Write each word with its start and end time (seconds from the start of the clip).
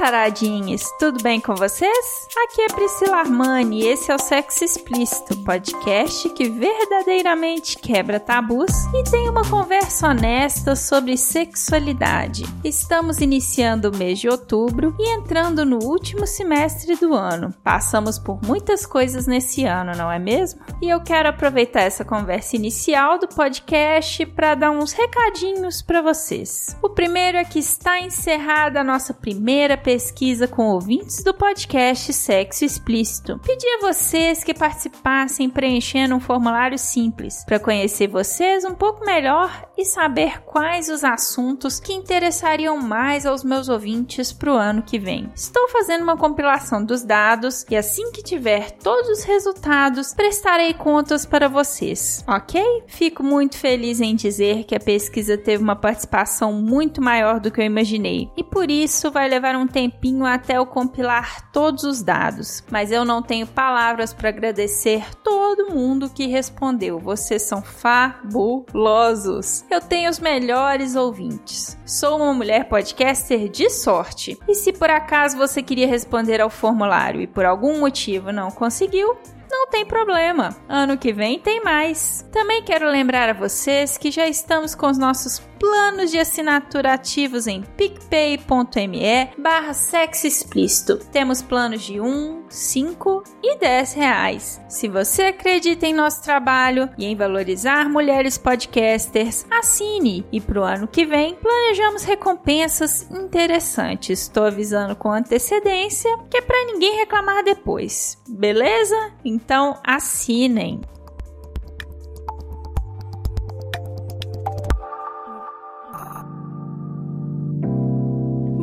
Taradinhas, 0.00 0.90
tudo 0.98 1.22
bem 1.22 1.38
com 1.38 1.54
vocês? 1.54 2.26
Aqui 2.44 2.62
é 2.62 2.68
Priscila 2.68 3.18
Armani 3.18 3.82
e 3.82 3.88
esse 3.88 4.10
é 4.10 4.14
o 4.14 4.18
Sexo 4.18 4.64
Explícito, 4.64 5.36
podcast 5.44 6.26
que 6.30 6.48
verdadeiramente 6.48 7.76
quebra 7.76 8.18
tabus 8.18 8.72
e 8.94 9.04
tem 9.10 9.28
uma 9.28 9.46
conversa 9.46 10.08
honesta 10.08 10.74
sobre 10.74 11.18
sexualidade. 11.18 12.44
Estamos 12.64 13.18
iniciando 13.18 13.90
o 13.90 13.96
mês 13.96 14.18
de 14.18 14.26
outubro 14.26 14.94
e 14.98 15.10
entrando 15.10 15.66
no 15.66 15.84
último 15.84 16.26
semestre 16.26 16.96
do 16.96 17.12
ano. 17.12 17.52
Passamos 17.62 18.18
por 18.18 18.40
muitas 18.42 18.86
coisas 18.86 19.26
nesse 19.26 19.66
ano, 19.66 19.92
não 19.94 20.10
é 20.10 20.18
mesmo? 20.18 20.62
E 20.80 20.88
eu 20.88 21.02
quero 21.02 21.28
aproveitar 21.28 21.82
essa 21.82 22.06
conversa 22.06 22.56
inicial 22.56 23.18
do 23.18 23.28
podcast 23.28 24.24
para 24.24 24.54
dar 24.54 24.70
uns 24.70 24.92
recadinhos 24.92 25.82
para 25.82 26.00
vocês. 26.00 26.74
O 26.82 26.88
primeiro 26.88 27.36
é 27.36 27.44
que 27.44 27.58
está 27.58 28.00
encerrada 28.00 28.80
a 28.80 28.84
nossa 28.84 29.12
primeira 29.12 29.76
pesquisa 29.90 30.46
com 30.46 30.68
ouvintes 30.68 31.24
do 31.24 31.34
podcast 31.34 32.12
Sexo 32.12 32.64
Explícito. 32.64 33.40
Pedi 33.44 33.66
a 33.66 33.80
vocês 33.80 34.44
que 34.44 34.54
participassem 34.54 35.50
preenchendo 35.50 36.14
um 36.14 36.20
formulário 36.20 36.78
simples 36.78 37.42
para 37.44 37.58
conhecer 37.58 38.06
vocês 38.06 38.64
um 38.64 38.72
pouco 38.72 39.04
melhor 39.04 39.68
e 39.76 39.84
saber 39.84 40.42
quais 40.42 40.88
os 40.88 41.02
assuntos 41.02 41.80
que 41.80 41.92
interessariam 41.92 42.76
mais 42.76 43.26
aos 43.26 43.42
meus 43.42 43.68
ouvintes 43.68 44.32
para 44.32 44.52
o 44.52 44.56
ano 44.56 44.80
que 44.80 44.96
vem. 44.96 45.28
Estou 45.34 45.68
fazendo 45.70 46.02
uma 46.02 46.16
compilação 46.16 46.84
dos 46.84 47.02
dados 47.02 47.66
e 47.68 47.76
assim 47.76 48.12
que 48.12 48.22
tiver 48.22 48.70
todos 48.70 49.08
os 49.08 49.24
resultados, 49.24 50.14
prestarei 50.14 50.72
contas 50.72 51.26
para 51.26 51.48
vocês, 51.48 52.24
ok? 52.28 52.62
Fico 52.86 53.24
muito 53.24 53.58
feliz 53.58 54.00
em 54.00 54.14
dizer 54.14 54.62
que 54.62 54.76
a 54.76 54.80
pesquisa 54.80 55.36
teve 55.36 55.60
uma 55.60 55.74
participação 55.74 56.52
muito 56.52 57.02
maior 57.02 57.40
do 57.40 57.50
que 57.50 57.60
eu 57.60 57.64
imaginei 57.64 58.30
e 58.36 58.44
por 58.44 58.70
isso 58.70 59.10
vai 59.10 59.28
levar 59.28 59.56
um 59.56 59.66
tempo 59.66 59.79
tempinho 59.80 60.26
até 60.26 60.58
eu 60.58 60.66
compilar 60.66 61.50
todos 61.50 61.84
os 61.84 62.02
dados, 62.02 62.62
mas 62.70 62.92
eu 62.92 63.02
não 63.02 63.22
tenho 63.22 63.46
palavras 63.46 64.12
para 64.12 64.28
agradecer 64.28 65.02
todo 65.24 65.70
mundo 65.70 66.10
que 66.10 66.26
respondeu. 66.26 66.98
Vocês 66.98 67.42
são 67.42 67.62
fabulosos. 67.62 69.64
Eu 69.70 69.80
tenho 69.80 70.10
os 70.10 70.18
melhores 70.18 70.96
ouvintes. 70.96 71.78
Sou 71.86 72.18
uma 72.18 72.34
mulher 72.34 72.68
podcaster 72.68 73.48
de 73.48 73.70
sorte. 73.70 74.38
E 74.46 74.54
se 74.54 74.70
por 74.70 74.90
acaso 74.90 75.38
você 75.38 75.62
queria 75.62 75.86
responder 75.86 76.42
ao 76.42 76.50
formulário 76.50 77.22
e 77.22 77.26
por 77.26 77.46
algum 77.46 77.80
motivo 77.80 78.30
não 78.30 78.50
conseguiu, 78.50 79.16
não 79.50 79.66
tem 79.68 79.86
problema. 79.86 80.54
Ano 80.68 80.98
que 80.98 81.12
vem 81.12 81.40
tem 81.40 81.64
mais. 81.64 82.28
Também 82.30 82.62
quero 82.62 82.88
lembrar 82.88 83.30
a 83.30 83.34
vocês 83.34 83.96
que 83.96 84.10
já 84.10 84.28
estamos 84.28 84.74
com 84.74 84.86
os 84.86 84.98
nossos 84.98 85.38
planos 85.60 86.10
de 86.10 86.18
assinatura 86.18 86.94
ativos 86.94 87.46
em 87.46 87.62
picpay.me 87.62 89.28
barra 89.36 89.74
sexo 89.74 90.26
explícito. 90.26 90.96
Temos 91.12 91.42
planos 91.42 91.82
de 91.82 92.00
1, 92.00 92.46
5 92.48 93.22
e 93.42 93.58
10 93.58 93.92
reais. 93.92 94.60
Se 94.68 94.88
você 94.88 95.24
acredita 95.24 95.86
em 95.86 95.92
nosso 95.92 96.22
trabalho 96.22 96.88
e 96.96 97.04
em 97.04 97.14
valorizar 97.14 97.90
mulheres 97.90 98.38
podcasters, 98.38 99.46
assine 99.50 100.26
e 100.32 100.40
pro 100.40 100.64
ano 100.64 100.88
que 100.88 101.04
vem 101.04 101.34
planejamos 101.34 102.04
recompensas 102.04 103.08
interessantes. 103.10 104.22
Estou 104.22 104.46
avisando 104.46 104.96
com 104.96 105.12
antecedência 105.12 106.10
que 106.30 106.38
é 106.38 106.40
para 106.40 106.64
ninguém 106.72 106.96
reclamar 106.96 107.44
depois. 107.44 108.16
Beleza? 108.26 109.12
Então 109.22 109.78
assinem. 109.84 110.80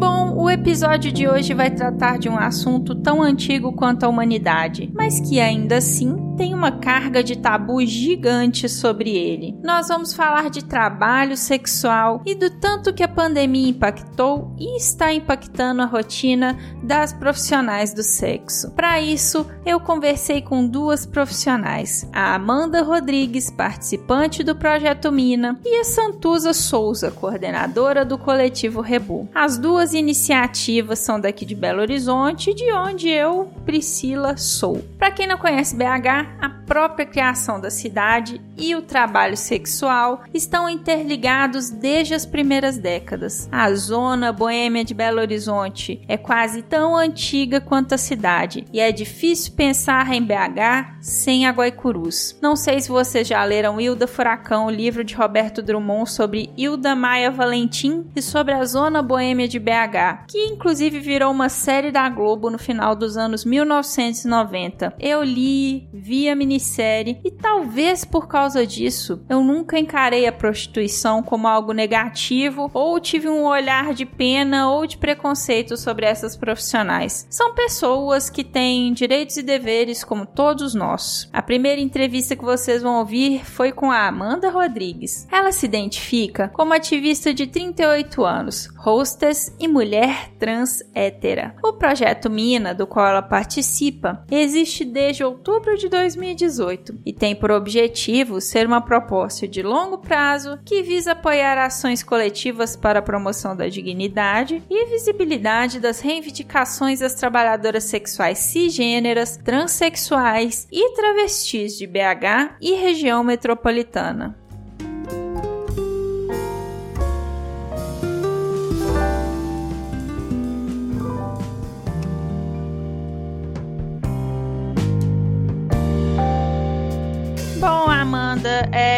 Bom, 0.08 0.27
o 0.38 0.52
episódio 0.52 1.12
de 1.12 1.28
hoje 1.28 1.56
vai 1.56 1.72
tratar 1.72 2.20
de 2.20 2.30
um 2.30 2.38
assunto 2.38 2.94
tão 2.94 3.24
antigo 3.24 3.74
quanto 3.74 4.04
a 4.04 4.08
humanidade, 4.08 4.88
mas 4.94 5.20
que 5.20 5.40
ainda 5.40 5.78
assim 5.78 6.28
tem 6.38 6.54
uma 6.54 6.72
carga 6.72 7.24
de 7.24 7.36
tabu 7.36 7.84
gigante 7.84 8.70
sobre 8.70 9.10
ele. 9.10 9.58
Nós 9.64 9.88
vamos 9.88 10.14
falar 10.14 10.52
de 10.52 10.64
trabalho 10.64 11.36
sexual 11.36 12.22
e 12.26 12.36
do 12.36 12.50
tanto 12.50 12.94
que 12.94 13.02
a 13.02 13.08
pandemia 13.08 13.70
impactou 13.70 14.56
e 14.60 14.78
está 14.78 15.12
impactando 15.12 15.82
a 15.82 15.86
rotina 15.86 16.56
das 16.84 17.12
profissionais 17.12 17.92
do 17.92 18.04
sexo. 18.04 18.72
Para 18.72 19.02
isso, 19.02 19.48
eu 19.66 19.80
conversei 19.80 20.42
com 20.42 20.68
duas 20.68 21.06
profissionais, 21.08 22.08
a 22.14 22.36
Amanda 22.36 22.84
Rodrigues, 22.84 23.50
participante 23.50 24.44
do 24.44 24.56
projeto 24.56 25.12
Mina, 25.12 25.60
e 25.66 25.80
a 25.80 25.84
Santuza 25.84 26.54
Souza, 26.54 27.10
coordenadora 27.10 28.06
do 28.06 28.18
coletivo 28.18 28.82
Rebu. 28.82 29.28
As 29.34 29.58
duas 29.58 29.96
iniciativas 30.28 31.00
são 31.00 31.20
daqui 31.20 31.46
de 31.46 31.56
Belo 31.56 31.80
Horizonte, 31.80 32.54
de 32.54 32.72
onde 32.74 33.08
eu, 33.08 33.46
Priscila, 33.66 34.36
sou. 34.36 34.86
Para 34.98 35.12
quem 35.12 35.26
não 35.26 35.38
conhece 35.38 35.76
BH, 35.76 36.36
a 36.42 36.50
própria 36.66 37.06
criação 37.06 37.62
da 37.62 37.70
cidade 37.70 38.42
e 38.58 38.76
o 38.76 38.82
trabalho 38.82 39.38
sexual 39.38 40.24
estão 40.34 40.70
interligados 40.70 41.70
desde 41.70 42.14
as 42.14 42.26
primeiras 42.26 42.78
décadas. 42.78 43.48
A 43.52 43.74
zona 43.74 44.34
boêmia 44.34 44.84
de 44.84 44.94
Belo 44.94 45.22
Horizonte 45.22 46.02
é 46.08 46.18
quase 46.18 46.62
tão 46.62 46.96
antiga 46.96 47.62
quanto 47.62 47.94
a 47.94 47.98
cidade 47.98 48.66
e 48.74 48.80
é 48.80 48.92
difícil 48.92 49.54
pensar 49.54 50.12
em 50.12 50.22
BH 50.22 50.98
sem 51.00 51.48
a 51.48 51.52
Guaicurus. 51.52 52.38
Não 52.42 52.56
sei 52.56 52.82
se 52.82 52.90
vocês 52.90 53.28
já 53.28 53.44
leram 53.46 53.80
Hilda 53.80 54.08
Furacão, 54.08 54.66
o 54.66 54.72
livro 54.72 55.04
de 55.04 55.16
Roberto 55.16 55.62
Drummond 55.62 56.10
sobre 56.10 56.50
Hilda 56.58 56.96
Maia 56.96 57.32
Valentim 57.32 58.06
e 58.16 58.22
sobre 58.22 58.54
a 58.54 58.66
zona 58.66 59.02
boêmia 59.02 59.48
de 59.48 59.60
BH, 59.60 60.07
que 60.28 60.38
inclusive 60.46 61.00
virou 61.00 61.32
uma 61.32 61.50
série 61.50 61.92
da 61.92 62.08
Globo 62.10 62.50
no 62.50 62.58
final 62.58 62.96
dos 62.96 63.18
anos 63.18 63.46
1990. 63.46 64.96
Eu 65.00 65.24
li, 65.24 65.88
vi 65.94 66.30
a 66.30 66.36
minissérie 66.36 67.20
e 67.24 67.32
talvez 67.32 68.04
por 68.06 68.28
causa 68.28 68.66
disso 68.66 69.24
eu 69.30 69.44
nunca 69.44 69.80
encarei 69.80 70.28
a 70.28 70.32
prostituição 70.32 71.22
como 71.22 71.48
algo 71.48 71.74
negativo 71.74 72.70
ou 72.74 73.00
tive 73.00 73.28
um 73.28 73.46
olhar 73.46 73.94
de 73.94 74.06
pena 74.06 74.70
ou 74.70 74.86
de 74.86 74.98
preconceito 74.98 75.78
sobre 75.78 76.06
essas 76.06 76.36
profissionais. 76.36 77.28
São 77.30 77.54
pessoas 77.54 78.30
que 78.30 78.44
têm 78.44 78.94
direitos 78.94 79.38
e 79.38 79.44
deveres 79.44 80.04
como 80.04 80.26
todos 80.26 80.74
nós. 80.74 81.30
A 81.34 81.42
primeira 81.42 81.82
entrevista 81.82 82.36
que 82.36 82.44
vocês 82.44 82.82
vão 82.82 83.00
ouvir 83.00 83.46
foi 83.46 83.72
com 83.72 83.92
a 83.92 84.08
Amanda 84.08 84.50
Rodrigues. 84.50 85.28
Ela 85.32 85.52
se 85.52 85.66
identifica 85.66 86.50
como 86.50 86.74
ativista 86.74 87.34
de 87.34 87.48
38 87.48 88.24
anos, 88.26 88.68
hostess 88.88 89.54
e 89.60 89.68
mulher 89.68 90.32
trans 90.40 90.82
hétera. 90.96 91.54
O 91.62 91.74
projeto 91.74 92.30
Mina, 92.30 92.74
do 92.74 92.88
qual 92.88 93.06
ela 93.06 93.22
participa, 93.22 94.26
existe 94.32 94.86
desde 94.86 95.26
outubro 95.26 95.78
de 95.78 95.90
2018 95.90 97.00
e 97.06 97.12
tem 97.12 97.36
por 97.36 97.52
objetivo 97.52 98.40
ser 98.40 98.66
uma 98.66 98.80
proposta 98.80 99.46
de 99.46 99.62
longo 99.62 99.98
prazo 99.98 100.58
que 100.64 100.82
visa 100.82 101.12
apoiar 101.12 101.58
ações 101.58 102.02
coletivas 102.02 102.78
para 102.78 103.00
a 103.00 103.02
promoção 103.02 103.58
da 103.58 103.68
dignidade 103.68 104.64
e 104.70 104.86
visibilidade 104.86 105.82
das 105.82 106.00
reivindicações 106.00 107.02
das 107.02 107.14
trabalhadoras 107.14 107.84
sexuais 107.84 108.38
cisgêneras, 108.38 109.36
transexuais 109.36 110.66
e 110.72 110.94
travestis 110.94 111.78
de 111.78 111.86
BH 111.86 112.56
e 112.62 112.74
região 112.76 113.22
metropolitana. 113.22 114.47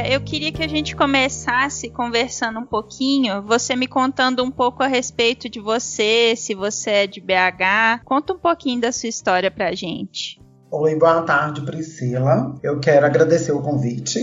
Eu 0.10 0.20
queria 0.22 0.52
que 0.52 0.64
a 0.64 0.68
gente 0.68 0.96
começasse 0.96 1.88
conversando 1.88 2.60
um 2.60 2.66
pouquinho, 2.66 3.44
você 3.44 3.76
me 3.76 3.88
contando 3.88 4.44
um 4.44 4.50
pouco 4.50 4.82
a 4.82 4.88
respeito 4.88 5.48
de 5.48 5.60
você, 5.60 6.34
se 6.36 6.56
você 6.56 6.90
é 6.90 7.08
de 7.08 7.22
BH. 7.22 8.04
Conta 8.04 8.34
um 8.34 8.40
pouquinho 8.40 8.82
da 8.82 8.92
sua 8.92 9.08
história 9.08 9.52
pra 9.52 9.72
gente. 9.76 10.42
Oi, 10.72 10.96
boa 10.96 11.22
tarde, 11.22 11.62
Priscila. 11.62 12.56
Eu 12.64 12.80
quero 12.80 13.06
agradecer 13.06 13.52
o 13.52 13.62
convite. 13.62 14.20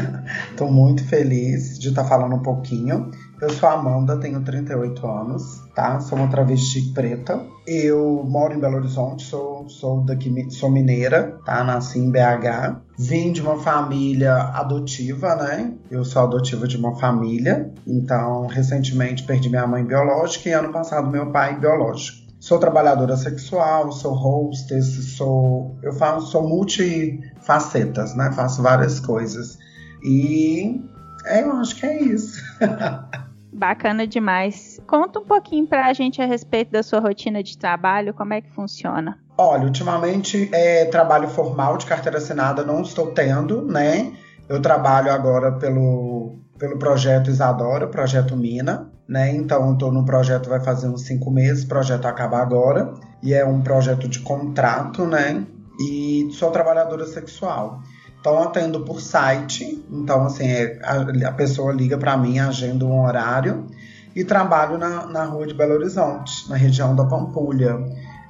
Estou 0.50 0.70
muito 0.70 1.04
feliz 1.06 1.78
de 1.78 1.90
estar 1.90 2.04
falando 2.04 2.34
um 2.34 2.42
pouquinho. 2.42 3.10
Eu 3.38 3.50
sou 3.50 3.68
Amanda, 3.68 4.16
tenho 4.16 4.40
38 4.40 5.06
anos, 5.06 5.62
tá? 5.74 6.00
Sou 6.00 6.16
uma 6.16 6.28
travesti 6.28 6.80
preta. 6.94 7.38
Eu 7.66 8.24
moro 8.26 8.54
em 8.54 8.58
Belo 8.58 8.76
Horizonte, 8.76 9.24
sou, 9.24 9.68
sou 9.68 10.00
daqui, 10.02 10.50
sou 10.50 10.70
mineira, 10.70 11.38
tá? 11.44 11.62
Nasci 11.62 11.98
em 11.98 12.10
BH. 12.10 12.80
Vim 12.98 13.32
de 13.32 13.42
uma 13.42 13.58
família 13.58 14.34
adotiva, 14.34 15.34
né? 15.36 15.74
Eu 15.90 16.02
sou 16.02 16.22
adotiva 16.22 16.66
de 16.66 16.78
uma 16.78 16.96
família. 16.96 17.70
Então, 17.86 18.46
recentemente 18.46 19.24
perdi 19.24 19.50
minha 19.50 19.66
mãe 19.66 19.84
biológica 19.84 20.48
e 20.48 20.52
ano 20.52 20.72
passado 20.72 21.10
meu 21.10 21.30
pai 21.30 21.60
biológico. 21.60 22.24
Sou 22.40 22.58
trabalhadora 22.58 23.18
sexual, 23.18 23.92
sou 23.92 24.14
hostess, 24.14 25.14
sou 25.16 25.76
eu 25.82 25.92
faço 25.92 26.28
sou 26.28 26.48
multifacetas, 26.48 28.14
né? 28.16 28.32
Faço 28.32 28.62
várias 28.62 28.98
coisas. 28.98 29.58
E 30.02 30.80
é, 31.26 31.42
eu 31.42 31.52
acho 31.52 31.76
que 31.76 31.84
é 31.84 32.02
isso. 32.02 32.40
Bacana 33.56 34.06
demais. 34.06 34.78
Conta 34.86 35.18
um 35.18 35.24
pouquinho 35.24 35.66
pra 35.66 35.90
gente 35.94 36.20
a 36.20 36.26
respeito 36.26 36.70
da 36.70 36.82
sua 36.82 37.00
rotina 37.00 37.42
de 37.42 37.56
trabalho, 37.56 38.12
como 38.12 38.34
é 38.34 38.42
que 38.42 38.50
funciona? 38.50 39.18
Olha, 39.38 39.64
ultimamente 39.64 40.50
é 40.52 40.84
trabalho 40.84 41.26
formal 41.28 41.78
de 41.78 41.86
carteira 41.86 42.18
assinada 42.18 42.62
não 42.62 42.82
estou 42.82 43.12
tendo, 43.12 43.62
né? 43.62 44.12
Eu 44.46 44.60
trabalho 44.60 45.10
agora 45.10 45.52
pelo, 45.52 46.36
pelo 46.58 46.78
projeto 46.78 47.30
Isadora, 47.30 47.86
projeto 47.86 48.36
Mina, 48.36 48.92
né? 49.08 49.34
Então 49.34 49.72
estou 49.72 49.90
no 49.90 50.04
projeto 50.04 50.50
vai 50.50 50.60
fazer 50.60 50.88
uns 50.88 51.02
cinco 51.02 51.30
meses, 51.30 51.64
projeto 51.64 52.04
acaba 52.04 52.38
agora 52.38 52.92
e 53.22 53.32
é 53.32 53.42
um 53.42 53.62
projeto 53.62 54.06
de 54.06 54.20
contrato, 54.20 55.06
né? 55.06 55.46
E 55.80 56.28
sou 56.32 56.50
trabalhadora 56.50 57.06
sexual. 57.06 57.80
Então 58.26 58.42
atendo 58.42 58.80
por 58.80 59.00
site, 59.00 59.86
então 59.88 60.24
assim, 60.24 60.48
é, 60.48 60.80
a, 60.82 61.28
a 61.28 61.32
pessoa 61.32 61.72
liga 61.72 61.96
para 61.96 62.16
mim, 62.16 62.40
agenda 62.40 62.84
um 62.84 63.04
horário. 63.04 63.68
E 64.16 64.24
trabalho 64.24 64.76
na, 64.76 65.06
na 65.06 65.24
rua 65.26 65.46
de 65.46 65.54
Belo 65.54 65.74
Horizonte, 65.74 66.50
na 66.50 66.56
região 66.56 66.96
da 66.96 67.04
Pampulha. 67.04 67.78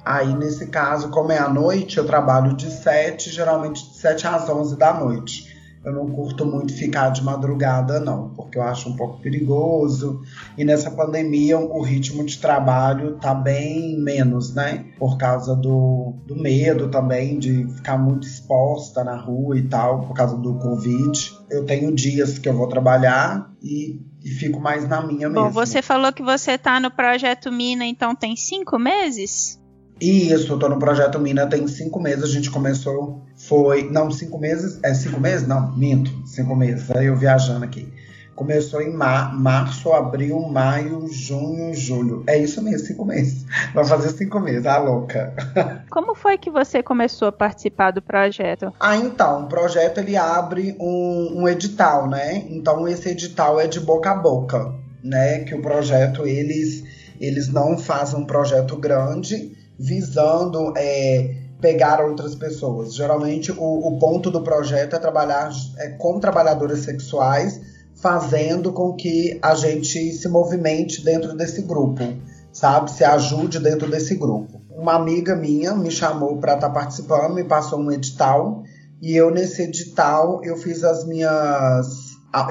Aí, 0.05 0.35
nesse 0.35 0.67
caso, 0.67 1.09
como 1.09 1.31
é 1.31 1.39
à 1.39 1.49
noite, 1.49 1.97
eu 1.97 2.05
trabalho 2.05 2.55
de 2.55 2.69
7, 2.69 3.31
geralmente 3.31 3.89
de 3.89 3.97
7 3.97 4.27
às 4.27 4.47
11 4.47 4.77
da 4.77 4.93
noite 4.93 5.56
eu 5.87 5.93
não 5.93 6.05
curto 6.05 6.45
muito 6.45 6.73
ficar 6.73 7.11
de 7.11 7.23
madrugada, 7.23 7.97
não, 8.01 8.27
porque 8.31 8.57
eu 8.57 8.61
acho 8.61 8.89
um 8.89 8.95
pouco 8.97 9.21
perigoso. 9.21 10.21
E 10.57 10.65
nessa 10.65 10.91
pandemia 10.91 11.57
o 11.57 11.81
ritmo 11.81 12.25
de 12.25 12.37
trabalho 12.39 13.15
tá 13.21 13.33
bem 13.33 13.97
menos, 13.97 14.53
né? 14.53 14.85
Por 14.99 15.17
causa 15.17 15.55
do, 15.55 16.13
do 16.25 16.35
medo 16.35 16.89
também 16.89 17.39
de 17.39 17.65
ficar 17.69 17.97
muito 17.97 18.27
exposta 18.27 19.01
na 19.01 19.15
rua 19.15 19.57
e 19.57 19.63
tal, 19.63 20.01
por 20.01 20.13
causa 20.13 20.35
do 20.35 20.55
Covid. 20.55 21.33
Eu 21.49 21.65
tenho 21.65 21.95
dias 21.95 22.37
que 22.37 22.49
eu 22.49 22.53
vou 22.53 22.67
trabalhar 22.67 23.49
e, 23.63 24.01
e 24.21 24.29
fico 24.29 24.59
mais 24.59 24.85
na 24.89 25.01
minha 25.01 25.29
Bom, 25.29 25.45
mesmo. 25.45 25.53
você 25.53 25.81
falou 25.81 26.11
que 26.11 26.21
você 26.21 26.57
tá 26.57 26.81
no 26.81 26.91
projeto 26.91 27.49
Mina, 27.49 27.85
então 27.85 28.13
tem 28.13 28.35
cinco 28.35 28.77
meses? 28.77 29.57
Isso, 29.99 30.53
eu 30.53 30.59
tô 30.59 30.69
no 30.69 30.77
projeto 30.77 31.19
Mina 31.19 31.47
tem 31.47 31.67
cinco 31.67 31.99
meses. 31.99 32.23
A 32.23 32.27
gente 32.27 32.51
começou, 32.51 33.21
foi. 33.35 33.89
Não, 33.89 34.11
cinco 34.11 34.37
meses. 34.37 34.79
É 34.83 34.93
cinco 34.93 35.19
meses? 35.19 35.47
Não, 35.47 35.75
minto, 35.75 36.11
cinco 36.25 36.55
meses. 36.55 36.89
Aí 36.91 37.07
eu 37.07 37.15
viajando 37.15 37.65
aqui. 37.65 37.91
Começou 38.35 38.83
em 38.83 38.93
mar, 38.93 39.33
março, 39.35 39.91
abril, 39.91 40.39
maio, 40.41 41.07
junho, 41.11 41.73
julho. 41.73 42.23
É 42.27 42.37
isso 42.37 42.61
mesmo, 42.61 42.85
cinco 42.85 43.03
meses. 43.03 43.47
Vai 43.73 43.83
fazer 43.83 44.09
cinco 44.09 44.39
meses, 44.39 44.67
a 44.67 44.77
louca. 44.77 45.33
Como 45.89 46.13
foi 46.13 46.37
que 46.37 46.51
você 46.51 46.83
começou 46.83 47.29
a 47.29 47.31
participar 47.31 47.89
do 47.89 47.99
projeto? 47.99 48.71
Ah, 48.79 48.95
então, 48.95 49.45
o 49.45 49.47
projeto 49.47 49.97
ele 49.97 50.15
abre 50.15 50.75
um, 50.79 51.41
um 51.41 51.47
edital, 51.47 52.07
né? 52.07 52.45
Então 52.47 52.87
esse 52.87 53.09
edital 53.09 53.59
é 53.59 53.65
de 53.65 53.79
boca 53.79 54.11
a 54.11 54.15
boca, 54.15 54.71
né? 55.03 55.39
Que 55.39 55.55
o 55.55 55.61
projeto 55.63 56.27
eles 56.27 56.83
eles 57.19 57.47
não 57.47 57.75
fazem 57.79 58.19
um 58.19 58.25
projeto 58.25 58.75
grande, 58.75 59.56
visando 59.79 60.73
é, 60.75 61.35
pegar 61.61 62.01
outras 62.03 62.35
pessoas. 62.35 62.93
Geralmente, 62.93 63.51
o, 63.51 63.87
o, 63.87 63.99
ponto 63.99 64.29
do 64.31 64.41
projeto 64.41 64.95
é 64.95 64.99
trabalhar 64.99 65.51
é, 65.77 65.89
com 65.89 66.19
trabalhadoras 66.19 66.79
sexuais, 66.79 67.59
fazendo 67.95 68.71
com 68.71 68.93
que 68.93 69.39
a 69.41 69.55
gente 69.55 70.11
se 70.13 70.27
movimente 70.27 71.03
dentro 71.03 71.35
desse 71.35 71.61
grupo, 71.63 72.03
sabe? 72.51 72.91
Se 72.91 73.03
ajude 73.03 73.59
dentro 73.59 73.89
desse 73.89 74.15
grupo. 74.15 74.61
Uma 74.69 74.93
amiga 74.93 75.35
minha 75.35 75.73
me 75.73 75.89
chamou 75.89 76.37
para 76.37 76.53
estar 76.53 76.67
tá 76.67 76.73
participando, 76.73 77.33
me 77.33 77.43
passou 77.43 77.79
um 77.79 77.91
edital 77.91 78.63
e 79.01 79.15
eu 79.15 79.31
nesse 79.31 79.63
edital 79.63 80.41
eu 80.43 80.55
fiz 80.57 80.83
as 80.83 81.05
minhas, 81.05 81.87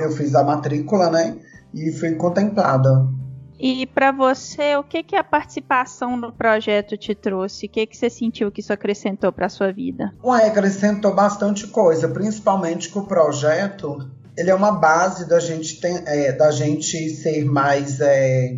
eu 0.01 0.11
fiz 0.11 0.35
a 0.35 0.43
matrícula, 0.43 1.11
né? 1.11 1.37
E 1.73 1.93
fui 1.93 2.15
contemplada. 2.15 3.07
E 3.59 3.87
para 3.87 4.13
você, 4.13 4.77
o 4.77 4.85
que, 4.85 5.03
que 5.03 5.17
a 5.17 5.25
participação 5.25 6.17
no 6.17 6.33
projeto 6.33 6.97
te 6.97 7.15
trouxe? 7.15 7.67
O 7.67 7.69
que, 7.69 7.87
que 7.87 7.97
você 7.97 8.11
sentiu 8.11 8.53
que 8.53 8.61
isso 8.61 8.73
acrescentou 8.73 9.33
para 9.33 9.49
sua 9.49 9.73
vida? 9.73 10.13
Ué, 10.23 10.47
acrescentou 10.47 11.15
bastante 11.15 11.67
coisa, 11.67 12.09
principalmente 12.09 12.91
que 12.91 12.99
o 12.99 13.07
projeto 13.07 14.11
ele 14.37 14.51
é 14.51 14.55
uma 14.55 14.73
base 14.73 15.27
da 15.27 15.41
gente, 15.41 15.81
tem, 15.81 16.03
é, 16.05 16.33
da 16.33 16.51
gente 16.51 17.09
ser 17.11 17.45
mais 17.45 18.01
é, 18.01 18.57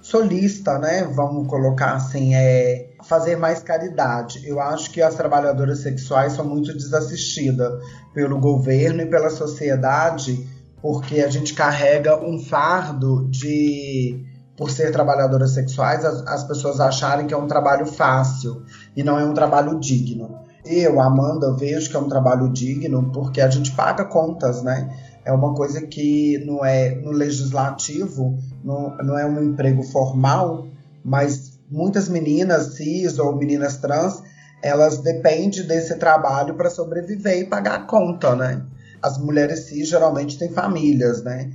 solista, 0.00 0.78
né? 0.78 1.04
Vamos 1.04 1.46
colocar 1.46 1.96
assim, 1.96 2.34
é, 2.34 2.88
fazer 3.04 3.36
mais 3.36 3.62
caridade. 3.62 4.40
Eu 4.48 4.58
acho 4.58 4.90
que 4.90 5.02
as 5.02 5.14
trabalhadoras 5.14 5.80
sexuais 5.80 6.32
são 6.32 6.46
muito 6.46 6.72
desassistidas 6.72 7.82
pelo 8.14 8.40
governo 8.40 9.02
e 9.02 9.06
pela 9.06 9.28
sociedade, 9.28 10.48
porque 10.80 11.20
a 11.20 11.28
gente 11.28 11.52
carrega 11.52 12.18
um 12.24 12.38
fardo 12.38 13.28
de 13.28 14.24
por 14.58 14.70
ser 14.72 14.90
trabalhadoras 14.90 15.52
sexuais, 15.52 16.04
as, 16.04 16.26
as 16.26 16.44
pessoas 16.44 16.80
acharem 16.80 17.28
que 17.28 17.32
é 17.32 17.36
um 17.36 17.46
trabalho 17.46 17.86
fácil 17.86 18.64
e 18.96 19.04
não 19.04 19.16
é 19.16 19.24
um 19.24 19.32
trabalho 19.32 19.78
digno. 19.78 20.40
Eu, 20.66 21.00
Amanda, 21.00 21.54
vejo 21.54 21.88
que 21.88 21.96
é 21.96 22.00
um 22.00 22.08
trabalho 22.08 22.52
digno 22.52 23.10
porque 23.12 23.40
a 23.40 23.48
gente 23.48 23.70
paga 23.70 24.04
contas, 24.04 24.62
né? 24.62 24.90
É 25.24 25.32
uma 25.32 25.54
coisa 25.54 25.80
que 25.82 26.44
não 26.44 26.64
é 26.64 26.90
no 26.96 27.12
legislativo, 27.12 28.36
não, 28.64 28.96
não 28.96 29.16
é 29.16 29.24
um 29.24 29.42
emprego 29.42 29.82
formal, 29.84 30.66
mas 31.04 31.60
muitas 31.70 32.08
meninas 32.08 32.74
cis 32.74 33.18
ou 33.18 33.36
meninas 33.36 33.76
trans, 33.76 34.22
elas 34.60 34.98
dependem 34.98 35.62
desse 35.62 35.94
trabalho 35.96 36.54
para 36.54 36.68
sobreviver 36.68 37.38
e 37.38 37.46
pagar 37.46 37.74
a 37.76 37.84
conta, 37.84 38.34
né? 38.34 38.60
As 39.00 39.16
mulheres 39.18 39.60
cis 39.60 39.88
geralmente 39.88 40.36
têm 40.36 40.50
famílias, 40.50 41.22
né? 41.22 41.48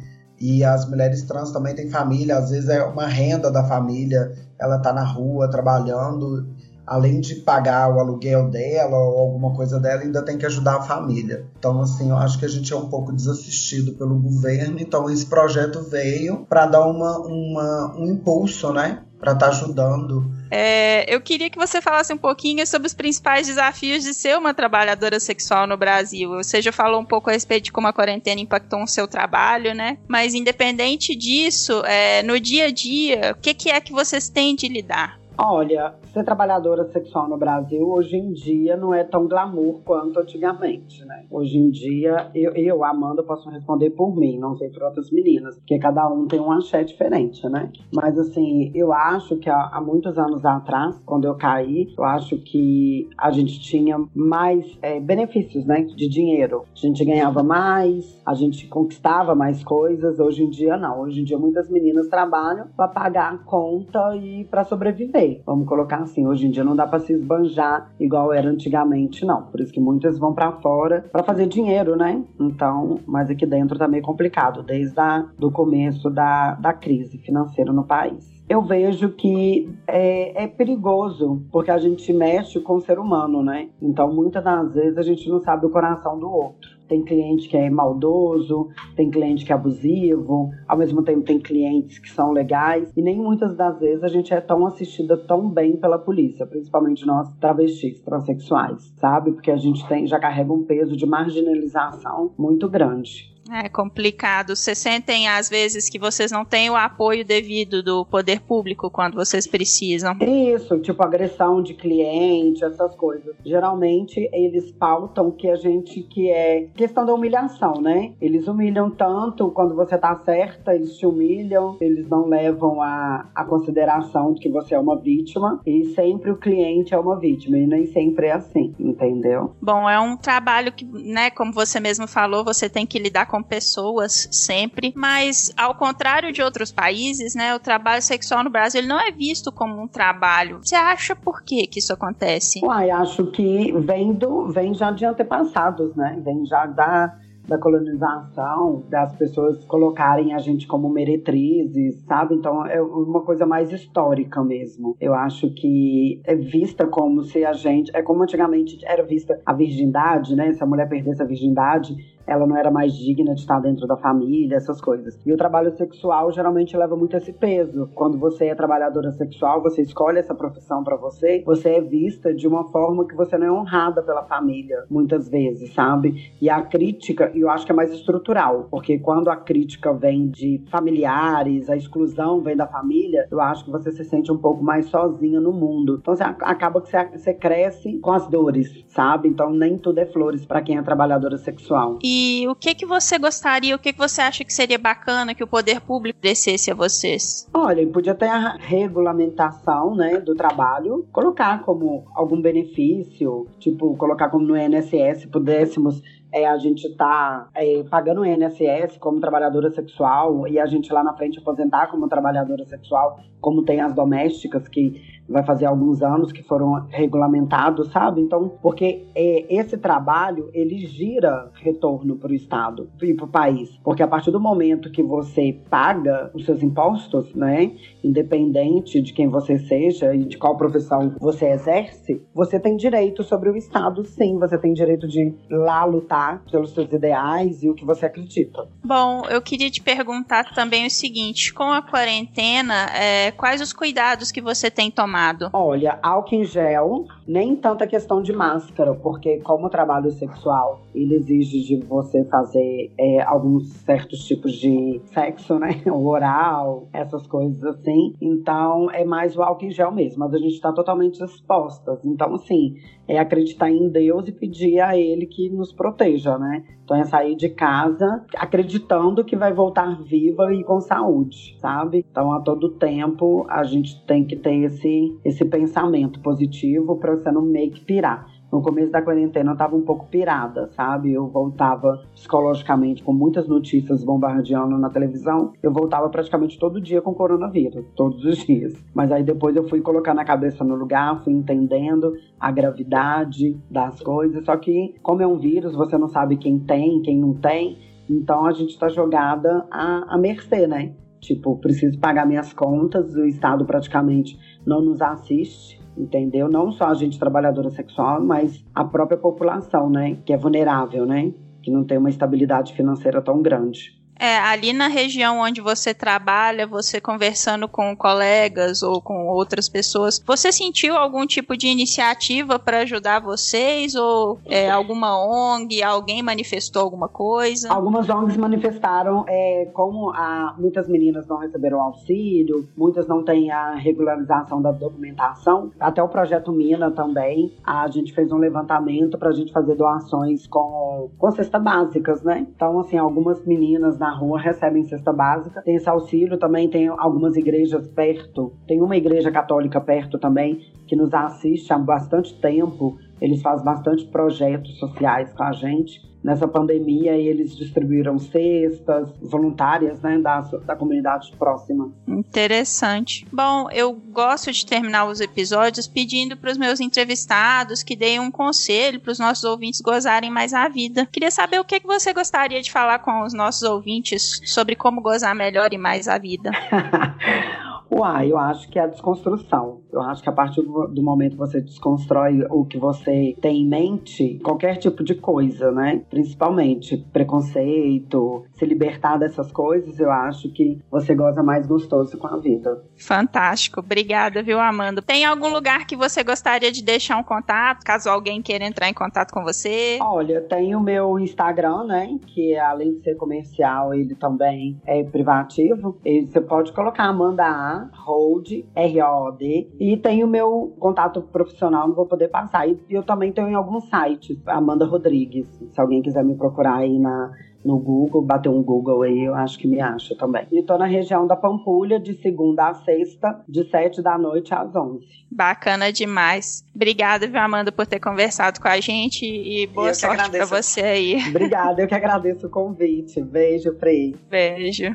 E 0.45 0.61
as 0.61 0.85
mulheres 0.89 1.23
trans 1.23 1.53
também 1.53 1.73
têm 1.73 1.89
família, 1.89 2.37
às 2.37 2.49
vezes 2.49 2.67
é 2.67 2.83
uma 2.83 3.07
renda 3.07 3.49
da 3.49 3.63
família, 3.63 4.33
ela 4.59 4.77
tá 4.77 4.91
na 4.91 5.01
rua 5.01 5.49
trabalhando, 5.49 6.45
além 6.85 7.21
de 7.21 7.35
pagar 7.35 7.89
o 7.89 7.97
aluguel 7.97 8.49
dela 8.49 8.97
ou 8.97 9.19
alguma 9.19 9.55
coisa 9.55 9.79
dela, 9.79 10.01
ainda 10.01 10.21
tem 10.21 10.37
que 10.37 10.45
ajudar 10.45 10.75
a 10.75 10.81
família. 10.81 11.45
Então, 11.57 11.79
assim, 11.79 12.09
eu 12.09 12.17
acho 12.17 12.37
que 12.37 12.43
a 12.43 12.49
gente 12.49 12.73
é 12.73 12.75
um 12.75 12.89
pouco 12.89 13.13
desassistido 13.13 13.93
pelo 13.93 14.19
governo, 14.19 14.77
então 14.81 15.09
esse 15.09 15.25
projeto 15.25 15.81
veio 15.81 16.45
para 16.45 16.65
dar 16.65 16.85
uma, 16.85 17.19
uma, 17.19 17.95
um 17.97 18.05
impulso, 18.07 18.73
né? 18.73 19.01
Para 19.23 19.33
estar 19.33 19.49
tá 19.49 19.51
ajudando 19.55 20.33
é, 20.55 21.03
eu 21.11 21.19
queria 21.19 21.49
que 21.49 21.57
você 21.57 21.81
falasse 21.81 22.13
um 22.13 22.17
pouquinho 22.17 22.65
sobre 22.67 22.85
os 22.85 22.93
principais 22.93 23.47
desafios 23.47 24.03
de 24.03 24.13
ser 24.13 24.37
uma 24.37 24.53
trabalhadora 24.53 25.19
sexual 25.19 25.65
no 25.65 25.75
Brasil. 25.75 26.29
Você 26.29 26.61
já 26.61 26.71
falou 26.71 27.01
um 27.01 27.05
pouco 27.05 27.27
a 27.27 27.33
respeito 27.33 27.63
de 27.65 27.71
como 27.71 27.87
a 27.87 27.93
quarentena 27.93 28.39
impactou 28.39 28.83
o 28.83 28.87
seu 28.87 29.07
trabalho, 29.07 29.73
né? 29.73 29.97
Mas 30.07 30.35
independente 30.35 31.15
disso, 31.15 31.83
é, 31.85 32.21
no 32.21 32.39
dia 32.39 32.67
a 32.67 32.71
dia, 32.71 33.35
o 33.35 33.41
que, 33.41 33.55
que 33.55 33.71
é 33.71 33.81
que 33.81 33.91
vocês 33.91 34.29
têm 34.29 34.55
de 34.55 34.67
lidar? 34.67 35.19
Olha, 35.37 35.95
ser 36.13 36.23
trabalhadora 36.23 36.85
sexual 36.85 37.27
no 37.27 37.37
Brasil 37.37 37.89
hoje 37.89 38.15
em 38.15 38.31
dia 38.33 38.77
não 38.77 38.93
é 38.93 39.03
tão 39.03 39.27
glamour 39.27 39.81
quanto 39.83 40.19
antigamente, 40.19 41.03
né? 41.05 41.25
Hoje 41.29 41.57
em 41.57 41.69
dia, 41.69 42.29
eu, 42.35 42.51
eu 42.53 42.83
Amanda, 42.83 43.23
posso 43.23 43.49
responder 43.49 43.89
por 43.91 44.15
mim, 44.15 44.37
não 44.37 44.55
sei 44.55 44.69
por 44.69 44.83
outras 44.83 45.11
meninas, 45.11 45.57
porque 45.57 45.79
cada 45.79 46.07
um 46.07 46.27
tem 46.27 46.39
um 46.39 46.51
axé 46.51 46.83
diferente, 46.83 47.47
né? 47.49 47.71
Mas 47.93 48.17
assim, 48.17 48.71
eu 48.75 48.93
acho 48.93 49.37
que 49.37 49.49
há, 49.49 49.69
há 49.73 49.81
muitos 49.81 50.17
anos 50.17 50.45
atrás, 50.45 51.01
quando 51.05 51.25
eu 51.25 51.35
caí, 51.35 51.91
eu 51.97 52.03
acho 52.03 52.37
que 52.37 53.09
a 53.17 53.31
gente 53.31 53.59
tinha 53.59 53.97
mais 54.15 54.77
é, 54.81 54.99
benefícios, 54.99 55.65
né? 55.65 55.81
De 55.81 56.07
dinheiro. 56.07 56.63
A 56.75 56.79
gente 56.79 57.03
ganhava 57.03 57.41
mais, 57.41 58.21
a 58.25 58.33
gente 58.33 58.67
conquistava 58.67 59.33
mais 59.33 59.63
coisas. 59.63 60.19
Hoje 60.19 60.43
em 60.43 60.49
dia, 60.49 60.77
não. 60.77 61.01
Hoje 61.01 61.21
em 61.21 61.23
dia, 61.23 61.37
muitas 61.37 61.69
meninas 61.69 62.07
trabalham 62.07 62.67
para 62.75 62.87
pagar 62.87 63.33
a 63.33 63.37
conta 63.37 64.15
e 64.15 64.45
para 64.45 64.63
sobreviver. 64.63 65.22
Vamos 65.45 65.67
colocar 65.67 65.97
assim, 65.97 66.25
hoje 66.25 66.47
em 66.47 66.51
dia 66.51 66.63
não 66.63 66.75
dá 66.75 66.87
para 66.87 66.99
se 66.99 67.13
esbanjar 67.13 67.91
igual 67.99 68.33
era 68.33 68.49
antigamente, 68.49 69.25
não. 69.25 69.43
Por 69.43 69.61
isso 69.61 69.73
que 69.73 69.79
muitas 69.79 70.17
vão 70.17 70.33
para 70.33 70.51
fora 70.53 71.05
para 71.11 71.23
fazer 71.23 71.47
dinheiro, 71.47 71.95
né? 71.95 72.23
Então, 72.39 72.99
mas 73.05 73.29
aqui 73.29 73.45
dentro 73.45 73.77
tá 73.77 73.87
meio 73.87 74.03
complicado, 74.03 74.63
desde 74.63 74.99
a, 74.99 75.25
do 75.37 75.51
começo 75.51 76.09
da, 76.09 76.55
da 76.55 76.73
crise 76.73 77.17
financeira 77.17 77.71
no 77.71 77.83
país 77.83 78.33
eu 78.49 78.61
vejo 78.61 79.09
que 79.09 79.73
é, 79.87 80.43
é, 80.43 80.47
perigoso, 80.47 81.41
porque 81.51 81.71
a 81.71 81.77
gente 81.77 82.11
mexe 82.11 82.59
com 82.59 82.75
o 82.75 82.81
ser 82.81 82.99
humano, 82.99 83.41
né? 83.41 83.69
Então, 83.81 84.13
muitas 84.13 84.43
das 84.43 84.73
vezes 84.73 84.97
a 84.97 85.01
gente 85.01 85.27
não 85.29 85.39
sabe 85.39 85.65
o 85.65 85.69
coração 85.69 86.19
do 86.19 86.29
outro. 86.29 86.69
Tem 86.93 87.03
cliente 87.03 87.49
que 87.49 87.57
é 87.57 87.71
maldoso, 87.71 88.69
tem 88.95 89.09
cliente 89.09 89.43
que 89.43 89.51
é 89.51 89.55
abusivo, 89.55 90.51
ao 90.67 90.77
mesmo 90.77 91.01
tempo 91.01 91.23
tem 91.23 91.39
clientes 91.39 91.97
que 91.97 92.09
são 92.11 92.31
legais, 92.31 92.91
e 92.95 93.01
nem 93.01 93.17
muitas 93.17 93.55
das 93.55 93.79
vezes 93.79 94.03
a 94.03 94.07
gente 94.07 94.31
é 94.31 94.39
tão 94.39 94.63
assistida 94.67 95.17
tão 95.17 95.49
bem 95.49 95.75
pela 95.75 95.97
polícia, 95.97 96.45
principalmente 96.45 97.03
nós 97.03 97.33
travestis, 97.37 97.99
transexuais, 98.01 98.93
sabe? 98.97 99.31
Porque 99.31 99.49
a 99.49 99.57
gente 99.57 99.87
tem, 99.87 100.05
já 100.05 100.19
carrega 100.19 100.53
um 100.53 100.65
peso 100.65 100.95
de 100.95 101.07
marginalização 101.07 102.31
muito 102.37 102.69
grande. 102.69 103.32
É 103.51 103.67
complicado. 103.67 104.55
Vocês 104.55 104.77
sentem, 104.77 105.27
às 105.27 105.49
vezes, 105.49 105.89
que 105.89 105.99
vocês 105.99 106.31
não 106.31 106.45
têm 106.45 106.69
o 106.69 106.75
apoio 106.75 107.25
devido 107.25 107.83
do 107.83 108.05
poder 108.05 108.41
público 108.41 108.89
quando 108.89 109.15
vocês 109.15 109.45
precisam. 109.45 110.15
Isso, 110.21 110.79
tipo 110.79 111.03
agressão 111.03 111.61
de 111.61 111.73
cliente, 111.73 112.63
essas 112.63 112.95
coisas. 112.95 113.35
Geralmente, 113.45 114.29
eles 114.31 114.71
pautam 114.71 115.31
que 115.31 115.49
a 115.49 115.55
gente, 115.55 116.01
que 116.01 116.29
é 116.29 116.67
questão 116.75 117.05
da 117.05 117.13
humilhação, 117.13 117.81
né? 117.81 118.13
Eles 118.21 118.47
humilham 118.47 118.89
tanto 118.89 119.51
quando 119.51 119.75
você 119.75 119.97
tá 119.97 120.15
certa, 120.23 120.73
eles 120.73 120.97
te 120.97 121.05
humilham, 121.05 121.77
eles 121.81 122.07
não 122.07 122.27
levam 122.27 122.81
a, 122.81 123.29
a 123.35 123.43
consideração 123.43 124.33
de 124.33 124.39
que 124.39 124.49
você 124.49 124.75
é 124.75 124.79
uma 124.79 124.97
vítima. 124.97 125.59
E 125.65 125.93
sempre 125.93 126.31
o 126.31 126.37
cliente 126.37 126.93
é 126.93 126.97
uma 126.97 127.19
vítima, 127.19 127.57
e 127.57 127.67
nem 127.67 127.85
sempre 127.87 128.27
é 128.27 128.33
assim, 128.33 128.73
entendeu? 128.79 129.53
Bom, 129.61 129.89
é 129.89 129.99
um 129.99 130.15
trabalho 130.15 130.71
que, 130.71 130.85
né, 130.85 131.29
como 131.29 131.51
você 131.51 131.79
mesmo 131.79 132.07
falou, 132.07 132.43
você 132.43 132.69
tem 132.69 132.85
que 132.85 132.99
lidar 132.99 133.25
com 133.25 133.32
pessoas 133.41 134.27
sempre, 134.31 134.93
mas 134.95 135.51
ao 135.57 135.75
contrário 135.75 136.31
de 136.31 136.41
outros 136.41 136.71
países, 136.71 137.33
né, 137.35 137.55
o 137.55 137.59
trabalho 137.59 138.01
sexual 138.01 138.43
no 138.43 138.49
Brasil 138.49 138.85
não 138.85 138.99
é 138.99 139.11
visto 139.11 139.51
como 139.51 139.81
um 139.81 139.87
trabalho. 139.87 140.59
Você 140.61 140.75
acha 140.75 141.15
por 141.15 141.41
que 141.41 141.65
que 141.67 141.79
isso 141.79 141.93
acontece? 141.93 142.59
Uai, 142.63 142.91
acho 142.91 143.27
que 143.27 143.71
vem 143.71 144.13
do 144.13 144.47
vem 144.51 144.73
já 144.73 144.91
de 144.91 145.05
antepassados, 145.05 145.95
né? 145.95 146.19
Vem 146.23 146.45
já 146.45 146.65
da 146.65 147.17
da 147.47 147.57
colonização, 147.57 148.83
das 148.89 149.15
pessoas 149.15 149.63
colocarem 149.65 150.33
a 150.33 150.39
gente 150.39 150.65
como 150.65 150.89
meretrizes, 150.89 152.01
sabe? 152.05 152.35
Então 152.35 152.65
é 152.65 152.81
uma 152.81 153.21
coisa 153.21 153.45
mais 153.45 153.71
histórica 153.71 154.43
mesmo. 154.43 154.95
Eu 154.99 155.13
acho 155.13 155.53
que 155.53 156.21
é 156.23 156.35
vista 156.35 156.87
como 156.87 157.21
se 157.23 157.43
a 157.43 157.53
gente. 157.53 157.91
É 157.95 158.01
como 158.01 158.23
antigamente 158.23 158.79
era 158.85 159.03
vista 159.03 159.39
a 159.45 159.53
virgindade, 159.53 160.35
né? 160.35 160.53
Se 160.53 160.63
a 160.63 160.65
mulher 160.65 160.87
perdesse 160.87 161.21
a 161.21 161.25
virgindade, 161.25 161.95
ela 162.25 162.47
não 162.47 162.57
era 162.57 162.71
mais 162.71 162.93
digna 162.93 163.33
de 163.33 163.41
estar 163.41 163.59
dentro 163.59 163.85
da 163.87 163.97
família, 163.97 164.55
essas 164.55 164.81
coisas. 164.81 165.19
E 165.25 165.31
o 165.31 165.37
trabalho 165.37 165.75
sexual 165.75 166.31
geralmente 166.31 166.75
leva 166.75 166.95
muito 166.95 167.15
esse 167.15 167.33
peso. 167.33 167.89
Quando 167.93 168.17
você 168.17 168.45
é 168.45 168.55
trabalhadora 168.55 169.11
sexual, 169.11 169.61
você 169.61 169.81
escolhe 169.81 170.19
essa 170.19 170.33
profissão 170.33 170.83
para 170.83 170.95
você, 170.95 171.43
você 171.45 171.75
é 171.75 171.81
vista 171.81 172.33
de 172.33 172.47
uma 172.47 172.65
forma 172.71 173.07
que 173.07 173.15
você 173.15 173.37
não 173.37 173.47
é 173.47 173.51
honrada 173.51 174.01
pela 174.01 174.23
família, 174.23 174.85
muitas 174.89 175.29
vezes, 175.29 175.73
sabe? 175.73 176.31
E 176.41 176.49
a 176.49 176.61
crítica, 176.61 177.31
eu 177.35 177.49
acho 177.49 177.65
que 177.65 177.71
é 177.71 177.75
mais 177.75 177.91
estrutural, 177.91 178.67
porque 178.69 178.99
quando 178.99 179.29
a 179.29 179.35
crítica 179.35 179.93
vem 179.93 180.27
de 180.27 180.63
familiares, 180.71 181.69
a 181.69 181.75
exclusão 181.75 182.41
vem 182.41 182.55
da 182.55 182.67
família, 182.67 183.27
eu 183.31 183.41
acho 183.41 183.65
que 183.65 183.71
você 183.71 183.91
se 183.91 184.03
sente 184.03 184.31
um 184.31 184.37
pouco 184.37 184.63
mais 184.63 184.85
sozinha 184.87 185.39
no 185.39 185.51
mundo. 185.51 185.99
Então 186.01 186.15
você 186.15 186.23
acaba 186.23 186.81
que 186.81 186.89
você, 186.89 187.33
cresce 187.33 187.97
com 187.99 188.11
as 188.11 188.27
dores, 188.27 188.83
sabe? 188.87 189.27
Então 189.27 189.51
nem 189.51 189.77
tudo 189.77 189.99
é 189.99 190.05
flores 190.05 190.45
para 190.45 190.61
quem 190.61 190.77
é 190.77 190.81
trabalhadora 190.81 191.37
sexual. 191.37 191.97
E 192.03 192.12
e 192.15 192.47
o 192.47 192.53
que 192.53 192.75
que 192.75 192.85
você 192.85 193.17
gostaria, 193.17 193.75
o 193.75 193.79
que 193.79 193.91
que 193.91 193.97
você 193.97 194.21
acha 194.21 194.43
que 194.43 194.53
seria 194.53 194.77
bacana 194.77 195.33
que 195.33 195.43
o 195.43 195.47
poder 195.47 195.81
público 195.81 196.19
descesse 196.21 196.69
a 196.69 196.75
vocês? 196.75 197.49
Olha, 197.51 197.87
podia 197.87 198.13
ter 198.13 198.27
a 198.27 198.55
regulamentação, 198.59 199.95
né, 199.95 200.19
do 200.19 200.35
trabalho, 200.35 201.07
colocar 201.11 201.63
como 201.63 202.05
algum 202.13 202.39
benefício, 202.39 203.47
tipo, 203.59 203.97
colocar 203.97 204.29
como 204.29 204.45
no 204.45 204.55
INSS 204.55 205.25
pudéssemos 205.31 206.03
é, 206.33 206.47
a 206.47 206.57
gente 206.57 206.89
tá 206.95 207.47
é, 207.53 207.83
pagando 207.83 208.21
o 208.21 208.25
INSS 208.25 208.97
como 208.99 209.19
trabalhadora 209.19 209.69
sexual 209.69 210.47
e 210.47 210.59
a 210.59 210.65
gente 210.65 210.91
lá 210.91 211.03
na 211.03 211.13
frente 211.13 211.37
aposentar 211.37 211.87
como 211.87 212.09
trabalhadora 212.09 212.65
sexual, 212.65 213.19
como 213.39 213.63
tem 213.63 213.79
as 213.79 213.93
domésticas 213.93 214.67
que 214.67 215.12
vai 215.27 215.43
fazer 215.43 215.65
alguns 215.65 216.01
anos 216.01 216.31
que 216.31 216.43
foram 216.43 216.85
regulamentados, 216.89 217.91
sabe? 217.91 218.21
Então, 218.21 218.51
porque 218.61 219.05
é, 219.15 219.45
esse 219.49 219.77
trabalho 219.77 220.49
ele 220.53 220.85
gira 220.85 221.51
retorno 221.55 222.15
para 222.15 222.31
o 222.31 222.35
Estado 222.35 222.89
e 223.01 223.13
para 223.13 223.25
o 223.25 223.27
país, 223.27 223.69
porque 223.83 224.03
a 224.03 224.07
partir 224.07 224.31
do 224.31 224.39
momento 224.39 224.91
que 224.91 225.01
você 225.01 225.57
paga 225.69 226.31
os 226.33 226.45
seus 226.45 226.61
impostos, 226.61 227.33
né, 227.33 227.71
independente 228.03 229.01
de 229.01 229.13
quem 229.13 229.27
você 229.27 229.57
seja 229.57 230.13
e 230.13 230.25
de 230.25 230.37
qual 230.37 230.57
profissão 230.57 231.15
você 231.19 231.47
exerce, 231.47 232.21
você 232.33 232.59
tem 232.59 232.75
direito 232.75 233.23
sobre 233.23 233.49
o 233.49 233.55
Estado, 233.55 234.03
sim, 234.03 234.37
você 234.37 234.57
tem 234.57 234.73
direito 234.73 235.07
de 235.07 235.33
lá 235.49 235.85
lutar 235.85 236.43
pelos 236.51 236.73
seus 236.73 236.91
ideais 236.91 237.63
e 237.63 237.69
o 237.69 237.73
que 237.73 237.85
você 237.85 238.05
acredita. 238.05 238.67
Bom, 238.83 239.23
eu 239.29 239.41
queria 239.41 239.69
te 239.69 239.81
perguntar 239.81 240.53
também 240.53 240.85
o 240.85 240.89
seguinte: 240.89 241.53
com 241.53 241.71
a 241.71 241.81
quarentena, 241.81 242.85
é, 242.95 243.31
quais 243.31 243.61
os 243.61 243.71
cuidados 243.71 244.31
que 244.31 244.41
você 244.41 244.69
tem 244.69 244.91
tomado? 244.91 245.12
Tomado? 245.13 245.49
Olha, 245.53 245.99
álcool 246.01 246.35
em 246.35 246.43
gel, 246.43 247.05
nem 247.27 247.55
tanta 247.55 247.85
questão 247.85 248.21
de 248.21 248.33
máscara, 248.33 248.95
porque 248.95 249.37
como 249.41 249.67
o 249.67 249.69
trabalho 249.69 250.09
sexual, 250.11 250.81
ele 250.95 251.15
exige 251.15 251.61
de 251.61 251.75
você 251.85 252.23
fazer 252.25 252.91
é, 252.97 253.21
alguns 253.21 253.67
certos 253.85 254.25
tipos 254.25 254.53
de 254.53 254.99
sexo, 255.05 255.59
né? 255.59 255.81
O 255.93 256.07
oral, 256.07 256.87
essas 256.91 257.27
coisas 257.27 257.63
assim. 257.63 258.15
Então, 258.19 258.89
é 258.89 259.05
mais 259.05 259.37
o 259.37 259.43
álcool 259.43 259.65
em 259.65 259.71
gel 259.71 259.91
mesmo. 259.91 260.19
Mas 260.19 260.33
a 260.33 260.39
gente 260.39 260.59
tá 260.59 260.71
totalmente 260.71 261.23
expostas. 261.23 262.03
Então, 262.03 262.33
assim, 262.33 262.75
é 263.07 263.19
acreditar 263.19 263.69
em 263.69 263.89
Deus 263.89 264.27
e 264.27 264.31
pedir 264.31 264.79
a 264.79 264.97
Ele 264.97 265.25
que 265.25 265.49
nos 265.49 265.71
proteja, 265.71 266.37
né? 266.37 266.63
Então 266.83 266.97
é 266.97 267.03
sair 267.03 267.35
de 267.35 267.49
casa 267.49 268.25
acreditando 268.35 269.23
que 269.23 269.35
vai 269.35 269.53
voltar 269.53 270.01
viva 270.03 270.53
e 270.53 270.63
com 270.63 270.79
saúde, 270.79 271.57
sabe? 271.59 272.05
Então 272.09 272.33
a 272.33 272.41
todo 272.41 272.69
tempo 272.69 273.45
a 273.49 273.63
gente 273.63 274.03
tem 274.05 274.25
que 274.25 274.35
ter 274.35 274.55
esse, 274.63 275.17
esse 275.23 275.45
pensamento 275.45 276.19
positivo 276.19 276.97
para 276.97 277.15
você 277.15 277.31
não 277.31 277.41
meio 277.41 277.71
que 277.71 277.81
pirar. 277.81 278.32
No 278.53 278.61
começo 278.61 278.91
da 278.91 279.01
quarentena 279.01 279.53
eu 279.53 279.57
tava 279.57 279.75
um 279.75 279.81
pouco 279.81 280.05
pirada, 280.05 280.69
sabe? 280.73 281.11
Eu 281.11 281.25
voltava 281.25 282.03
psicologicamente 282.13 283.01
com 283.01 283.11
muitas 283.11 283.47
notícias 283.47 284.03
bombardeando 284.03 284.77
na 284.77 284.91
televisão. 284.91 285.53
Eu 285.63 285.73
voltava 285.73 286.07
praticamente 286.07 286.59
todo 286.59 286.79
dia 286.79 287.01
com 287.01 287.15
coronavírus, 287.15 287.83
todos 287.95 288.23
os 288.23 288.37
dias. 288.45 288.75
Mas 288.93 289.11
aí 289.11 289.23
depois 289.23 289.55
eu 289.55 289.67
fui 289.67 289.81
colocar 289.81 290.13
na 290.13 290.23
cabeça 290.23 290.63
no 290.63 290.75
lugar, 290.75 291.23
fui 291.23 291.33
entendendo 291.33 292.13
a 292.39 292.51
gravidade 292.51 293.59
das 293.71 293.99
coisas. 293.99 294.45
Só 294.45 294.55
que, 294.55 294.93
como 295.01 295.23
é 295.23 295.25
um 295.25 295.39
vírus, 295.39 295.73
você 295.73 295.97
não 295.97 296.07
sabe 296.07 296.37
quem 296.37 296.59
tem, 296.59 297.01
quem 297.01 297.17
não 297.17 297.33
tem. 297.33 297.79
Então 298.07 298.45
a 298.45 298.51
gente 298.51 298.77
tá 298.77 298.87
jogada 298.87 299.65
à, 299.71 300.13
à 300.13 300.15
mercê, 300.15 300.67
né? 300.67 300.93
Tipo, 301.19 301.57
preciso 301.57 301.97
pagar 301.99 302.27
minhas 302.27 302.53
contas, 302.53 303.15
o 303.15 303.25
Estado 303.25 303.65
praticamente 303.65 304.37
não 304.63 304.79
nos 304.79 305.01
assiste 305.01 305.82
entendeu? 305.97 306.49
Não 306.49 306.71
só 306.71 306.85
a 306.85 306.93
gente 306.93 307.19
trabalhadora 307.19 307.69
sexual, 307.69 308.23
mas 308.23 308.63
a 308.73 308.83
própria 308.83 309.17
população, 309.17 309.89
né, 309.89 310.17
que 310.25 310.33
é 310.33 310.37
vulnerável, 310.37 311.05
né, 311.05 311.33
que 311.61 311.71
não 311.71 311.83
tem 311.83 311.97
uma 311.97 312.09
estabilidade 312.09 312.73
financeira 312.73 313.21
tão 313.21 313.41
grande. 313.41 314.02
É, 314.19 314.37
ali 314.37 314.73
na 314.73 314.87
região 314.87 315.39
onde 315.39 315.59
você 315.59 315.93
trabalha, 315.93 316.65
você 316.65 317.01
conversando 317.01 317.67
com 317.67 317.95
colegas 317.95 318.81
ou 318.83 319.01
com 319.01 319.27
outras 319.27 319.67
pessoas, 319.67 320.21
você 320.25 320.51
sentiu 320.51 320.95
algum 320.95 321.25
tipo 321.25 321.57
de 321.57 321.67
iniciativa 321.67 322.57
para 322.57 322.79
ajudar 322.79 323.19
vocês? 323.19 323.95
Ou 323.95 324.39
é, 324.45 324.69
alguma 324.69 325.17
ONG, 325.17 325.83
alguém 325.83 326.21
manifestou 326.21 326.83
alguma 326.83 327.07
coisa? 327.07 327.71
Algumas 327.71 328.09
ONGs 328.09 328.37
manifestaram, 328.37 329.25
é, 329.27 329.69
como 329.73 330.11
a, 330.11 330.55
muitas 330.57 330.87
meninas 330.87 331.27
não 331.27 331.37
receberam 331.37 331.81
auxílio, 331.81 332.67
muitas 332.77 333.07
não 333.07 333.23
têm 333.23 333.51
a 333.51 333.75
regularização 333.75 334.61
da 334.61 334.71
documentação, 334.71 335.71
até 335.79 336.01
o 336.01 336.07
projeto 336.07 336.51
Mina 336.51 336.91
também, 336.91 337.53
a 337.63 337.87
gente 337.89 338.13
fez 338.13 338.31
um 338.31 338.37
levantamento 338.37 339.17
para 339.17 339.29
a 339.29 339.33
gente 339.33 339.51
fazer 339.51 339.75
doações 339.75 340.47
com, 340.47 341.09
com 341.17 341.31
cestas 341.31 341.61
básicas, 341.61 342.23
né? 342.23 342.45
Então, 342.55 342.79
assim, 342.79 342.97
algumas 342.97 343.45
meninas 343.45 343.97
na 343.97 344.12
rua 344.13 344.39
recebem 344.39 344.83
cesta 344.83 345.11
básica. 345.11 345.61
Tem 345.61 345.75
esse 345.75 345.89
auxílio 345.89 346.37
também, 346.37 346.69
tem 346.69 346.87
algumas 346.87 347.35
igrejas 347.35 347.87
perto. 347.87 348.53
Tem 348.67 348.81
uma 348.81 348.95
igreja 348.95 349.31
católica 349.31 349.81
perto 349.81 350.17
também 350.17 350.61
que 350.87 350.95
nos 350.95 351.13
assiste 351.13 351.73
há 351.73 351.77
bastante 351.77 352.39
tempo. 352.39 352.97
Eles 353.19 353.41
fazem 353.41 353.65
bastante 353.65 354.05
projetos 354.05 354.77
sociais 354.79 355.33
com 355.33 355.43
a 355.43 355.51
gente 355.51 356.12
nessa 356.23 356.47
pandemia 356.47 357.15
eles 357.17 357.55
distribuíram 357.55 358.17
cestas 358.17 359.09
voluntárias 359.21 359.99
né, 360.01 360.17
da, 360.17 360.41
da 360.41 360.75
comunidade 360.75 361.33
próxima. 361.37 361.91
Interessante. 362.07 363.27
Bom, 363.31 363.69
eu 363.71 363.93
gosto 363.93 364.51
de 364.51 364.65
terminar 364.65 365.05
os 365.05 365.19
episódios 365.19 365.87
pedindo 365.87 366.37
para 366.37 366.51
os 366.51 366.57
meus 366.57 366.79
entrevistados 366.79 367.83
que 367.83 367.95
deem 367.95 368.19
um 368.19 368.31
conselho 368.31 368.99
para 368.99 369.11
os 369.11 369.19
nossos 369.19 369.43
ouvintes 369.43 369.81
gozarem 369.81 370.31
mais 370.31 370.53
a 370.53 370.67
vida. 370.69 371.05
Queria 371.11 371.31
saber 371.31 371.59
o 371.59 371.65
que, 371.65 371.79
que 371.79 371.87
você 371.87 372.13
gostaria 372.13 372.61
de 372.61 372.71
falar 372.71 372.99
com 372.99 373.23
os 373.23 373.33
nossos 373.33 373.63
ouvintes 373.63 374.39
sobre 374.45 374.75
como 374.75 375.01
gozar 375.01 375.35
melhor 375.35 375.73
e 375.73 375.77
mais 375.77 376.07
a 376.07 376.17
vida. 376.17 376.51
Uai, 377.91 378.31
eu 378.31 378.37
acho 378.37 378.69
que 378.69 378.79
é 378.79 378.83
a 378.83 378.87
desconstrução. 378.87 379.82
Eu 379.93 380.01
acho 380.01 380.23
que 380.23 380.29
a 380.29 380.33
partir 380.33 380.61
do, 380.61 380.87
do 380.87 381.03
momento 381.03 381.33
que 381.33 381.37
você 381.37 381.61
desconstrói 381.61 382.45
o 382.49 382.65
que 382.65 382.77
você 382.77 383.35
tem 383.39 383.61
em 383.61 383.67
mente, 383.67 384.39
qualquer 384.43 384.77
tipo 384.77 385.03
de 385.03 385.15
coisa, 385.15 385.71
né? 385.71 386.01
Principalmente 386.09 386.97
preconceito, 387.13 388.43
se 388.53 388.65
libertar 388.65 389.17
dessas 389.17 389.51
coisas, 389.51 389.99
eu 389.99 390.11
acho 390.11 390.49
que 390.49 390.79
você 390.89 391.13
goza 391.13 391.43
mais 391.43 391.67
gostoso 391.67 392.17
com 392.17 392.27
a 392.27 392.37
vida. 392.37 392.83
Fantástico. 392.97 393.79
Obrigada, 393.79 394.41
viu, 394.41 394.59
Amanda? 394.59 395.01
Tem 395.01 395.25
algum 395.25 395.49
lugar 395.49 395.85
que 395.85 395.95
você 395.95 396.23
gostaria 396.23 396.71
de 396.71 396.83
deixar 396.83 397.17
um 397.17 397.23
contato, 397.23 397.83
caso 397.83 398.09
alguém 398.09 398.41
queira 398.41 398.65
entrar 398.65 398.89
em 398.89 398.93
contato 398.93 399.31
com 399.31 399.43
você? 399.43 399.99
Olha, 400.01 400.41
tem 400.41 400.75
o 400.75 400.79
meu 400.79 401.19
Instagram, 401.19 401.83
né? 401.85 402.17
Que 402.27 402.55
além 402.57 402.93
de 402.93 403.03
ser 403.03 403.15
comercial, 403.15 403.93
ele 403.93 404.15
também 404.15 404.79
é 404.85 405.03
privativo. 405.03 405.99
E 406.03 406.25
você 406.25 406.41
pode 406.41 406.71
colocar 406.71 407.03
Amanda 407.03 407.43
A, 407.43 407.89
Hold, 408.05 408.63
R-O-D. 408.75 409.69
E 409.83 409.97
tem 409.97 410.23
o 410.23 410.27
meu 410.27 410.73
contato 410.79 411.21
profissional, 411.23 411.89
não 411.89 411.93
vou 411.93 412.05
poder 412.05 412.29
passar. 412.29 412.65
E 412.69 412.79
eu 412.89 413.03
também 413.03 413.33
tenho 413.33 413.49
em 413.49 413.53
alguns 413.53 413.83
sites, 413.89 414.37
Amanda 414.47 414.85
Rodrigues. 414.85 415.45
Se 415.73 415.81
alguém 415.81 416.01
quiser 416.01 416.23
me 416.23 416.37
procurar 416.37 416.77
aí 416.77 416.97
na 416.97 417.29
no 417.65 417.79
Google, 417.79 418.21
bater 418.21 418.49
um 418.49 418.61
Google 418.61 419.03
aí, 419.03 419.23
eu 419.23 419.33
acho 419.35 419.57
que 419.57 419.67
me 419.67 419.79
acha 419.79 420.15
também. 420.17 420.45
E 420.51 420.61
tô 420.63 420.77
na 420.77 420.85
região 420.85 421.25
da 421.25 421.35
Pampulha, 421.35 421.97
de 421.97 422.13
segunda 422.21 422.69
a 422.69 422.73
sexta, 422.73 423.41
de 423.47 423.69
sete 423.69 424.01
da 424.01 424.17
noite 424.17 424.53
às 424.53 424.75
onze. 424.75 425.05
Bacana 425.31 425.91
demais. 425.91 426.65
Obrigada, 426.75 427.25
viu, 427.25 427.39
Amanda, 427.39 427.71
por 427.71 427.87
ter 427.87 428.01
conversado 428.01 428.59
com 428.59 428.67
a 428.67 428.81
gente 428.81 429.25
e 429.25 429.65
boa 429.67 429.89
eu 429.89 429.95
sorte 429.95 430.29
pra 430.29 430.45
você 430.45 430.81
aí. 430.81 431.17
Obrigada, 431.29 431.81
eu 431.81 431.87
que 431.87 431.95
agradeço 431.95 432.47
o 432.47 432.49
convite. 432.49 433.21
Beijo, 433.21 433.73
Frei. 433.79 434.13
Beijo. 434.29 434.93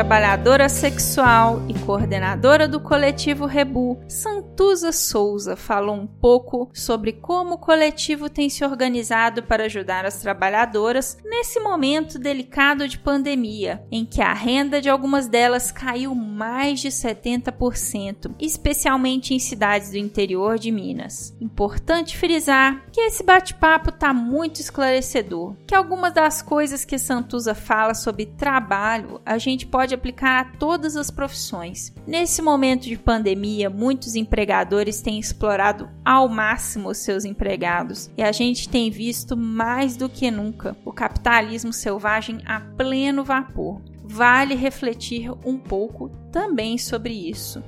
Trabalhadora 0.00 0.66
sexual 0.66 1.60
e 1.68 1.74
coordenadora 1.80 2.66
do 2.66 2.80
coletivo 2.80 3.44
Rebu, 3.44 4.02
Santuza 4.08 4.92
Souza 4.92 5.56
falou 5.56 5.94
um 5.94 6.06
pouco 6.06 6.70
sobre 6.72 7.12
como 7.12 7.56
o 7.56 7.58
coletivo 7.58 8.30
tem 8.30 8.48
se 8.48 8.64
organizado 8.64 9.42
para 9.42 9.64
ajudar 9.64 10.06
as 10.06 10.18
trabalhadoras 10.18 11.18
nesse 11.22 11.60
momento 11.60 12.18
delicado 12.18 12.88
de 12.88 12.98
pandemia, 12.98 13.84
em 13.90 14.06
que 14.06 14.22
a 14.22 14.32
renda 14.32 14.80
de 14.80 14.88
algumas 14.88 15.28
delas 15.28 15.70
caiu 15.70 16.14
mais 16.14 16.80
de 16.80 16.88
70%, 16.88 18.34
especialmente 18.40 19.34
em 19.34 19.38
cidades 19.38 19.90
do 19.90 19.98
interior 19.98 20.58
de 20.58 20.72
Minas. 20.72 21.36
Importante 21.38 22.16
frisar 22.16 22.86
que 22.90 23.02
esse 23.02 23.22
bate-papo 23.22 23.90
está 23.90 24.14
muito 24.14 24.62
esclarecedor, 24.62 25.56
que 25.66 25.74
algumas 25.74 26.14
das 26.14 26.40
coisas 26.40 26.86
que 26.86 26.98
Santuza 26.98 27.54
fala 27.54 27.92
sobre 27.92 28.24
trabalho 28.24 29.20
a 29.26 29.36
gente 29.36 29.66
pode 29.66 29.89
aplicar 29.94 30.40
a 30.40 30.44
todas 30.56 30.96
as 30.96 31.10
profissões. 31.10 31.92
Nesse 32.06 32.42
momento 32.42 32.84
de 32.84 32.96
pandemia, 32.96 33.70
muitos 33.70 34.14
empregadores 34.14 35.00
têm 35.00 35.18
explorado 35.18 35.88
ao 36.04 36.28
máximo 36.28 36.90
os 36.90 36.98
seus 36.98 37.24
empregados 37.24 38.10
e 38.16 38.22
a 38.22 38.32
gente 38.32 38.68
tem 38.68 38.90
visto 38.90 39.36
mais 39.36 39.96
do 39.96 40.08
que 40.08 40.30
nunca 40.30 40.76
o 40.84 40.92
capitalismo 40.92 41.72
selvagem 41.72 42.40
a 42.46 42.60
pleno 42.60 43.24
vapor. 43.24 43.80
Vale 44.04 44.54
refletir 44.54 45.30
um 45.44 45.56
pouco 45.56 46.08
também 46.32 46.76
sobre 46.76 47.12
isso. 47.12 47.62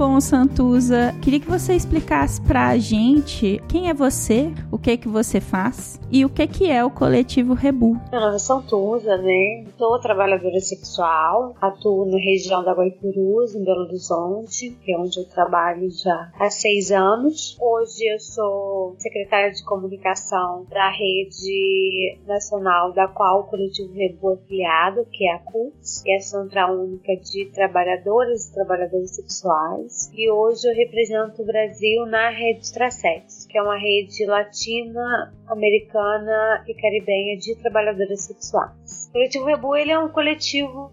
Bom, 0.00 0.18
Santuza, 0.18 1.14
queria 1.20 1.38
que 1.38 1.46
você 1.46 1.74
explicasse 1.74 2.40
pra 2.40 2.78
gente 2.78 3.62
quem 3.68 3.90
é 3.90 3.92
você, 3.92 4.50
o 4.72 4.78
que 4.78 4.96
que 4.96 5.06
você 5.06 5.42
faz 5.42 6.00
e 6.10 6.24
o 6.24 6.30
que 6.30 6.46
que 6.46 6.70
é 6.70 6.82
o 6.82 6.90
coletivo 6.90 7.52
Rebu. 7.52 8.00
Meu 8.10 8.18
nome 8.18 8.36
é 8.36 8.38
Santuza, 8.38 9.18
né? 9.18 9.66
Sou 9.76 10.00
trabalhadora 10.00 10.58
sexual, 10.58 11.54
atuo 11.60 12.06
na 12.06 12.16
região 12.16 12.64
da 12.64 12.72
Guaipurus, 12.72 13.54
em 13.54 13.62
Belo 13.62 13.82
Horizonte, 13.82 14.70
que 14.82 14.90
é 14.90 14.98
onde 14.98 15.20
eu 15.20 15.28
trabalho 15.28 15.90
já 15.90 16.32
há 16.40 16.48
seis 16.48 16.90
anos. 16.90 17.58
Hoje 17.60 18.10
eu 18.10 18.18
sou 18.20 18.94
secretária 18.96 19.52
de 19.52 19.62
comunicação 19.64 20.64
da 20.70 20.88
rede 20.88 22.18
nacional 22.26 22.94
da 22.94 23.06
qual 23.06 23.40
o 23.40 23.44
coletivo 23.44 23.92
Rebu 23.92 24.32
é 24.32 24.36
criado, 24.48 25.06
que 25.12 25.28
é 25.28 25.34
a 25.34 25.38
CUTS, 25.40 26.02
que 26.02 26.10
é 26.10 26.16
a 26.16 26.20
Central 26.20 26.74
Única 26.74 27.14
de 27.16 27.50
Trabalhadoras 27.52 28.46
e 28.46 28.54
Trabalhadores 28.54 29.14
Sexuais 29.14 29.89
e 30.14 30.30
hoje 30.30 30.68
eu 30.68 30.74
represento 30.74 31.42
o 31.42 31.46
Brasil 31.46 32.06
na 32.06 32.30
rede 32.30 32.72
Trasex, 32.72 33.46
que 33.46 33.58
é 33.58 33.62
uma 33.62 33.76
rede 33.76 34.24
latina, 34.24 35.32
americana 35.48 36.64
e 36.68 36.74
caribenha 36.74 37.36
de 37.36 37.56
trabalhadoras 37.56 38.22
sexuais. 38.22 38.79
O 39.10 39.12
coletivo 39.12 39.44
Rebu 39.44 39.76
ele 39.76 39.90
é 39.90 39.98
um 39.98 40.08
coletivo 40.08 40.90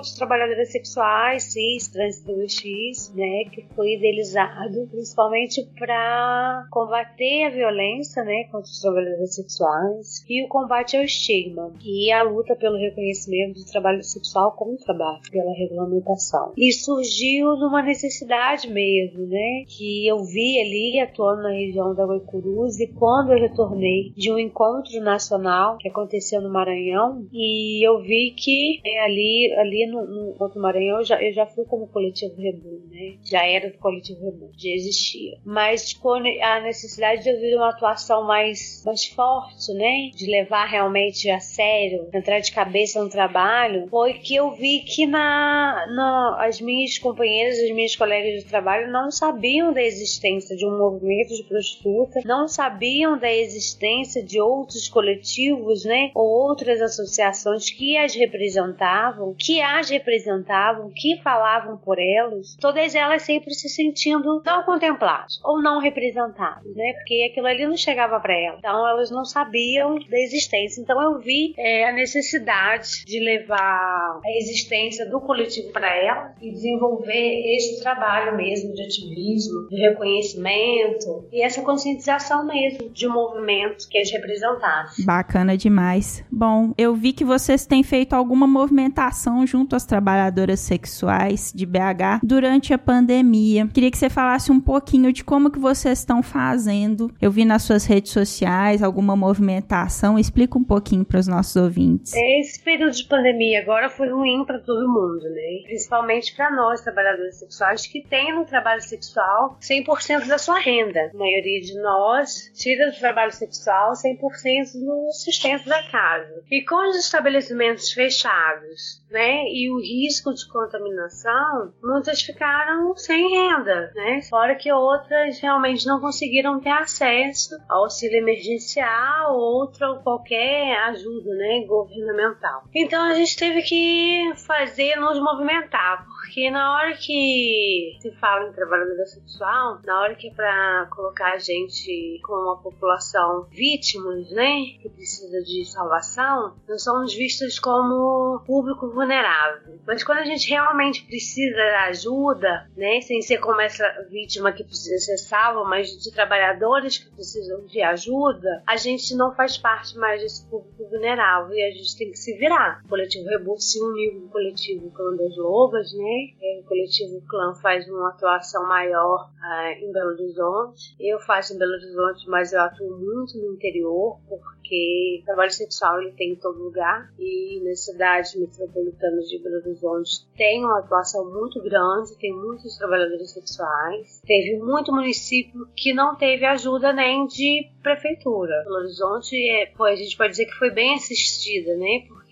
de 0.00 0.16
trabalhadoras 0.16 0.70
sexuais, 0.70 1.52
cis, 1.52 1.88
trans, 1.88 2.20
travestis, 2.20 3.12
né, 3.14 3.44
que 3.52 3.66
foi 3.74 3.94
idealizado 3.94 4.86
principalmente 4.90 5.62
para 5.78 6.66
combater 6.70 7.44
a 7.44 7.50
violência, 7.50 8.22
né, 8.24 8.44
contra 8.44 8.70
os 8.70 8.80
trabalhadores 8.80 9.34
sexuais 9.34 10.24
e 10.28 10.44
o 10.44 10.48
combate 10.48 10.96
ao 10.96 11.02
estigma 11.02 11.72
e 11.84 12.12
a 12.12 12.22
luta 12.22 12.54
pelo 12.54 12.78
reconhecimento 12.78 13.58
do 13.58 13.66
trabalho 13.66 14.02
sexual 14.02 14.52
como 14.52 14.76
trabalho, 14.76 15.20
pela 15.30 15.52
regulamentação. 15.52 16.52
E 16.56 16.72
surgiu 16.72 17.56
numa 17.56 17.82
necessidade 17.82 18.70
mesmo, 18.70 19.26
né, 19.26 19.64
que 19.66 20.06
eu 20.06 20.24
vi 20.24 20.60
ali 20.60 21.00
atuando 21.00 21.42
na 21.42 21.50
região 21.50 21.94
da 21.94 22.04
Guaicurus 22.04 22.78
e 22.80 22.86
quando 22.88 23.32
eu 23.32 23.40
retornei 23.40 24.12
de 24.16 24.32
um 24.32 24.38
encontro 24.38 25.00
nacional 25.00 25.76
que 25.78 25.88
aconteceu 25.88 26.40
no 26.40 26.52
Maranhão 26.52 27.26
e 27.38 27.86
eu 27.86 28.00
vi 28.00 28.30
que 28.34 28.80
é, 28.82 29.04
ali, 29.04 29.54
ali 29.58 29.86
no, 29.86 30.06
no 30.06 30.60
Maranhão 30.62 31.00
eu 31.00 31.04
já, 31.04 31.22
eu 31.22 31.34
já 31.34 31.44
fui 31.44 31.66
como 31.66 31.86
coletivo 31.86 32.34
Rebu, 32.34 32.80
né? 32.90 33.18
Já 33.30 33.44
era 33.44 33.70
do 33.70 33.76
coletivo 33.76 34.24
Rebu, 34.24 34.50
já 34.56 34.70
existia. 34.70 35.36
Mas 35.44 35.90
tipo, 35.90 36.14
a 36.14 36.60
necessidade 36.60 37.22
de 37.24 37.28
eu 37.28 37.38
vir 37.38 37.54
uma 37.54 37.68
atuação 37.68 38.26
mais, 38.26 38.82
mais 38.86 39.04
forte, 39.04 39.70
né? 39.74 40.10
De 40.16 40.26
levar 40.30 40.64
realmente 40.64 41.28
a 41.28 41.38
sério, 41.38 42.08
entrar 42.14 42.40
de 42.40 42.50
cabeça 42.50 43.04
no 43.04 43.10
trabalho, 43.10 43.86
foi 43.90 44.14
que 44.14 44.34
eu 44.34 44.52
vi 44.52 44.80
que 44.80 45.06
na, 45.06 45.86
na 45.94 46.36
as 46.40 46.58
minhas 46.58 46.96
companheiras, 46.96 47.58
as 47.58 47.70
minhas 47.70 47.94
colegas 47.94 48.42
de 48.42 48.48
trabalho 48.48 48.90
não 48.90 49.10
sabiam 49.10 49.74
da 49.74 49.82
existência 49.82 50.56
de 50.56 50.64
um 50.64 50.78
movimento 50.78 51.34
de 51.34 51.44
prostituta, 51.44 52.20
não 52.24 52.48
sabiam 52.48 53.18
da 53.18 53.30
existência 53.30 54.22
de 54.22 54.40
outros 54.40 54.88
coletivos, 54.88 55.84
né? 55.84 56.10
Ou 56.14 56.26
outras 56.26 56.80
associações 56.80 57.25
organizações 57.26 57.70
que 57.70 57.96
as 57.96 58.14
representavam, 58.14 59.34
que 59.38 59.60
as 59.60 59.90
representavam, 59.90 60.90
que 60.94 61.20
falavam 61.22 61.76
por 61.76 61.98
elas, 61.98 62.56
todas 62.60 62.94
elas 62.94 63.22
sempre 63.22 63.52
se 63.54 63.68
sentindo 63.68 64.42
não 64.44 64.62
contempladas 64.62 65.40
ou 65.44 65.60
não 65.60 65.80
representadas, 65.80 66.74
né? 66.74 66.92
Porque 66.94 67.28
aquilo 67.30 67.46
ali 67.46 67.66
não 67.66 67.76
chegava 67.76 68.20
para 68.20 68.34
elas. 68.34 68.58
Então 68.58 68.86
elas 68.88 69.10
não 69.10 69.24
sabiam 69.24 69.98
da 69.98 70.18
existência. 70.18 70.80
Então 70.80 71.00
eu 71.02 71.18
vi 71.18 71.54
é, 71.56 71.88
a 71.88 71.92
necessidade 71.92 73.04
de 73.04 73.18
levar 73.20 74.20
a 74.24 74.38
existência 74.38 75.08
do 75.08 75.20
coletivo 75.20 75.72
para 75.72 75.94
elas 75.94 76.32
e 76.40 76.50
desenvolver 76.50 77.56
esse 77.56 77.82
trabalho 77.82 78.36
mesmo 78.36 78.72
de 78.72 78.82
ativismo, 78.82 79.68
de 79.68 79.76
reconhecimento 79.76 81.26
e 81.32 81.42
essa 81.42 81.62
conscientização 81.62 82.46
mesmo 82.46 82.90
de 82.90 83.06
um 83.08 83.12
movimento 83.12 83.88
que 83.88 83.98
as 83.98 84.10
representasse. 84.10 85.04
Bacana 85.04 85.56
demais. 85.56 86.24
Bom, 86.30 86.72
eu 86.76 86.94
vi 86.94 87.15
que 87.16 87.24
vocês 87.24 87.66
têm 87.66 87.82
feito 87.82 88.12
alguma 88.12 88.46
movimentação 88.46 89.46
junto 89.46 89.74
às 89.74 89.86
trabalhadoras 89.86 90.60
sexuais 90.60 91.50
de 91.54 91.64
BH 91.64 92.20
durante 92.22 92.74
a 92.74 92.78
pandemia. 92.78 93.66
Queria 93.72 93.90
que 93.90 93.96
você 93.96 94.10
falasse 94.10 94.52
um 94.52 94.60
pouquinho 94.60 95.12
de 95.12 95.24
como 95.24 95.50
que 95.50 95.58
vocês 95.58 95.98
estão 95.98 96.22
fazendo. 96.22 97.10
Eu 97.20 97.30
vi 97.30 97.44
nas 97.44 97.62
suas 97.62 97.86
redes 97.86 98.12
sociais 98.12 98.82
alguma 98.82 99.16
movimentação. 99.16 100.18
Explica 100.18 100.58
um 100.58 100.64
pouquinho 100.64 101.04
para 101.04 101.18
os 101.18 101.26
nossos 101.26 101.56
ouvintes. 101.56 102.12
Esse 102.14 102.62
período 102.62 102.92
de 102.92 103.04
pandemia 103.04 103.60
agora 103.62 103.88
foi 103.88 104.10
ruim 104.10 104.44
para 104.44 104.58
todo 104.58 104.86
mundo, 104.86 105.22
né? 105.30 105.62
Principalmente 105.64 106.36
para 106.36 106.54
nós, 106.54 106.82
trabalhadoras 106.82 107.38
sexuais, 107.38 107.86
que 107.86 108.02
têm 108.02 108.34
no 108.34 108.44
trabalho 108.44 108.82
sexual 108.82 109.58
100% 109.60 110.26
da 110.26 110.36
sua 110.36 110.58
renda. 110.58 111.10
A 111.14 111.16
maioria 111.16 111.60
de 111.62 111.80
nós 111.80 112.52
tira 112.54 112.90
do 112.90 112.98
trabalho 112.98 113.32
sexual 113.32 113.92
100% 113.92 114.74
no 114.84 115.10
sustento 115.12 115.66
da 115.66 115.82
casa. 115.84 116.42
E 116.50 116.62
com 116.64 116.90
os 116.90 116.96
estabelecimentos 117.06 117.90
fechados, 117.92 119.02
né, 119.10 119.44
e 119.48 119.70
o 119.70 119.78
risco 119.78 120.32
de 120.34 120.46
contaminação, 120.48 121.72
muitas 121.82 122.20
ficaram 122.22 122.96
sem 122.96 123.30
renda, 123.30 123.92
né, 123.94 124.20
fora 124.28 124.54
que 124.54 124.70
outras 124.70 125.38
realmente 125.40 125.86
não 125.86 126.00
conseguiram 126.00 126.60
ter 126.60 126.70
acesso 126.70 127.56
ao 127.68 127.84
auxílio 127.84 128.18
emergencial 128.18 129.34
ou 129.34 129.60
outra 129.60 129.90
ou 129.90 130.02
qualquer 130.02 130.76
ajuda, 130.88 131.30
né, 131.34 131.64
governamental. 131.66 132.64
Então 132.74 133.02
a 133.04 133.14
gente 133.14 133.36
teve 133.36 133.62
que 133.62 134.32
fazer 134.46 134.96
nos 134.96 135.18
movimentar, 135.20 136.06
porque 136.26 136.50
na 136.50 136.74
hora 136.74 136.96
que 136.96 137.96
se 138.00 138.10
fala 138.16 138.48
em 138.48 138.52
trabalhadora 138.52 139.06
sexual, 139.06 139.78
na 139.84 140.00
hora 140.00 140.14
que 140.16 140.28
é 140.28 140.34
para 140.34 140.88
colocar 140.90 141.34
a 141.34 141.38
gente 141.38 142.20
com 142.24 142.34
uma 142.34 142.56
população 142.56 143.46
vítimas, 143.50 144.28
né, 144.32 144.76
que 144.82 144.88
precisa 144.88 145.40
de 145.42 145.64
salvação, 145.64 146.56
nós 146.68 146.82
somos 146.82 147.14
vistos 147.14 147.60
como 147.60 148.42
público 148.44 148.90
vulnerável. 148.90 149.78
Mas 149.86 150.02
quando 150.02 150.18
a 150.18 150.24
gente 150.24 150.50
realmente 150.50 151.04
precisa 151.04 151.56
da 151.56 151.84
ajuda, 151.84 152.68
né, 152.76 153.00
sem 153.02 153.22
ser 153.22 153.38
como 153.38 153.60
essa 153.60 153.86
vítima 154.10 154.50
que 154.50 154.64
precisa 154.64 154.98
ser 154.98 155.18
salva, 155.18 155.62
mas 155.64 155.90
de 155.90 156.12
trabalhadores 156.12 156.98
que 156.98 157.08
precisam 157.14 157.64
de 157.66 157.80
ajuda, 157.80 158.64
a 158.66 158.76
gente 158.76 159.14
não 159.14 159.32
faz 159.32 159.56
parte 159.56 159.96
mais 159.96 160.20
desse 160.20 160.44
público 160.50 160.88
vulnerável 160.90 161.56
e 161.56 161.62
a 161.62 161.70
gente 161.70 161.96
tem 161.96 162.10
que 162.10 162.18
se 162.18 162.36
virar. 162.36 162.82
O 162.84 162.88
coletivo 162.88 163.28
Rebu 163.28 163.56
se 163.60 163.80
uniu 163.80 164.20
com 164.20 164.26
o 164.26 164.30
coletivo 164.30 164.90
Clã 164.90 165.14
das 165.14 165.36
Lobas, 165.36 165.92
né? 165.92 166.15
É, 166.40 166.60
o 166.60 166.64
coletivo 166.64 167.22
Clã 167.28 167.54
faz 167.54 167.88
uma 167.88 168.10
atuação 168.10 168.66
maior 168.66 169.30
uh, 169.30 169.84
em 169.84 169.92
Belo 169.92 170.10
Horizonte. 170.10 170.96
Eu 171.00 171.18
faço 171.20 171.54
em 171.54 171.58
Belo 171.58 171.72
Horizonte, 171.72 172.28
mas 172.28 172.52
eu 172.52 172.60
atuo 172.60 172.98
muito 172.98 173.38
no 173.38 173.54
interior, 173.54 174.18
porque 174.28 175.22
trabalho 175.24 175.50
sexual 175.50 176.00
ele 176.00 176.12
tem 176.12 176.32
em 176.32 176.36
todo 176.36 176.62
lugar 176.62 177.12
e 177.18 177.60
nas 177.64 177.84
cidades 177.84 178.34
metropolitanas 178.34 179.28
de 179.28 179.38
Belo 179.38 179.56
Horizonte 179.56 180.26
tem 180.36 180.64
uma 180.64 180.80
atuação 180.80 181.30
muito 181.32 181.62
grande, 181.62 182.16
tem 182.18 182.32
muitos 182.34 182.76
trabalhadores 182.76 183.32
sexuais. 183.32 184.20
Teve 184.26 184.58
muito 184.58 184.92
município 184.92 185.68
que 185.76 185.92
não 185.92 186.16
teve 186.16 186.44
ajuda 186.44 186.92
nem 186.92 187.26
de 187.26 187.70
prefeitura. 187.82 188.62
Belo 188.64 188.76
Horizonte, 188.76 189.36
é, 189.36 189.72
a 189.78 189.94
gente 189.94 190.16
pode 190.16 190.30
dizer 190.30 190.46
que 190.46 190.58
foi 190.58 190.70
bem 190.70 190.94
assistida, 190.94 191.76
né? 191.76 192.04
Porque 192.08 192.25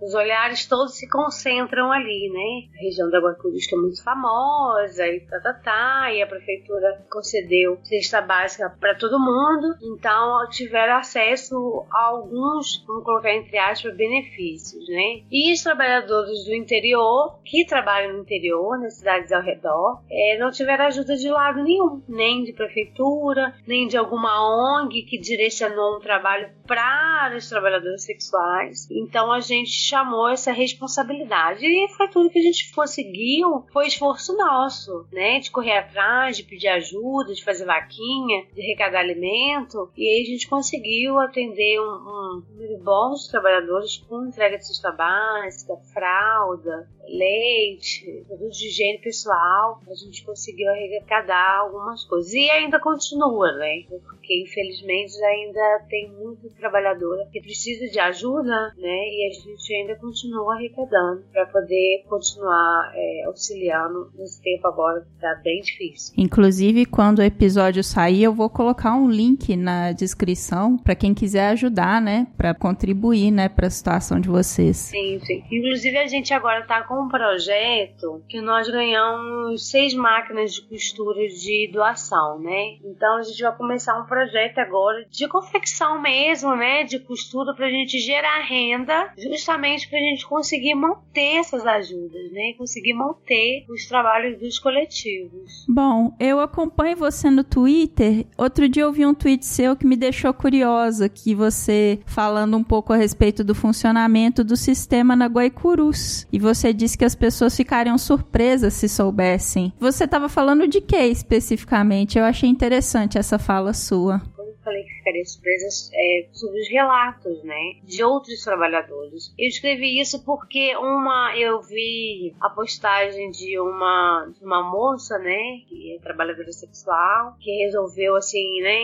os 0.00 0.14
olhares 0.14 0.66
todos 0.66 0.96
se 0.96 1.08
concentram 1.08 1.92
ali, 1.92 2.30
né? 2.30 2.68
A 2.78 2.82
região 2.82 3.10
da 3.10 3.20
que 3.34 3.74
é 3.74 3.78
muito 3.78 4.02
famosa 4.02 5.06
e 5.06 5.20
tá, 5.20 5.40
tá, 5.40 5.52
tá, 5.52 6.12
e 6.12 6.22
a 6.22 6.26
prefeitura 6.26 7.04
concedeu 7.10 7.78
cesta 7.84 8.20
básica 8.20 8.74
para 8.80 8.94
todo 8.94 9.18
mundo, 9.18 9.76
então 9.82 10.48
tiveram 10.50 10.96
acesso 10.96 11.86
a 11.90 12.06
alguns, 12.06 12.84
vamos 12.86 13.04
colocar 13.04 13.32
entre 13.34 13.58
aspas, 13.58 13.94
benefícios, 13.96 14.86
né? 14.88 15.22
E 15.30 15.52
os 15.52 15.62
trabalhadores 15.62 16.44
do 16.44 16.54
interior, 16.54 17.38
que 17.44 17.64
trabalham 17.64 18.14
no 18.14 18.22
interior, 18.22 18.78
nas 18.78 18.94
cidades 18.94 19.30
ao 19.32 19.42
redor, 19.42 20.02
é, 20.10 20.38
não 20.38 20.50
tiveram 20.50 20.86
ajuda 20.86 21.16
de 21.16 21.28
lado 21.28 21.62
nenhum, 21.62 22.02
nem 22.08 22.42
de 22.42 22.52
prefeitura, 22.52 23.54
nem 23.66 23.86
de 23.86 23.96
alguma 23.96 24.82
ONG 24.82 25.02
que 25.02 25.18
direcionou 25.18 25.96
um 25.96 26.00
trabalho 26.00 26.50
para 26.66 27.34
os 27.36 27.48
trabalhadores 27.48 28.04
sexuais. 28.04 28.88
Então 28.90 29.30
a 29.30 29.41
gente 29.42 29.70
chamou 29.70 30.28
essa 30.28 30.52
responsabilidade 30.52 31.66
e 31.66 31.88
foi 31.88 32.08
tudo 32.08 32.30
que 32.30 32.38
a 32.38 32.42
gente 32.42 32.72
conseguiu, 32.72 33.64
foi 33.72 33.86
esforço 33.86 34.36
nosso, 34.36 35.06
né? 35.12 35.40
De 35.40 35.50
correr 35.50 35.78
atrás, 35.78 36.36
de 36.36 36.44
pedir 36.44 36.68
ajuda, 36.68 37.34
de 37.34 37.44
fazer 37.44 37.64
vaquinha, 37.64 38.46
de 38.54 38.62
arrecadar 38.62 39.00
alimento. 39.00 39.90
E 39.96 40.06
aí 40.06 40.22
a 40.22 40.26
gente 40.26 40.48
conseguiu 40.48 41.18
atender 41.18 41.80
um, 41.80 41.84
um 41.84 42.42
número 42.50 42.78
bom 42.78 43.14
de 43.14 43.30
trabalhadores 43.30 43.98
com 44.08 44.26
entrega 44.26 44.58
de 44.58 44.66
cesta 44.66 44.92
básica, 44.92 45.76
fralda, 45.92 46.88
leite, 47.08 48.24
produtos 48.26 48.58
de 48.58 48.68
higiene 48.68 48.98
pessoal. 48.98 49.80
A 49.88 49.94
gente 49.94 50.24
conseguiu 50.24 50.68
arrecadar 50.70 51.60
algumas 51.60 52.04
coisas. 52.04 52.32
E 52.32 52.50
ainda 52.50 52.80
continua, 52.80 53.52
né? 53.52 53.84
Porque 53.88 54.42
infelizmente 54.42 55.22
ainda 55.22 55.86
tem 55.88 56.10
muita 56.10 56.48
trabalhadora 56.50 57.28
que 57.32 57.40
precisa 57.40 57.90
de 57.90 57.98
ajuda, 57.98 58.74
né? 58.76 59.08
E 59.08 59.28
a 59.28 59.31
gente 59.32 59.74
ainda 59.74 59.96
continua 59.96 60.54
arrecadando 60.54 61.22
para 61.32 61.46
poder 61.46 62.04
continuar 62.08 62.92
é, 62.94 63.24
auxiliando 63.26 64.10
nesse 64.16 64.42
tempo 64.42 64.66
agora 64.66 65.00
que 65.00 65.20
tá 65.20 65.40
bem 65.42 65.60
difícil. 65.60 66.14
Inclusive, 66.16 66.86
quando 66.86 67.18
o 67.18 67.22
episódio 67.22 67.82
sair, 67.82 68.24
eu 68.24 68.32
vou 68.32 68.48
colocar 68.48 68.94
um 68.94 69.10
link 69.10 69.56
na 69.56 69.92
descrição 69.92 70.76
para 70.76 70.94
quem 70.94 71.14
quiser 71.14 71.48
ajudar, 71.48 72.00
né? 72.00 72.26
Para 72.36 72.54
contribuir, 72.54 73.30
né? 73.30 73.48
Para 73.48 73.66
a 73.66 73.70
situação 73.70 74.20
de 74.20 74.28
vocês. 74.28 74.76
Sim, 74.76 75.20
sim. 75.20 75.44
Inclusive, 75.50 75.98
a 75.98 76.06
gente 76.06 76.32
agora 76.32 76.64
tá 76.64 76.82
com 76.82 77.02
um 77.02 77.08
projeto 77.08 78.22
que 78.28 78.40
nós 78.40 78.68
ganhamos 78.68 79.70
seis 79.70 79.94
máquinas 79.94 80.54
de 80.54 80.62
costura 80.62 81.26
de 81.28 81.70
doação, 81.72 82.38
né? 82.40 82.76
Então, 82.84 83.16
a 83.16 83.22
gente 83.22 83.42
vai 83.42 83.56
começar 83.56 83.98
um 84.00 84.06
projeto 84.06 84.58
agora 84.58 85.04
de 85.10 85.28
confecção 85.28 86.00
mesmo, 86.00 86.54
né? 86.56 86.84
De 86.84 86.98
costura 86.98 87.54
para 87.54 87.66
a 87.66 87.70
gente 87.70 87.98
gerar 87.98 88.40
renda 88.40 89.11
justamente 89.18 89.88
para 89.88 89.98
a 89.98 90.02
gente 90.02 90.26
conseguir 90.26 90.74
manter 90.74 91.36
essas 91.38 91.66
ajudas, 91.66 92.30
né? 92.32 92.54
Conseguir 92.56 92.94
manter 92.94 93.64
os 93.68 93.86
trabalhos 93.86 94.38
dos 94.38 94.58
coletivos. 94.58 95.64
Bom, 95.68 96.14
eu 96.18 96.40
acompanho 96.40 96.96
você 96.96 97.30
no 97.30 97.44
Twitter. 97.44 98.26
Outro 98.36 98.68
dia 98.68 98.82
eu 98.82 98.92
vi 98.92 99.06
um 99.06 99.14
tweet 99.14 99.44
seu 99.44 99.76
que 99.76 99.86
me 99.86 99.96
deixou 99.96 100.32
curiosa, 100.32 101.08
que 101.08 101.34
você 101.34 102.00
falando 102.06 102.56
um 102.56 102.64
pouco 102.64 102.92
a 102.92 102.96
respeito 102.96 103.44
do 103.44 103.54
funcionamento 103.54 104.44
do 104.44 104.56
sistema 104.56 105.14
na 105.16 105.26
Guaicurus. 105.26 106.26
E 106.32 106.38
você 106.38 106.72
disse 106.72 106.96
que 106.96 107.04
as 107.04 107.14
pessoas 107.14 107.56
ficariam 107.56 107.98
surpresas 107.98 108.74
se 108.74 108.88
soubessem. 108.88 109.72
Você 109.78 110.04
estava 110.04 110.28
falando 110.28 110.66
de 110.66 110.80
que 110.80 110.96
especificamente? 110.96 112.18
Eu 112.18 112.24
achei 112.24 112.48
interessante 112.48 113.18
essa 113.18 113.38
fala 113.38 113.72
sua 113.72 114.22
falei 114.64 114.84
que 114.84 115.01
ficaria 115.02 115.24
surpresa 115.24 115.90
é, 115.92 116.28
sobre 116.32 116.60
os 116.60 116.68
relatos, 116.68 117.42
né, 117.42 117.74
de 117.82 118.02
outros 118.04 118.42
trabalhadores. 118.44 119.34
Eu 119.36 119.48
escrevi 119.48 120.00
isso 120.00 120.24
porque 120.24 120.76
uma 120.76 121.36
eu 121.36 121.60
vi 121.60 122.34
a 122.40 122.48
postagem 122.48 123.30
de 123.30 123.58
uma 123.58 124.28
de 124.32 124.44
uma 124.44 124.62
moça, 124.62 125.18
né, 125.18 125.60
que 125.68 125.96
é 125.96 125.98
trabalhadora 126.00 126.52
sexual, 126.52 127.36
que 127.40 127.50
resolveu 127.64 128.16
assim, 128.16 128.60
né, 128.60 128.80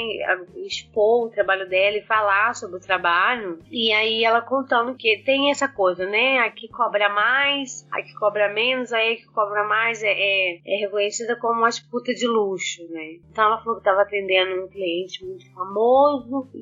expor 0.67 1.27
o 1.27 1.31
trabalho 1.31 1.69
dela 1.69 1.97
e 1.97 2.03
falar 2.03 2.55
sobre 2.55 2.77
o 2.77 2.81
trabalho. 2.81 3.59
E 3.71 3.93
aí 3.93 4.25
ela 4.25 4.41
contando 4.41 4.97
que 4.97 5.23
tem 5.25 5.51
essa 5.51 5.69
coisa, 5.69 6.05
né, 6.05 6.39
aqui 6.41 6.69
cobra 6.69 7.09
mais, 7.09 7.87
aqui 7.93 8.13
cobra 8.15 8.53
menos, 8.53 8.93
aí 8.93 9.17
que 9.17 9.27
cobra 9.27 9.65
mais 9.65 10.03
é, 10.03 10.11
é, 10.11 10.61
é 10.67 10.77
reconhecida 10.81 11.37
como 11.37 11.61
uma 11.61 11.69
disputa 11.69 12.13
de 12.13 12.27
luxo, 12.27 12.83
né. 12.91 13.19
Então 13.31 13.45
ela 13.45 13.59
falou 13.59 13.75
que 13.75 13.81
estava 13.81 14.03
atendendo 14.03 14.65
um 14.65 14.69
cliente 14.69 15.25
muito 15.25 15.53
famoso 15.53 16.08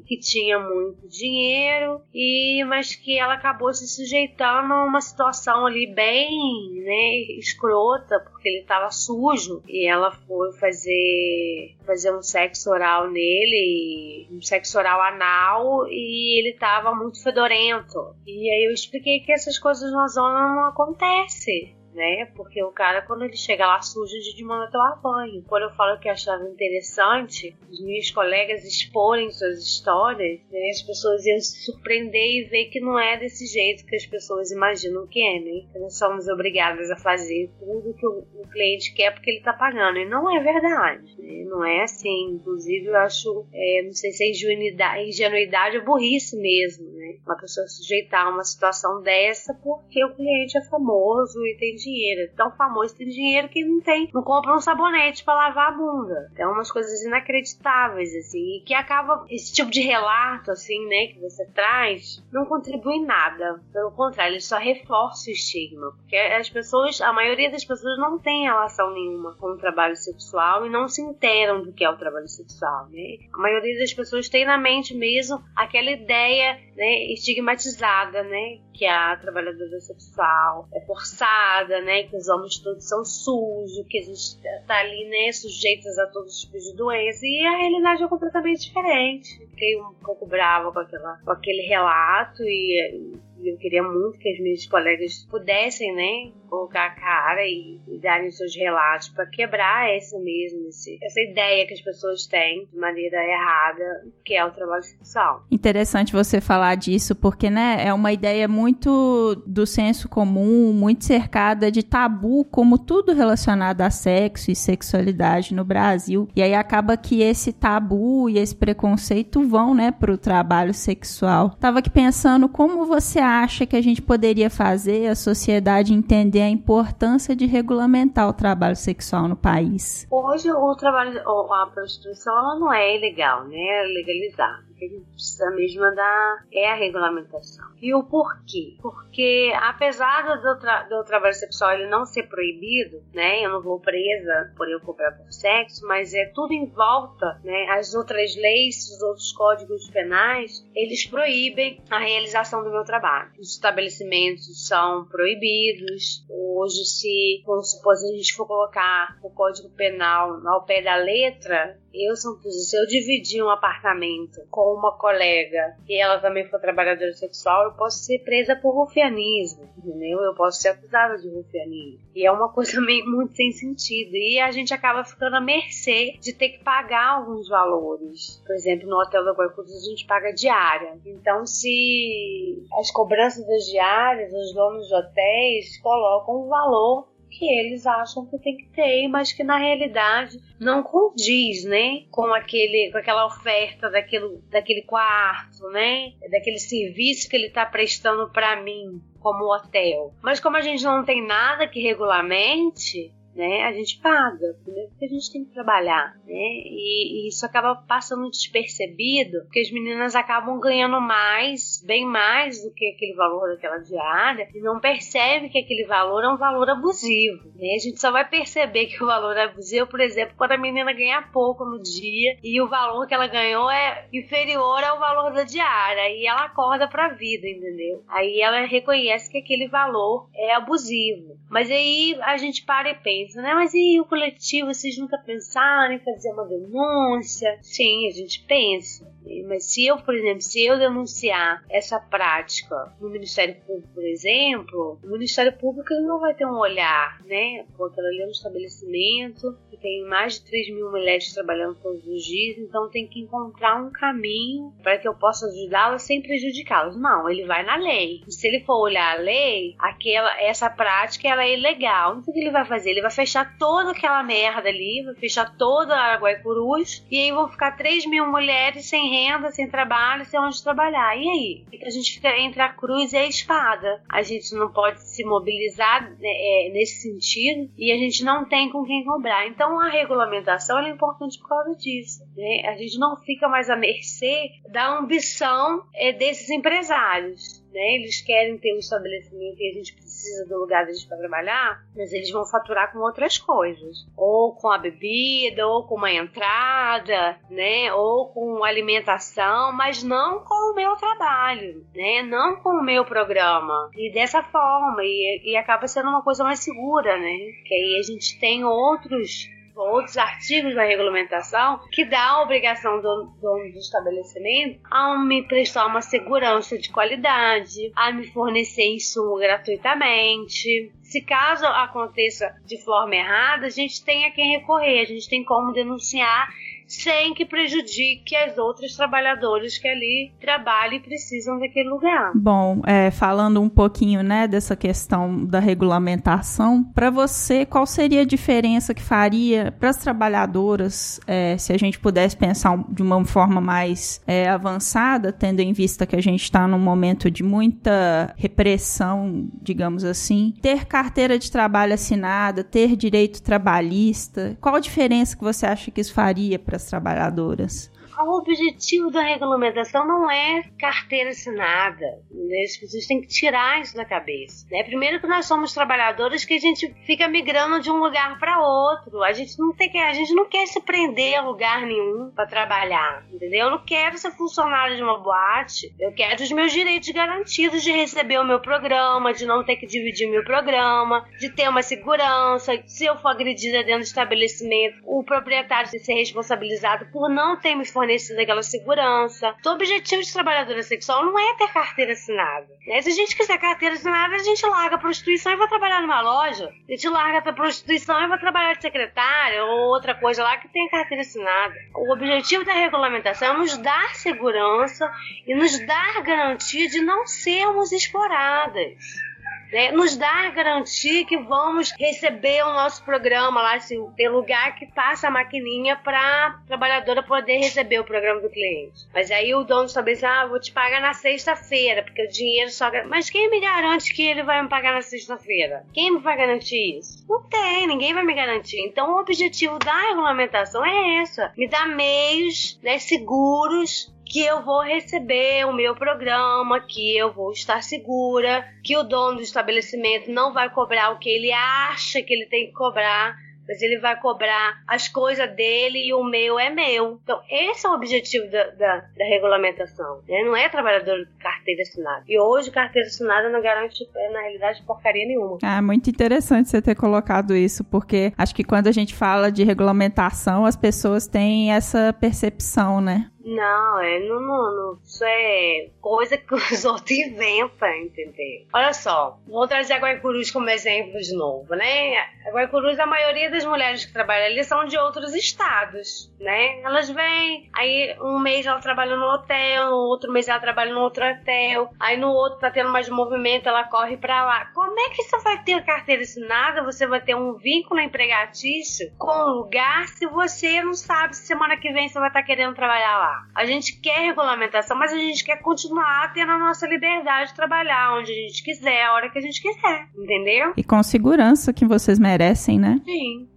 que 0.07 0.19
tinha 0.19 0.59
muito 0.59 1.09
dinheiro 1.09 2.01
e 2.13 2.65
mas 2.65 2.95
que 2.95 3.19
ela 3.19 3.35
acabou 3.35 3.73
se 3.73 3.87
sujeitando 3.87 4.73
a 4.73 4.85
uma 4.85 5.01
situação 5.01 5.67
ali 5.67 5.87
bem, 5.87 6.83
né, 6.85 7.39
escrota, 7.39 8.19
porque 8.31 8.49
ele 8.49 8.61
estava 8.61 8.91
sujo 8.91 9.63
e 9.67 9.87
ela 9.87 10.11
foi 10.11 10.53
fazer 10.59 11.77
fazer 11.85 12.15
um 12.15 12.23
sexo 12.23 12.71
oral 12.71 13.11
nele, 13.11 14.29
um 14.31 14.41
sexo 14.41 14.79
oral 14.79 15.01
anal 15.01 15.87
e 15.89 16.41
ele 16.41 16.51
estava 16.51 16.95
muito 16.95 17.23
fedorento. 17.23 18.15
E 18.27 18.51
aí 18.51 18.67
eu 18.69 18.73
expliquei 18.73 19.21
que 19.21 19.33
essas 19.33 19.59
coisas 19.59 19.93
na 19.93 20.09
zona 20.09 20.55
não 20.55 20.65
acontecem 20.67 21.76
né? 21.97 22.27
Porque 22.37 22.63
o 22.63 22.71
cara, 22.71 23.01
quando 23.03 23.25
ele 23.25 23.37
chega 23.37 23.67
lá 23.67 23.81
sujo, 23.81 24.15
gente 24.21 24.45
manda 24.45 24.71
tomar 24.71 24.97
banho. 24.97 25.43
Quando 25.49 25.63
eu 25.63 25.75
falo 25.75 25.99
que 25.99 26.09
achava 26.09 26.45
interessante 26.45 27.57
os 27.71 27.81
meus 27.83 28.11
colegas 28.11 28.65
exporem 28.65 29.31
suas 29.31 29.59
histórias, 29.59 30.41
né? 30.51 30.69
as 30.71 30.83
pessoas 30.83 31.25
iam 31.25 31.41
se 31.41 31.65
surpreender 31.65 32.37
e 32.37 32.45
ver 32.45 32.67
que 32.67 32.81
não 32.81 32.99
é 32.99 33.17
desse 33.17 33.47
jeito 33.47 33.87
que 33.87 33.97
as 33.97 34.07
pessoas 34.07 34.51
imaginam 34.51 35.07
que 35.07 35.21
é, 35.21 35.41
né? 35.41 35.67
Que 35.73 35.79
nós 35.79 35.97
somos 35.97 36.29
obrigadas 36.29 36.91
a 36.91 36.97
fazer 36.97 37.51
tudo 37.59 37.95
que 37.95 38.07
o, 38.07 38.27
cliente 38.53 38.95
quer 38.95 39.13
porque 39.13 39.31
ele 39.31 39.43
tá 39.43 39.53
pagando. 39.53 39.99
E 39.99 40.09
não 40.09 40.31
é 40.31 40.41
verdade, 40.43 41.15
né? 41.19 41.45
Não 41.47 41.65
é 41.65 41.83
assim. 41.83 42.31
Inclusive, 42.31 42.87
eu 42.87 42.97
acho, 42.97 43.47
é, 43.53 43.83
não 43.85 43.93
sei 43.93 44.13
se 44.13 44.25
é 44.25 45.09
ingenuidade, 45.09 45.79
ou 45.79 45.85
burrice 45.85 46.37
mesmo, 46.37 46.91
né? 46.93 47.17
Uma 47.27 47.37
pessoa 47.37 47.67
sujeitar 47.67 48.31
uma 48.33 48.45
situação 48.45 49.03
dessa 49.03 49.55
porque 49.63 50.05
o 50.05 50.15
cliente 50.15 50.57
é 50.59 50.65
famoso 50.69 51.45
e 51.45 51.57
tem 51.59 51.75
dinheiro. 51.87 52.23
É 52.23 52.37
tão 52.37 52.51
famoso 52.53 52.97
tem 52.97 53.09
dinheiro 53.09 53.49
que 53.49 53.65
não 53.65 53.81
tem, 53.81 54.11
não 54.13 54.23
compra 54.23 54.55
um 54.55 54.61
sabonete 54.61 55.25
para 55.25 55.35
lavar 55.35 55.69
a 55.69 55.77
bunda. 55.77 56.31
É 56.37 56.47
umas 56.47 56.71
coisas 56.71 57.03
inacreditáveis, 57.03 58.15
assim, 58.15 58.59
e 58.59 58.63
que 58.65 58.75
acaba 58.75 59.25
esse 59.29 59.53
tipo 59.53 59.71
de 59.71 59.81
relato, 59.81 60.51
assim, 60.51 60.87
né, 60.87 61.07
que 61.09 61.21
você 61.21 61.47
traz, 61.47 62.23
não 62.33 62.45
contribui 62.47 62.97
em 62.97 63.07
nada. 63.07 63.61
Pelo 63.73 63.91
contrário, 63.93 64.35
ele 64.35 64.41
só 64.41 64.59
reforça 64.59 65.31
o 65.31 65.33
estigma. 65.33 65.93
Porque 65.93 66.17
as 66.17 66.51
pessoas, 66.51 67.01
a 67.01 67.13
maioria 67.13 67.51
das 67.51 67.65
pessoas 67.65 67.99
não 67.99 68.19
tem 68.19 68.45
relação 68.45 68.93
nenhuma 68.93 69.35
com 69.37 69.49
o 69.49 69.59
trabalho 69.59 69.97
sexual 69.97 70.67
e 70.67 70.71
não 70.71 70.89
se 70.89 71.03
interam 71.03 71.63
do 71.63 71.73
que 71.73 71.85
é 71.85 71.91
o 71.91 71.97
trabalho 71.97 72.29
sexual, 72.29 72.89
né? 72.91 73.19
A 73.33 73.39
maioria 73.39 73.79
das 73.79 73.93
pessoas 73.93 74.29
tem 74.29 74.45
na 74.45 74.59
mente 74.59 74.95
mesmo 74.95 75.43
aquela 75.55 75.91
ideia, 75.91 76.59
né, 76.77 77.13
estigmatizada, 77.13 78.23
né? 78.23 78.59
Que 78.77 78.85
a 78.85 79.17
trabalhadora 79.17 79.81
sexual 79.81 80.69
é 80.75 80.81
forçada, 80.83 81.81
né? 81.81 82.03
Que 82.05 82.17
os 82.17 82.29
homens 82.29 82.59
todos 82.59 82.87
são 82.87 83.05
sujos, 83.05 83.87
que 83.89 83.99
a 83.99 84.03
gente 84.03 84.39
tá 84.67 84.79
ali, 84.81 85.09
né? 85.09 85.33
Sujeitos 85.33 85.99
a 85.99 86.07
todos 86.09 86.35
os 86.35 86.41
tipos 86.43 86.63
de 86.65 86.77
doenças. 86.77 87.23
E 87.23 87.47
a 87.47 87.57
realidade 87.57 88.03
é 88.03 88.09
completamente 88.09 88.67
diferente. 88.67 89.39
Fiquei 89.51 89.81
um 89.81 89.95
pouco 90.05 90.27
brava 90.27 90.73
com, 90.73 90.79
aquela, 90.81 91.19
com 91.25 91.31
aquele 91.31 91.63
relato 91.63 92.43
e 92.43 93.17
eu 93.47 93.57
queria 93.59 93.83
muito 93.83 94.19
que 94.19 94.29
as 94.29 94.41
minhas 94.41 94.67
colegas 94.67 95.27
pudessem, 95.31 95.95
né, 95.95 96.33
colocar 96.49 96.87
a 96.87 96.91
cara 96.91 97.43
e, 97.43 97.81
e 97.89 98.01
darem 98.01 98.31
seus 98.31 98.55
relatos 98.57 99.09
para 99.09 99.27
quebrar 99.27 99.91
essa 99.91 100.19
mesmo, 100.19 100.69
esse, 100.69 100.99
essa 101.03 101.21
ideia 101.21 101.67
que 101.67 101.75
as 101.75 101.81
pessoas 101.81 102.27
têm 102.27 102.67
de 102.73 102.79
maneira 102.79 103.17
errada, 103.23 103.85
que 104.25 104.35
é 104.35 104.45
o 104.45 104.51
trabalho 104.51 104.83
sexual. 104.83 105.45
Interessante 105.51 106.13
você 106.13 106.41
falar 106.41 106.77
disso, 106.77 107.15
porque, 107.15 107.51
né, 107.51 107.85
é 107.85 107.93
uma 107.93 108.13
ideia 108.13 108.49
muito 108.49 109.43
do 109.47 109.67
senso 109.67 110.09
comum, 110.09 110.73
muito 110.73 111.05
cercada 111.05 111.71
de 111.71 111.83
tabu, 111.83 112.45
como 112.45 112.79
tudo 112.79 113.13
relacionado 113.13 113.83
a 113.83 113.91
sexo 113.91 114.51
e 114.51 114.57
sexualidade 114.57 115.55
no 115.55 115.65
Brasil. 115.65 116.29
E 116.35 116.43
aí 116.43 116.55
acaba 116.55 116.97
que 116.97 117.23
esse 117.23 117.53
tabu 117.53 118.29
e 118.29 118.39
esse 118.39 118.55
preconceito 118.55 119.47
vão, 119.47 119.75
né, 119.75 119.91
pro 119.91 120.17
trabalho 120.17 120.73
sexual. 120.73 121.51
Tava 121.61 121.81
aqui 121.81 121.91
pensando 121.91 122.49
como 122.49 122.87
você 122.87 123.19
acha 123.19 123.36
que 123.67 123.77
a 123.77 123.83
gente 123.83 124.01
poderia 124.01 124.49
fazer 124.49 125.09
a 125.09 125.15
sociedade 125.15 125.93
entender 125.93 126.43
a 126.43 126.49
importância 126.49 127.35
de 127.35 127.47
regulamentar 127.47 128.29
o 128.29 128.33
trabalho 128.33 128.77
sexual 128.77 129.29
no 129.29 129.37
país? 129.37 130.07
Hoje 130.11 130.51
o 130.51 130.75
trabalho, 130.75 131.19
a 131.19 131.67
prostituição 131.67 132.59
não 132.59 132.73
é 132.73 132.97
ilegal, 132.97 133.45
né? 133.49 133.57
É 133.57 133.83
legalizada 133.89 134.66
que 134.77 134.85
a 134.85 134.89
gente 134.89 135.11
precisa 135.11 135.51
mesmo 135.51 135.83
dar 135.95 136.45
é 136.53 136.71
a 136.71 136.75
regulamentação. 136.75 137.65
E 137.81 137.95
o 137.95 138.05
porquê? 138.05 138.77
Porque 138.81 139.53
apesar 139.61 140.41
do, 140.41 140.59
tra 140.59 140.83
do 140.85 141.05
trabalho 141.05 141.35
sexual 141.35 141.73
ele 141.73 141.89
não 141.89 142.05
ser 142.05 142.25
proibido, 142.25 143.03
né? 143.13 143.45
Eu 143.45 143.51
não 143.51 143.63
vou 143.63 143.81
presa 143.81 144.53
por 144.57 144.69
eu 144.69 144.81
cobrar 144.81 145.13
por 145.13 145.31
sexo, 145.33 145.87
mas 145.87 146.15
é 146.15 146.27
tudo 146.35 146.53
em 146.53 146.67
volta, 146.67 147.41
né? 147.45 147.67
As 147.71 147.95
outras 147.95 148.35
leis, 148.37 148.91
os 148.91 149.03
outros 149.03 149.33
códigos 149.33 149.89
penais, 149.91 150.67
eles 150.75 151.07
proíbem 151.07 151.83
a 151.91 151.99
realização 151.99 152.63
do 152.63 152.71
meu 152.71 152.85
trabalho. 152.85 153.31
Os 153.39 153.53
estabelecimentos 153.53 154.67
são 154.67 155.07
proibidos. 155.07 156.25
Hoje, 156.29 156.85
se, 156.85 157.43
vamos 157.47 157.71
supor, 157.71 157.97
se 157.97 158.07
a 158.13 158.17
gente 158.17 158.35
for 158.35 158.47
colocar 158.47 159.19
o 159.23 159.31
Código 159.31 159.71
Penal 159.71 160.47
ao 160.47 160.65
pé 160.65 160.83
da 160.83 160.97
letra, 160.97 161.79
eu, 162.05 162.15
se 162.17 162.77
eu 162.77 162.87
dividir 162.87 163.43
um 163.43 163.51
apartamento 163.51 164.41
com 164.51 164.75
uma 164.75 164.97
colega 164.99 165.77
e 165.89 166.01
ela 166.01 166.19
também 166.19 166.49
for 166.49 166.61
trabalhadora 166.61 167.13
sexual, 167.13 167.65
eu 167.65 167.73
posso 167.73 167.99
ser 168.05 168.19
presa 168.21 168.57
por 168.57 168.75
rufianismo, 168.75 169.69
entendeu? 169.79 170.21
Eu 170.21 170.35
posso 170.35 170.61
ser 170.61 170.69
acusada 170.69 171.17
de 171.19 171.29
rufianismo. 171.29 172.01
E 172.15 172.27
é 172.27 172.33
uma 172.33 172.53
coisa 172.53 172.81
meio 172.83 173.05
muito 173.07 173.35
sem 173.37 173.53
sentido. 173.53 174.15
E 174.15 174.41
a 174.41 174.51
gente 174.51 174.75
acaba 174.75 175.05
ficando 175.05 175.37
à 175.37 175.41
mercê 175.41 176.17
de 176.21 176.33
ter 176.33 176.51
que 176.51 176.65
pagar 176.65 177.17
alguns 177.17 177.49
valores. 177.49 178.43
Por 178.47 178.55
exemplo, 178.55 178.89
no 178.89 178.97
Hotel 178.97 179.25
da 179.25 179.33
Guarulhos 179.33 179.73
a 179.73 179.91
gente 179.91 180.07
paga 180.07 180.33
diária. 180.33 180.99
Então, 181.07 181.47
se 181.47 182.67
as 182.79 182.91
cobranças 182.91 183.47
das 183.47 183.65
diárias, 183.65 184.33
os 184.33 184.55
donos 184.55 184.87
de 184.87 184.95
hotéis 184.95 185.81
colocam 185.81 186.45
um 186.45 186.49
valor 186.49 187.16
que 187.31 187.45
eles 187.45 187.87
acham 187.87 188.27
que 188.27 188.39
tem 188.39 188.57
que 188.57 188.67
ter, 188.69 189.09
mas 189.09 189.33
que 189.33 189.45
na 189.45 189.59
realidade 189.59 190.39
não 190.59 190.83
condiz, 190.83 191.65
né, 191.65 192.05
com 192.11 192.33
aquele, 192.33 192.91
com 192.91 192.99
aquela 192.99 193.27
oferta 193.27 193.91
daquele, 193.91 194.39
daquele 194.51 194.83
quarto, 194.83 195.69
né, 195.71 196.13
daquele 196.31 196.59
serviço 196.59 197.29
que 197.29 197.37
ele 197.37 197.49
está 197.49 197.67
prestando 197.67 198.31
para 198.31 198.63
mim 198.63 199.01
como 199.21 199.53
hotel. 199.53 200.15
Mas 200.23 200.41
como 200.41 200.57
a 200.57 200.61
gente 200.61 200.85
não 200.85 201.05
tem 201.05 201.27
nada 201.27 201.67
que 201.67 201.81
regulamente, 201.81 203.13
né? 203.37 203.65
A 203.65 203.73
gente 203.73 204.01
paga, 204.01 204.57
primeiro 204.65 204.89
porque 204.91 205.05
a 205.05 205.09
gente 205.09 205.31
tem 205.31 205.45
que 205.45 205.53
trabalhar, 205.53 206.17
né? 206.27 206.33
E, 206.33 207.27
e, 207.27 207.29
isso 207.29 207.45
acaba 207.45 207.77
passando 207.77 208.31
despercebido, 208.31 209.43
porque 209.43 209.61
as 209.61 209.71
meninas 209.71 210.17
acabam 210.17 210.59
ganhando 210.59 211.01
mais, 211.01 211.83
bem 211.87 212.07
mais 212.07 212.63
do 212.63 212.73
que 212.73 212.87
aquele 212.87 213.15
valor 213.15 213.49
daquela 213.49 213.79
diária, 213.79 214.49
e 214.55 214.61
não 214.61 214.81
percebe 214.81 215.51
que 215.51 215.59
aquele 215.59 215.85
valor 215.85 216.25
é 216.25 216.29
um 216.29 216.39
valor 216.39 216.69
abusivo, 216.71 217.53
né? 217.55 217.75
A 217.75 217.79
gente 217.79 218.01
só 218.01 218.11
vai 218.11 218.27
perceber 218.27 218.87
que 218.87 219.03
o 219.03 219.07
valor 219.07 219.37
é 219.37 219.45
abusivo, 219.45 219.87
por 219.87 220.01
exemplo, 220.01 220.35
quando 220.37 220.53
a 220.53 220.59
menina 220.59 220.93
ganha 220.95 221.23
pouco 221.31 221.65
no 221.65 221.83
dia 221.83 222.39
e 222.43 222.61
o 222.61 222.69
valor 222.69 223.07
que 223.07 223.15
ela 223.15 223.27
ganhou 223.27 223.71
é 223.71 224.07
inferior 224.13 224.83
ao 224.83 224.99
valor 224.99 225.33
da 225.33 225.45
diária, 225.45 226.09
e 226.11 226.27
ela 226.27 226.47
acorda 226.47 226.89
pra 226.89 227.09
vida, 227.09 227.47
entendeu? 227.47 228.03
Aí 228.09 228.41
ela 228.41 228.65
reconhece 228.65 229.31
que 229.31 229.39
aquele 229.39 229.69
valor 229.69 230.29
é 230.35 230.55
abusivo. 230.55 231.37
Mas 231.51 231.71
aí 231.71 232.17
a 232.23 232.37
gente 232.37 232.65
para 232.65 232.91
e 232.91 232.95
pensa 232.95 233.26
né? 233.35 233.55
Mas 233.55 233.75
e 233.75 234.01
o 234.01 234.05
coletivo? 234.05 234.73
Vocês 234.73 234.97
nunca 234.99 235.19
pensaram 235.19 235.95
em 235.95 235.99
fazer 235.99 236.31
uma 236.33 236.45
denúncia? 236.45 237.59
Sim, 237.63 238.09
a 238.09 238.13
gente 238.13 238.45
pensa. 238.47 239.11
Mas 239.49 239.73
se 239.73 239.87
eu, 239.87 239.97
por 239.99 240.15
exemplo, 240.15 240.41
se 240.41 240.65
eu 240.65 240.79
denunciar 240.79 241.65
essa 241.69 241.99
prática 241.99 242.93
no 243.01 243.09
Ministério 243.09 243.57
Público, 243.67 243.89
por 243.95 244.05
exemplo, 244.05 244.99
o 245.03 245.09
Ministério 245.09 245.53
Público 245.53 245.95
não 246.07 246.21
vai 246.21 246.35
ter 246.35 246.47
um 246.47 246.59
olhar, 246.59 247.21
né? 247.25 247.65
Porque 247.77 247.99
ela 247.99 248.09
é 248.09 248.27
um 248.27 248.31
estabelecimento 248.31 249.57
que 249.71 249.77
tem 249.77 250.05
mais 250.05 250.35
de 250.35 250.47
3 250.47 250.75
mil 250.75 250.91
mulheres 250.91 251.33
trabalhando 251.33 251.77
todos 251.83 252.07
os 252.07 252.25
dias, 252.25 252.59
então 252.59 252.89
tem 252.91 253.07
que 253.07 253.21
encontrar 253.21 253.83
um 253.83 253.91
caminho 253.91 254.73
para 254.83 254.99
que 254.99 255.09
eu 255.09 255.15
possa 255.15 255.47
ajudá-las 255.47 256.03
sem 256.03 256.23
prejudicá-las. 256.23 256.97
Não, 256.97 257.29
ele 257.29 257.45
vai 257.45 257.65
na 257.65 257.77
lei. 257.77 258.21
E 258.27 258.33
se 258.33 258.47
ele 258.47 258.65
for 258.65 258.81
olhar 258.81 259.17
a 259.17 259.21
lei, 259.21 259.75
aquela, 259.79 260.41
essa 260.41 260.71
prática 260.71 261.29
ela 261.29 261.45
é 261.45 261.55
ilegal. 261.55 262.19
Então 262.19 262.33
o 262.33 262.33
que 262.33 262.41
ele 262.41 262.51
vai 262.51 262.65
fazer? 262.65 262.91
Ele 262.91 263.03
vai 263.03 263.11
fechar 263.11 263.57
toda 263.59 263.91
aquela 263.91 264.23
merda 264.23 264.69
ali, 264.69 265.03
vai 265.05 265.15
fechar 265.15 265.57
toda 265.57 265.95
a 265.95 266.17
Guaicurus, 266.17 267.05
e 267.11 267.19
aí 267.19 267.33
vão 267.33 267.49
ficar 267.49 267.77
3 267.77 268.07
mil 268.07 268.27
mulheres 268.31 268.89
sem 268.89 269.16
renda, 269.17 269.51
sem 269.51 269.69
trabalho, 269.69 270.25
sem 270.25 270.39
onde 270.39 270.63
trabalhar. 270.63 271.17
E 271.17 271.29
aí? 271.29 271.65
A 271.85 271.91
gente 271.91 272.15
fica 272.15 272.29
entre 272.39 272.61
a 272.61 272.73
cruz 272.73 273.13
e 273.13 273.17
a 273.17 273.27
espada. 273.27 274.03
A 274.09 274.23
gente 274.23 274.55
não 274.55 274.73
pode 274.73 275.01
se 275.03 275.25
mobilizar 275.25 276.11
né, 276.19 276.29
é, 276.29 276.71
nesse 276.73 277.03
sentido 277.03 277.71
e 277.77 277.93
a 277.93 277.97
gente 277.97 278.25
não 278.25 278.45
tem 278.45 278.71
com 278.71 278.85
quem 278.85 279.05
cobrar. 279.05 279.47
Então 279.47 279.81
a 279.81 279.89
regulamentação 279.89 280.79
é 280.79 280.91
importante 280.91 281.39
por 281.39 281.49
causa 281.49 281.75
disso. 281.77 282.23
Né? 282.37 282.63
A 282.67 282.77
gente 282.77 282.99
não 282.99 283.17
fica 283.17 283.49
mais 283.49 283.71
à 283.71 283.77
mercê 283.77 284.51
da 284.71 284.99
ambição 284.99 285.83
é, 285.95 286.13
desses 286.13 286.51
empresários. 286.51 287.65
Né? 287.73 287.97
Eles 287.97 288.23
querem 288.23 288.59
ter 288.59 288.75
um 288.75 288.79
estabelecimento 288.79 289.61
e 289.61 289.71
a 289.71 289.75
gente 289.75 289.93
precisa 289.93 290.06
do 290.49 290.59
lugar 290.59 290.85
deles 290.85 291.05
para 291.05 291.19
trabalhar, 291.19 291.83
mas 291.97 292.13
eles 292.13 292.31
vão 292.31 292.45
faturar 292.47 292.93
com 292.93 292.99
outras 292.99 293.39
coisas, 293.39 294.07
ou 294.17 294.55
com 294.55 294.71
a 294.71 294.79
bebida, 294.79 295.67
ou 295.67 295.87
com 295.87 295.97
uma 295.97 296.13
entrada, 296.13 297.39
né, 297.51 297.93
ou 297.93 298.29
com 298.33 298.65
alimentação, 298.65 299.73
mas 299.73 300.03
não 300.03 300.41
com 300.41 300.73
o 300.73 300.75
meu 300.75 300.97
trabalho, 300.97 301.87
né, 301.95 302.23
não 302.23 302.57
com 302.57 302.71
o 302.71 302.85
meu 302.85 303.05
programa. 303.05 303.91
E 303.95 304.13
dessa 304.13 304.43
forma, 304.43 305.03
e, 305.03 305.53
e 305.53 305.57
acaba 305.57 305.87
sendo 305.87 306.09
uma 306.09 306.23
coisa 306.23 306.45
mais 306.45 306.61
segura, 306.61 307.19
né, 307.19 307.37
que 307.65 307.75
aí 307.75 307.99
a 307.99 308.03
gente 308.03 308.39
tem 308.39 308.65
outros 308.65 309.56
outros 309.83 310.17
artigos 310.17 310.75
da 310.75 310.85
regulamentação 310.85 311.81
que 311.91 312.05
dá 312.05 312.31
a 312.31 312.43
obrigação 312.43 313.01
do 313.01 313.33
dono 313.41 313.73
do 313.73 313.79
estabelecimento 313.79 314.81
a 314.91 315.19
me 315.19 315.47
prestar 315.47 315.87
uma 315.87 316.01
segurança 316.01 316.79
de 316.79 316.91
qualidade, 316.91 317.93
a 317.95 318.13
me 318.13 318.27
fornecer 318.29 318.95
insumo 318.95 319.37
gratuitamente. 319.37 320.93
Se 321.03 321.21
caso 321.21 321.67
aconteça 321.67 322.55
de 322.65 322.83
forma 322.83 323.15
errada, 323.15 323.67
a 323.67 323.71
gente 323.71 324.05
tem 324.05 324.25
a 324.25 324.31
quem 324.31 324.59
recorrer, 324.59 325.01
a 325.01 325.07
gente 325.07 325.29
tem 325.29 325.45
como 325.45 325.73
denunciar 325.73 326.49
sem 326.87 327.35
que 327.35 327.45
prejudique 327.45 328.35
as 328.37 328.57
outras 328.57 328.95
trabalhadoras 328.95 329.77
que 329.79 329.89
ali 329.89 330.33
trabalham 330.41 330.95
e 330.95 331.01
precisam 331.01 331.59
daquele 331.59 331.89
lugar. 331.89 332.33
Bom, 332.35 332.81
é, 332.87 333.11
falando 333.11 333.61
um 333.61 333.69
pouquinho 333.69 334.23
né, 334.23 334.47
dessa 334.47 334.77
questão 334.77 335.45
da 335.45 335.59
regulamentação, 335.59 336.85
para 336.85 337.11
você, 337.11 337.67
qual 337.67 337.87
seria 337.87 338.23
a 338.23 338.25
diferença 338.25 338.95
que 338.95 339.03
faria 339.03 339.73
para 339.73 339.91
as 339.91 339.97
trabalhadoras, 339.97 341.21
é, 341.27 341.57
se 341.59 341.73
a 341.73 341.79
gente 341.79 341.99
pudesse 341.99 342.37
pensar 342.37 342.77
de 342.89 343.03
uma 343.03 343.25
forma 343.25 343.61
mais 343.61 344.21
é, 344.27 344.49
avançada, 344.49 345.33
tendo 345.33 345.61
em 345.61 345.73
vista 345.73 346.07
que 346.07 346.17
a 346.17 346.23
gente 346.23 346.43
está 346.43 346.69
num 346.69 346.79
momento 346.79 347.31
de 347.31 347.43
muita 347.43 348.33
repressão, 348.37 349.49
digamos 349.61 350.05
assim, 350.05 350.55
ter 350.63 350.85
carteira 350.85 351.39
de 351.39 351.51
trabalho 351.51 351.95
assinada, 351.95 352.63
ter 352.63 352.95
direito 352.97 353.43
trabalhista, 353.43 354.57
qual 354.61 354.77
a 354.77 354.81
diferença 354.81 355.37
que 355.37 355.43
você 355.43 355.67
acha 355.67 355.91
que 355.91 356.01
isso 356.01 356.15
faria 356.15 356.59
para 356.59 356.76
trabalhadoras? 356.85 357.91
O 358.25 358.39
objetivo 358.39 359.11
da 359.11 359.23
regulamentação 359.23 360.07
não 360.07 360.31
é 360.31 360.63
carteira 360.79 361.31
assinada. 361.31 362.07
Né? 362.31 362.63
As 362.65 362.77
pessoas 362.77 363.07
têm 363.07 363.21
que 363.21 363.29
tirar 363.29 363.81
isso 363.81 363.95
da 363.95 364.05
cabeça. 364.05 364.67
Né? 364.71 364.83
Primeiro 364.83 365.21
que 365.21 365.27
nós 365.27 365.47
somos 365.47 365.75
trabalhadores 365.75 366.45
que 366.45 366.55
a 366.55 366.59
gente 366.59 366.93
fica 367.05 367.29
migrando 367.29 367.81
de 367.81 367.91
um 367.91 367.99
lugar 367.99 368.39
para 368.39 368.61
outro. 368.61 369.23
A 369.23 369.33
gente 369.33 369.59
não 369.59 369.73
tem 369.75 369.91
que, 369.91 369.99
a 369.99 370.13
gente 370.13 370.33
não 370.35 370.49
quer 370.49 370.67
se 370.67 370.81
prender 370.81 371.37
a 371.37 371.43
lugar 371.43 371.83
nenhum 371.83 372.31
para 372.35 372.47
trabalhar, 372.47 373.25
entendeu? 373.33 373.67
Eu 373.67 373.71
não 373.71 373.85
quero 373.85 374.17
ser 374.17 374.31
funcionário 374.33 374.97
de 374.97 375.03
uma 375.03 375.19
boate. 375.19 375.95
Eu 375.99 376.13
quero 376.13 376.43
os 376.43 376.53
meus 376.53 376.73
direitos 376.73 377.09
garantidos 377.11 377.83
de 377.83 377.93
receber 377.93 378.39
o 378.39 378.45
meu 378.45 378.61
programa, 378.61 379.33
de 379.33 379.47
não 379.47 379.65
ter 379.65 379.77
que 379.77 379.87
dividir 379.87 380.31
meu 380.31 380.45
programa, 380.45 381.27
de 381.39 381.51
ter 381.51 381.69
uma 381.69 381.83
segurança. 381.83 382.73
Se 382.87 383.05
eu 383.05 383.17
for 383.17 383.29
agredida 383.29 383.83
dentro 383.83 384.01
do 384.01 384.07
estabelecimento, 384.07 385.03
o 385.05 385.23
proprietário 385.23 385.91
de 385.91 385.99
ser 385.99 386.15
responsabilizado 386.15 387.07
por 387.13 387.29
não 387.29 387.59
ter 387.59 387.75
me 387.75 387.85
fornecido 387.85 388.06
aquela 388.41 388.63
segurança. 388.63 389.55
Então, 389.59 389.73
o 389.73 389.75
objetivo 389.77 390.23
de 390.23 390.33
trabalhadora 390.33 390.83
sexual 390.83 391.25
não 391.25 391.39
é 391.39 391.57
ter 391.57 391.69
carteira 391.73 392.13
assinada. 392.13 392.67
Né? 392.87 393.03
Se 393.03 393.11
a 393.11 393.13
gente 393.13 393.37
quiser 393.37 393.59
carteira 393.59 393.95
assinada, 393.95 394.35
a 394.35 394.39
gente 394.39 394.65
larga 394.67 394.97
a 394.97 394.99
prostituição 394.99 395.53
e 395.53 395.57
vai 395.57 395.69
trabalhar 395.69 396.01
numa 396.01 396.21
loja. 396.21 396.73
A 396.89 396.93
gente 396.93 397.09
larga 397.09 397.51
a 397.51 397.53
prostituição 397.53 398.23
e 398.23 398.29
vai 398.29 398.39
trabalhar 398.39 398.75
de 398.75 398.83
secretária 398.83 399.65
ou 399.65 399.89
outra 399.89 400.15
coisa 400.15 400.43
lá 400.43 400.57
que 400.57 400.69
tem 400.69 400.89
carteira 400.89 401.23
assinada. 401.23 401.75
O 401.95 402.13
objetivo 402.13 402.65
da 402.65 402.73
regulamentação 402.73 403.55
é 403.55 403.59
nos 403.59 403.77
dar 403.79 404.15
segurança 404.15 405.11
e 405.47 405.55
nos 405.55 405.79
dar 405.87 406.23
garantia 406.23 406.89
de 406.89 407.01
não 407.01 407.27
sermos 407.27 407.93
exploradas 407.93 409.27
né, 409.73 409.91
nos 409.93 410.17
dar 410.17 410.51
garantia 410.53 411.25
que 411.25 411.37
vamos 411.37 411.93
receber 411.99 412.63
o 412.65 412.73
nosso 412.73 413.05
programa 413.05 413.63
lá, 413.63 413.75
assim, 413.75 414.05
ter 414.17 414.29
lugar 414.29 414.75
que 414.77 414.87
passa 414.87 415.29
a 415.29 415.31
maquininha 415.31 415.97
para 415.97 416.59
trabalhadora 416.67 417.23
poder 417.23 417.59
receber 417.59 418.01
o 418.01 418.05
programa 418.05 418.41
do 418.41 418.51
cliente. 418.51 419.07
Mas 419.13 419.31
aí 419.31 419.55
o 419.55 419.65
dono 419.65 419.93
também 419.93 420.15
diz, 420.15 420.25
ah, 420.25 420.47
vou 420.47 420.61
te 420.61 420.73
pagar 420.73 421.01
na 421.01 421.15
sexta-feira, 421.15 422.03
porque 422.03 422.25
o 422.25 422.29
dinheiro 422.29 422.71
só... 422.71 422.91
Mas 423.07 423.31
quem 423.31 423.51
me 423.51 423.61
garante 423.61 424.15
que 424.15 424.23
ele 424.23 424.43
vai 424.43 424.63
me 424.63 424.69
pagar 424.69 424.95
na 424.95 425.03
sexta-feira? 425.03 425.85
Quem 425.93 426.13
me 426.13 426.21
vai 426.21 426.37
garantir 426.37 426.99
isso? 426.99 427.25
Não 427.29 427.43
tem, 427.43 427.87
ninguém 427.87 428.15
vai 428.15 428.25
me 428.25 428.35
garantir. 428.35 428.81
Então 428.81 429.15
o 429.15 429.21
objetivo 429.21 429.79
da 429.79 430.09
regulamentação 430.09 430.85
é 430.85 431.23
essa, 431.23 431.53
me 431.57 431.69
dar 431.69 431.87
meios 431.89 432.79
né, 432.83 432.99
seguros 432.99 434.15
que 434.37 434.45
eu 434.45 434.63
vou 434.63 434.83
receber 434.83 435.65
o 435.65 435.73
meu 435.73 435.97
programa, 435.97 436.79
que 436.79 437.17
eu 437.17 437.33
vou 437.33 437.53
estar 437.53 437.83
segura, 437.83 438.69
que 438.85 438.95
o 438.95 439.03
dono 439.03 439.37
do 439.37 439.43
estabelecimento 439.43 440.31
não 440.31 440.53
vai 440.53 440.69
cobrar 440.69 441.09
o 441.09 441.19
que 441.19 441.31
ele 441.31 441.51
acha 441.51 442.21
que 442.21 442.35
ele 442.35 442.45
tem 442.45 442.67
que 442.67 442.73
cobrar, 442.75 443.35
mas 443.67 443.81
ele 443.81 443.99
vai 443.99 444.15
cobrar 444.21 444.83
as 444.87 445.09
coisas 445.09 445.51
dele 445.57 446.09
e 446.09 446.13
o 446.13 446.23
meu 446.23 446.61
é 446.61 446.69
meu. 446.69 447.19
Então, 447.23 447.41
esse 447.51 447.87
é 447.87 447.89
o 447.89 447.95
objetivo 447.95 448.47
da, 448.51 448.65
da, 448.73 448.97
da 449.17 449.25
regulamentação. 449.25 450.21
Né? 450.29 450.45
Não 450.45 450.55
é 450.55 450.69
trabalhador 450.69 451.25
de 451.25 451.33
carteira 451.39 451.81
assinada. 451.81 452.23
E 452.29 452.39
hoje, 452.39 452.71
carteira 452.71 453.09
assinada 453.09 453.49
não 453.49 453.63
garante, 453.63 454.07
na 454.35 454.41
realidade, 454.43 454.83
porcaria 454.83 455.27
nenhuma. 455.27 455.57
É 455.63 455.81
muito 455.81 456.11
interessante 456.11 456.69
você 456.69 456.83
ter 456.83 456.95
colocado 456.95 457.57
isso, 457.57 457.83
porque 457.85 458.35
acho 458.37 458.55
que 458.55 458.63
quando 458.63 458.89
a 458.89 458.93
gente 458.93 459.15
fala 459.15 459.51
de 459.51 459.65
regulamentação, 459.65 460.67
as 460.67 460.77
pessoas 460.77 461.27
têm 461.27 461.73
essa 461.73 462.13
percepção, 462.13 463.01
né? 463.01 463.31
Não, 463.47 464.01
é, 464.01 464.19
não, 464.19 464.41
não, 464.41 464.99
isso 465.05 465.25
é 465.25 465.89
coisa 466.01 466.37
que 466.37 466.53
os 466.53 466.83
outros 466.85 467.13
inventam, 467.13 467.89
entendeu? 467.95 468.67
Olha 468.73 468.93
só, 468.93 469.39
vou 469.47 469.69
trazer 469.69 469.93
a 469.93 469.99
Guaicurus 469.99 470.51
como 470.51 470.69
exemplo 470.69 471.21
de 471.21 471.33
novo, 471.33 471.77
né? 471.77 472.17
A 472.45 472.51
Guaicurus, 472.51 472.99
a 472.99 473.07
maioria 473.07 473.49
das 473.49 473.65
mulheres 473.65 474.05
que 474.05 474.13
trabalham 474.13 474.47
ali 474.47 474.65
são 474.65 474.85
de 474.85 474.99
outros 474.99 475.33
estados, 475.33 476.29
né? 476.41 476.81
Elas 476.81 477.09
vêm, 477.09 477.71
aí 477.73 478.17
um 478.21 478.41
mês 478.41 478.67
ela 478.67 478.81
trabalha 478.81 479.15
no 479.15 479.27
hotel, 479.27 479.93
outro 479.93 480.33
mês 480.33 480.49
ela 480.49 480.59
trabalha 480.59 480.93
no 480.93 481.03
outro 481.03 481.25
hotel, 481.25 481.93
aí 482.01 482.17
no 482.17 482.31
outro 482.31 482.59
tá 482.59 482.69
tendo 482.69 482.91
mais 482.91 483.09
movimento, 483.09 483.69
ela 483.69 483.85
corre 483.85 484.17
pra 484.17 484.45
lá. 484.45 484.73
Como 484.75 484.99
é 484.99 485.11
que 485.11 485.23
você 485.23 485.39
vai 485.39 485.63
ter 485.63 485.85
carteira 485.85 486.23
assinada? 486.23 486.83
Você 486.83 487.07
vai 487.07 487.21
ter 487.21 487.37
um 487.37 487.55
vínculo 487.55 488.01
empregatício 488.01 489.09
com 489.17 489.31
o 489.31 489.55
lugar 489.61 490.09
se 490.09 490.27
você 490.27 490.83
não 490.83 490.95
sabe 490.95 491.37
se 491.37 491.47
semana 491.47 491.77
que 491.77 491.93
vem 491.93 492.09
você 492.09 492.19
vai 492.19 492.27
estar 492.27 492.41
tá 492.41 492.47
querendo 492.47 492.75
trabalhar 492.75 493.19
lá? 493.19 493.36
A 493.55 493.65
gente 493.67 494.01
quer 494.01 494.21
regulamentação, 494.27 494.97
mas 494.99 495.13
a 495.13 495.17
gente 495.17 495.45
quer 495.45 495.57
continuar 495.63 496.33
tendo 496.33 496.53
a 496.53 496.59
nossa 496.59 496.87
liberdade 496.87 497.51
de 497.51 497.57
trabalhar 497.57 498.19
onde 498.19 498.33
a 498.33 498.35
gente 498.35 498.63
quiser, 498.63 499.05
a 499.05 499.15
hora 499.15 499.31
que 499.31 499.39
a 499.39 499.43
gente 499.43 499.61
quiser, 499.61 500.09
entendeu? 500.17 500.73
E 500.77 500.85
com 500.85 501.03
segurança 501.03 501.73
que 501.73 501.85
vocês 501.85 502.19
merecem, 502.19 502.79
né? 502.79 503.01
Sim. 503.05 503.49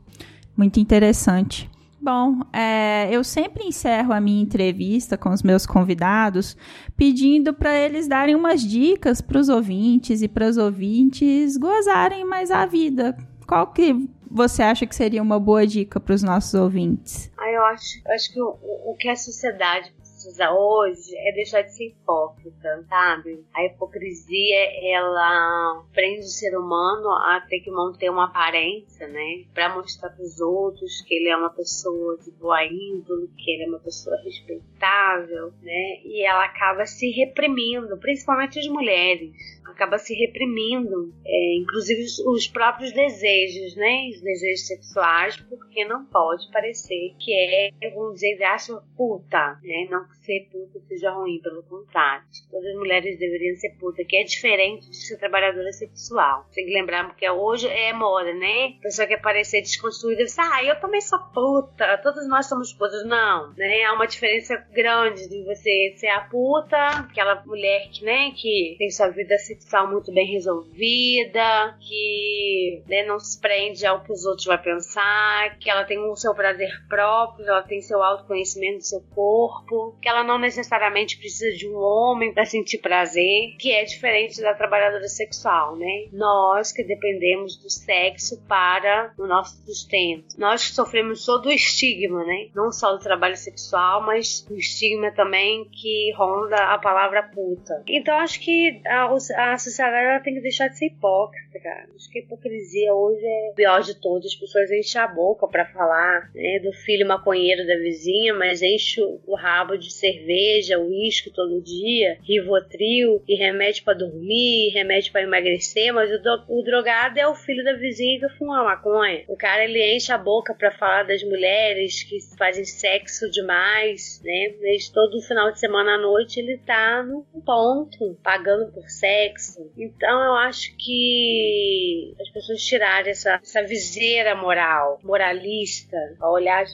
Muito 0.56 0.80
interessante. 0.80 1.70
Bom, 2.02 2.40
é, 2.54 3.10
eu 3.12 3.24
sempre 3.26 3.66
encerro 3.66 4.14
a 4.14 4.22
minha 4.22 4.42
entrevista 4.42 5.18
com 5.18 5.30
os 5.32 5.44
meus 5.44 5.66
convidados 5.66 6.56
pedindo 6.96 7.54
para 7.54 7.78
eles 7.78 8.08
darem 8.08 8.36
umas 8.36 8.62
dicas 8.62 9.20
para 9.20 9.38
os 9.38 9.50
ouvintes 9.50 10.22
e 10.22 10.28
para 10.28 10.48
os 10.48 10.56
ouvintes 10.58 11.58
gozarem 11.58 12.24
mais 12.24 12.52
a 12.52 12.66
vida. 12.66 13.18
Qual 13.46 13.68
que 13.68 14.08
você 14.30 14.62
acha 14.62 14.86
que 14.86 14.96
seria 14.96 15.22
uma 15.22 15.40
boa 15.40 15.66
dica 15.66 16.00
para 16.00 16.14
os 16.14 16.24
nossos 16.24 16.54
ouvintes? 16.54 17.32
Ah, 17.38 17.52
eu 17.52 17.64
acho, 17.66 18.02
eu 18.06 18.14
acho 18.14 18.34
que 18.34 18.42
o, 18.42 18.58
o 18.62 18.96
que 18.98 19.10
a 19.10 19.16
sociedade 19.16 19.92
precisa 20.20 20.52
hoje 20.52 21.18
é 21.18 21.32
deixar 21.32 21.62
de 21.62 21.74
ser 21.74 21.88
hipócrita, 21.88 22.86
sabe? 22.90 23.46
A 23.56 23.66
hipocrisia, 23.66 24.94
ela 24.94 25.84
prende 25.94 26.20
o 26.20 26.30
ser 26.30 26.58
humano 26.58 27.10
a 27.10 27.42
ter 27.48 27.62
que 27.62 27.72
manter 27.72 28.10
uma 28.10 28.26
aparência, 28.26 29.08
né? 29.08 29.46
Pra 29.54 29.74
mostrar 29.74 30.10
pros 30.10 30.40
outros 30.42 31.02
que 31.02 31.14
ele 31.14 31.30
é 31.30 31.38
uma 31.38 31.50
pessoa 31.50 32.18
de 32.18 32.32
boa 32.32 32.64
índole, 32.66 33.30
que 33.38 33.52
ele 33.52 33.64
é 33.64 33.68
uma 33.68 33.80
pessoa 33.80 34.16
respeitável, 34.24 35.54
né? 35.62 36.02
E 36.04 36.26
ela 36.26 36.44
acaba 36.46 36.86
se 36.86 37.10
reprimindo, 37.12 37.98
principalmente 37.98 38.60
as 38.60 38.68
mulheres 38.68 39.32
acaba 39.72 39.98
se 39.98 40.14
reprimindo, 40.14 41.14
é, 41.26 41.56
inclusive 41.58 42.04
os, 42.04 42.20
os, 42.20 42.48
próprios 42.48 42.92
desejos, 42.92 43.76
né? 43.76 44.10
Os 44.14 44.22
desejos 44.22 44.68
sexuais, 44.68 45.38
porque 45.38 45.86
não 45.86 46.06
pode 46.06 46.50
parecer 46.52 47.16
que 47.20 47.34
é, 47.34 47.72
vamos 47.94 48.16
dizer, 48.16 48.44
acha 48.44 48.82
puta, 48.96 49.60
né? 49.64 49.88
Não 49.90 50.08
que 50.08 50.18
ser 50.18 50.50
puta 50.52 50.80
seja 50.88 51.12
ruim, 51.12 51.40
pelo 51.42 51.64
contrário. 51.64 52.24
Todas 52.50 52.68
as 52.68 52.76
mulheres 52.76 53.18
deveriam 53.18 53.56
ser 53.56 53.70
puta, 53.80 54.04
que 54.04 54.18
é 54.18 54.24
diferente 54.24 54.90
de 54.90 54.96
ser 54.96 55.18
trabalhadora 55.18 55.72
sexual. 55.72 56.46
Tem 56.54 56.66
que 56.66 56.74
lembrar, 56.74 57.08
porque 57.08 57.30
hoje 57.30 57.68
é 57.68 57.94
moda, 57.94 58.34
né? 58.34 58.76
A 58.80 58.82
pessoa 58.82 59.08
quer 59.08 59.22
parecer 59.22 59.62
desconstruída, 59.62 60.24
diz, 60.24 60.38
ah, 60.40 60.64
eu 60.64 60.80
também 60.80 61.02
sou 61.02 61.20
puta, 61.34 61.98
todos 62.00 62.28
nós 62.28 62.48
somos 62.48 62.74
putas. 62.74 63.06
Não, 63.06 63.54
né? 63.54 63.84
Há 63.84 63.94
uma 63.94 64.08
diferença 64.08 64.56
grande 64.72 65.28
de 65.28 65.44
você 65.44 65.94
ser 65.98 66.08
a 66.08 66.22
puta, 66.22 66.78
aquela 66.78 67.44
mulher 67.46 67.90
que, 67.92 68.04
né, 68.04 68.32
que 68.36 68.76
tem 68.78 68.90
sua 68.90 69.10
vida 69.10 69.38
sexual 69.38 69.59
muito 69.88 70.12
bem 70.14 70.26
resolvida, 70.26 71.78
que 71.80 72.84
né, 72.88 73.06
não 73.06 73.20
se 73.20 73.40
prende 73.40 73.86
ao 73.86 74.04
que 74.04 74.12
os 74.12 74.26
outros 74.26 74.46
vão 74.46 74.58
pensar, 74.58 75.58
que 75.60 75.70
ela 75.70 75.84
tem 75.84 75.98
o 76.00 76.16
seu 76.16 76.34
prazer 76.34 76.72
próprio, 76.88 77.48
ela 77.48 77.62
tem 77.62 77.82
seu 77.82 78.02
autoconhecimento 78.02 78.80
do 78.80 78.84
seu 78.84 79.02
corpo, 79.14 79.96
que 80.02 80.10
ela 80.10 80.24
não 80.24 80.38
necessariamente 80.38 81.18
precisa 81.18 81.56
de 81.56 81.68
um 81.68 81.76
homem 81.78 82.34
para 82.34 82.46
sentir 82.46 82.80
prazer, 82.80 83.56
que 83.60 83.72
é 83.72 83.84
diferente 83.84 84.42
da 84.42 84.54
trabalhadora 84.54 85.08
sexual, 85.08 85.76
né? 85.76 86.08
Nós 86.12 86.72
que 86.72 86.84
dependemos 86.84 87.58
do 87.58 87.70
sexo 87.70 88.42
para 88.48 89.14
o 89.18 89.26
nosso 89.26 89.64
sustento. 89.66 90.36
Nós 90.38 90.68
que 90.68 90.74
sofremos 90.76 91.26
todo 91.26 91.48
o 91.48 91.52
estigma, 91.52 92.24
né? 92.24 92.50
Não 92.56 92.72
só 92.72 92.94
do 92.94 93.00
trabalho 93.00 93.38
sexual, 93.38 94.02
mas 94.02 94.46
o 94.50 94.56
estigma 94.56 95.12
também 95.12 95.66
que 95.72 96.14
ronda 96.16 96.56
a 96.56 96.78
palavra 96.78 97.24
puta. 97.24 97.84
Então 97.88 98.18
acho 98.18 98.40
que 98.40 98.82
a, 98.86 99.06
a 99.06 99.49
sociedade 99.58 100.24
tem 100.24 100.34
que 100.34 100.42
deixar 100.42 100.68
de 100.68 100.78
ser 100.78 100.88
hipócrita, 100.88 101.60
cara. 101.60 101.88
Acho 101.96 102.10
que 102.10 102.20
a 102.20 102.22
hipocrisia 102.22 102.94
hoje 102.94 103.26
é 103.26 103.54
pior 103.56 103.82
de 103.82 103.96
todos. 103.96 104.28
As 104.28 104.36
pessoas 104.36 104.72
enchem 104.72 105.02
a 105.02 105.08
boca 105.08 105.48
para 105.48 105.66
falar 105.66 106.30
né, 106.34 106.60
do 106.60 106.72
filho 106.74 107.08
maconheiro 107.08 107.66
da 107.66 107.76
vizinha, 107.78 108.34
mas 108.34 108.62
enche 108.62 109.02
o 109.02 109.36
rabo 109.36 109.78
de 109.78 109.92
cerveja, 109.92 110.80
uísque 110.80 111.32
todo 111.32 111.62
dia, 111.62 112.18
rivotril 112.24 113.24
e 113.28 113.36
remédio 113.36 113.84
para 113.84 113.98
dormir, 113.98 114.70
remédio 114.74 115.12
para 115.12 115.24
emagrecer, 115.24 115.94
mas 115.94 116.12
o, 116.12 116.22
do, 116.22 116.46
o, 116.48 116.64
drogado 116.64 117.20
é 117.20 117.28
o 117.28 117.36
filho 117.36 117.64
da 117.64 117.74
vizinha 117.74 118.20
que 118.20 118.30
fuma 118.38 118.64
maconha. 118.64 119.24
O 119.28 119.36
cara 119.36 119.64
ele 119.64 119.96
enche 119.96 120.12
a 120.12 120.18
boca 120.18 120.54
para 120.54 120.72
falar 120.72 121.04
das 121.04 121.24
mulheres 121.24 122.04
que 122.04 122.18
fazem 122.38 122.66
sexo 122.66 123.30
demais, 123.32 124.22
né? 124.24 124.54
Todo 124.94 125.22
final 125.22 125.52
de 125.52 125.60
semana 125.60 125.96
à 125.96 125.98
noite 125.98 126.40
ele 126.40 126.58
tá 126.58 127.04
no 127.04 127.26
ponto, 127.46 128.18
pagando 128.24 128.72
por 128.72 128.88
sexo 128.90 129.39
Então 129.78 130.24
eu 130.24 130.36
acho 130.36 130.76
que 130.78 132.14
as 132.20 132.30
pessoas 132.30 132.64
tirarem 132.64 133.12
essa, 133.12 133.40
essa 133.42 133.64
viseira 133.64 134.36
moral, 134.36 135.00
moralista, 135.04 135.98
a 136.20 136.30
olhar 136.30 136.66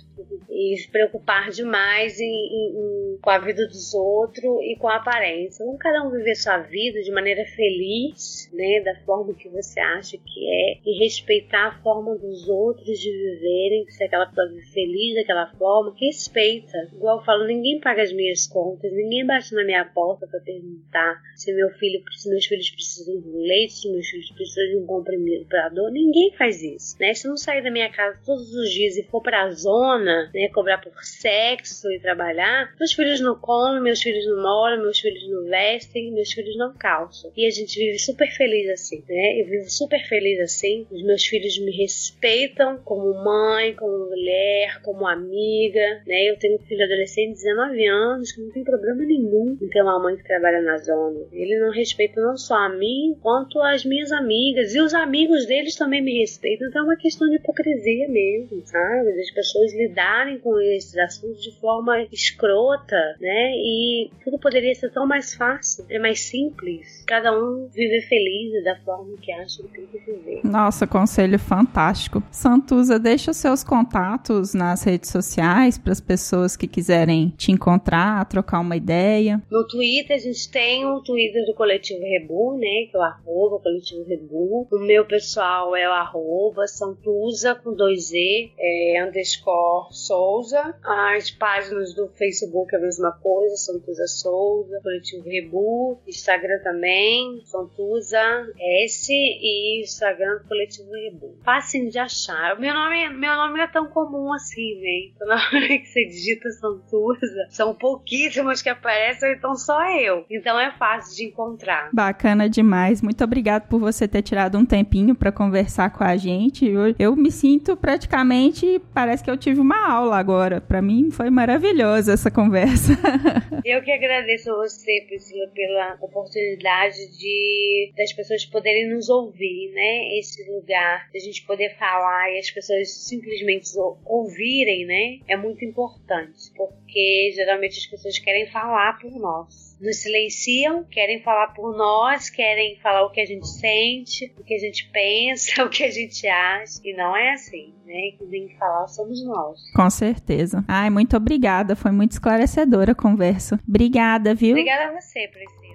e 0.50 0.78
se 0.78 0.90
preocupar 0.90 1.50
demais 1.50 2.20
em, 2.20 2.26
em, 2.26 3.16
em, 3.16 3.18
com 3.22 3.30
a 3.30 3.40
vida 3.40 3.68
dos 3.68 3.94
outros 3.94 4.44
e 4.64 4.76
com 4.78 4.88
a 4.88 4.98
aparência. 4.98 5.66
Vamos 5.66 5.80
cada 5.80 6.04
um 6.04 6.12
viver 6.12 6.36
sua 6.36 6.60
vida 6.60 7.02
de 7.02 7.12
maneira 7.12 7.44
feliz, 7.46 8.50
né, 8.54 8.82
da 8.82 8.96
forma 9.06 9.34
que 9.34 9.50
você 9.50 9.80
acha 9.80 10.18
que 10.18 10.50
é, 10.50 10.80
e 10.86 11.00
respeitar 11.00 11.68
a 11.68 11.82
forma 11.82 12.16
dos 12.18 12.48
outros 12.48 13.00
de 13.00 13.12
viverem, 13.12 13.86
se 13.90 14.04
aquela 14.04 14.28
pessoa 14.28 14.48
vive 14.50 14.66
feliz 14.72 15.16
daquela 15.16 15.52
forma, 15.58 15.96
respeita. 16.00 16.78
Igual 16.94 17.20
eu 17.20 17.26
falo, 17.26 17.46
ninguém 17.46 17.80
paga 17.80 18.02
as 18.02 18.14
minhas 18.14 18.48
contas, 18.48 18.92
ninguém 18.92 19.26
bate 19.26 19.54
na 19.54 19.64
minha 19.64 19.86
porta 19.86 20.28
para 20.28 20.40
perguntar 20.40 21.22
se 21.36 21.54
meu 21.54 21.70
filho, 21.72 22.02
se 22.16 22.30
meus 22.30 22.45
filhos 22.46 22.70
precisam 22.70 23.20
de 23.20 23.28
um 23.28 23.40
leite, 23.40 23.74
se 23.74 23.92
meus 23.92 24.08
filhos 24.08 24.32
precisam 24.32 24.70
de 24.70 24.78
um 24.78 24.86
comprimido 24.86 25.46
para 25.46 25.70
dor. 25.70 25.92
Ninguém 25.92 26.32
faz 26.38 26.62
isso, 26.62 26.96
né? 27.00 27.14
Se 27.14 27.28
eu 27.28 27.30
não 27.30 27.38
sair 27.38 27.64
da 27.64 27.72
minha 27.72 27.90
casa 27.92 28.20
todos 28.26 28.54
os 28.54 28.70
dias 28.72 28.98
e 28.98 29.04
for 29.04 29.22
para 29.22 29.44
a 29.44 29.52
zona, 29.52 30.30
né, 30.34 30.50
cobrar 30.54 30.80
por 30.80 30.94
sexo 31.04 31.92
e 31.92 32.00
trabalhar, 32.00 32.74
meus 32.80 32.94
filhos 32.94 33.20
não 33.20 33.38
comem, 33.38 33.82
meus 33.82 34.02
filhos 34.02 34.26
não 34.28 34.42
moram, 34.42 34.82
meus 34.82 35.00
filhos 35.00 35.28
não 35.30 35.46
vestem, 35.46 36.12
meus 36.12 36.32
filhos 36.32 36.58
não 36.58 36.74
calçam. 36.74 37.32
E 37.36 37.46
a 37.46 37.50
gente 37.50 37.78
vive 37.78 38.00
super 38.00 38.30
feliz 38.32 38.70
assim, 38.70 39.04
né? 39.08 39.42
Eu 39.42 39.46
vivo 39.46 39.70
super 39.70 40.04
feliz 40.08 40.40
assim. 40.40 40.86
Os 40.92 41.04
meus 41.04 41.26
filhos 41.26 41.58
me 41.60 41.72
respeitam 41.72 42.78
como 42.84 43.14
mãe, 43.24 43.74
como 43.76 44.10
mulher, 44.10 44.82
como 44.82 45.08
amiga, 45.08 46.04
né? 46.06 46.30
Eu 46.30 46.38
tenho 46.38 46.56
um 46.56 46.66
filho 46.66 46.84
adolescente 46.84 47.36
de 47.36 47.44
19 47.44 47.88
anos 47.88 48.32
que 48.32 48.42
não 48.42 48.52
tem 48.52 48.64
problema 48.64 49.04
nenhum 49.04 49.58
em 49.62 49.68
ter 49.68 49.82
uma 49.82 50.00
mãe 50.00 50.16
que 50.16 50.24
trabalha 50.24 50.62
na 50.62 50.78
zona. 50.78 51.26
Ele 51.32 51.60
não 51.60 51.72
respeita 51.72 52.22
não 52.22 52.35
só 52.38 52.56
a 52.56 52.70
mim, 52.70 53.16
quanto 53.22 53.60
as 53.62 53.86
minhas 53.86 54.12
amigas. 54.12 54.74
E 54.74 54.80
os 54.80 54.94
amigos 54.94 55.46
deles 55.46 55.76
também 55.76 56.02
me 56.02 56.20
respeitam. 56.20 56.68
Então 56.68 56.82
é 56.82 56.86
uma 56.86 56.96
questão 56.96 57.28
de 57.30 57.36
hipocrisia 57.36 58.08
mesmo, 58.08 58.62
sabe? 58.66 59.20
As 59.20 59.32
pessoas 59.32 59.74
lidarem 59.74 60.40
com 60.40 60.60
esses 60.60 60.98
assuntos 60.98 61.42
de 61.42 61.52
forma 61.60 62.02
escrota, 62.12 62.96
né? 63.20 63.52
E 63.56 64.10
tudo 64.24 64.40
poderia 64.40 64.74
ser 64.76 64.92
tão 64.92 65.08
mais 65.08 65.34
fácil, 65.34 65.86
é 65.90 66.00
mais 66.00 66.22
simples. 66.22 67.04
Cada 67.08 67.32
um 67.32 67.68
viver 67.68 68.02
feliz 68.08 68.64
da 68.64 68.76
forma 68.78 69.16
que 69.22 69.32
acha 69.32 69.62
que 69.64 69.70
tem 69.70 69.86
que 69.88 69.98
viver. 70.00 70.42
Nossa, 70.44 70.88
conselho 70.88 71.40
fantástico. 71.40 72.24
Santuza, 72.32 73.00
deixa 73.00 73.32
os 73.32 73.38
seus 73.38 73.64
contatos 73.64 74.54
nas 74.54 74.84
redes 74.84 75.10
sociais 75.10 75.78
para 75.78 75.92
as 75.92 76.02
pessoas 76.02 76.56
que 76.56 76.68
quiserem 76.68 77.34
te 77.38 77.52
encontrar, 77.52 78.26
trocar 78.26 78.60
uma 78.60 78.76
ideia. 78.76 79.42
No 79.52 79.68
Twitter, 79.68 80.16
a 80.16 80.20
gente 80.20 80.50
tem 80.50 80.86
o 80.86 81.02
Twitter 81.02 81.46
do 81.46 81.54
Coletivo 81.54 82.02
Rebu, 82.26 82.58
né? 82.58 82.88
Que 82.90 82.96
é 82.96 83.00
o 83.00 83.04
arroba 83.04 83.60
Coletivo 83.60 84.04
Rebu. 84.04 84.68
O 84.72 84.80
meu 84.80 85.06
pessoal 85.06 85.76
é 85.76 85.88
o 85.88 85.94
arroba 85.94 86.68
Santuza 86.68 87.56
com 87.56 87.74
dois 87.74 88.12
E, 88.12 88.52
é, 88.58 89.06
underscore 89.08 89.88
Souza. 89.92 90.76
As 90.84 91.30
páginas 91.32 91.94
do 91.94 92.08
Facebook 92.10 92.74
é 92.74 92.78
a 92.78 92.82
mesma 92.82 93.12
coisa, 93.22 93.56
Santuza 93.56 94.08
Souza, 94.08 94.80
Coletivo 94.82 95.24
Rebu. 95.24 96.00
Instagram 96.08 96.60
também, 96.64 97.42
Santuza 97.46 98.20
S 98.60 99.12
e 99.12 99.82
Instagram 99.82 100.40
Coletivo 100.48 100.92
Rebu. 100.92 101.38
Fácil 101.44 101.90
de 101.90 102.00
achar. 102.00 102.60
Meu 102.60 102.74
nome, 102.74 103.10
meu 103.10 103.36
nome 103.36 103.60
é 103.62 103.68
tão 103.68 103.88
comum 103.88 104.34
assim, 104.34 104.82
né? 104.82 105.12
Então, 105.14 105.28
na 105.28 105.36
hora 105.36 105.68
que 105.68 105.86
você 105.86 106.06
digita 106.06 106.50
Santuza, 106.50 107.48
são 107.50 107.76
pouquíssimas 107.76 108.62
que 108.62 108.70
aparecem, 108.70 109.34
então 109.34 109.56
só 109.56 109.80
eu. 109.92 110.26
Então 110.30 110.60
é 110.60 110.72
fácil 110.78 111.16
de 111.16 111.26
encontrar. 111.26 111.90
Bacana 111.94 112.15
demais. 112.50 113.02
Muito 113.02 113.24
obrigado 113.24 113.68
por 113.68 113.80
você 113.80 114.08
ter 114.08 114.22
tirado 114.22 114.58
um 114.58 114.66
tempinho 114.66 115.16
para 115.16 115.32
conversar 115.32 115.90
com 115.92 116.04
a 116.04 116.16
gente. 116.16 116.66
Eu, 116.66 116.96
eu, 116.98 117.16
me 117.16 117.32
sinto 117.32 117.76
praticamente, 117.76 118.82
parece 118.94 119.24
que 119.24 119.30
eu 119.30 119.38
tive 119.38 119.60
uma 119.60 119.90
aula 119.90 120.18
agora. 120.18 120.62
Para 120.62 120.82
mim 120.82 121.12
foi 121.12 121.30
maravilhosa 121.30 122.14
essa 122.14 122.32
conversa. 122.32 122.94
eu 123.64 123.82
que 123.82 123.92
agradeço 123.92 124.52
a 124.52 124.56
você, 124.56 125.06
Priscila, 125.08 125.48
pela 125.54 125.98
oportunidade 126.02 126.96
de 127.18 127.92
das 127.98 128.14
pessoas 128.14 128.46
poderem 128.46 128.90
nos 128.94 129.10
ouvir, 129.10 129.72
né? 129.74 130.18
Esse 130.20 130.44
lugar, 130.52 131.08
a 131.14 131.20
gente 131.20 131.46
poder 131.46 131.78
falar 131.78 132.32
e 132.32 132.40
as 132.40 132.52
pessoas 132.52 132.90
simplesmente 133.08 133.70
ouvirem, 134.06 134.86
né? 134.86 135.20
É 135.28 135.36
muito 135.36 135.64
importante, 135.64 136.52
porque 136.56 137.32
geralmente 137.36 137.78
as 137.78 137.86
pessoas 137.86 138.20
querem 138.20 138.48
falar 138.48 138.98
por 139.00 139.12
nós 139.12 139.75
nos 139.80 139.98
silenciam, 139.98 140.84
querem 140.86 141.22
falar 141.22 141.48
por 141.48 141.76
nós, 141.76 142.30
querem 142.30 142.80
falar 142.80 143.06
o 143.06 143.12
que 143.12 143.22
a 143.22 143.26
gente 143.26 143.48
sente, 143.48 144.34
o 144.38 144.44
que 144.44 144.54
a 144.54 144.60
gente 144.60 144.90
pensa, 144.92 145.64
o 145.66 145.70
que 145.70 145.84
a 145.84 145.92
gente 145.92 146.28
acha. 146.28 146.80
E 146.84 146.96
não 146.96 147.16
é 147.16 147.34
assim, 147.34 147.74
né? 147.86 148.12
Que 148.18 148.26
tem 148.26 148.48
que 148.48 148.58
falar 148.58 148.88
somos 148.88 149.24
nós. 149.26 149.60
Com 149.76 149.90
certeza. 149.90 150.64
Ai, 150.68 150.90
muito 150.90 151.16
obrigada. 151.18 151.76
Foi 151.76 151.92
muito 151.92 152.12
esclarecedora 152.12 152.94
a 152.94 152.96
conversa. 152.96 153.60
Obrigada, 153.68 154.34
viu? 154.34 154.52
Obrigada 154.52 154.90
a 154.90 155.02
você, 155.02 155.28
Priscila. 155.28 155.66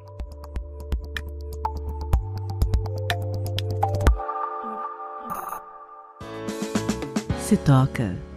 Se 7.38 7.57
toca. 7.57 8.30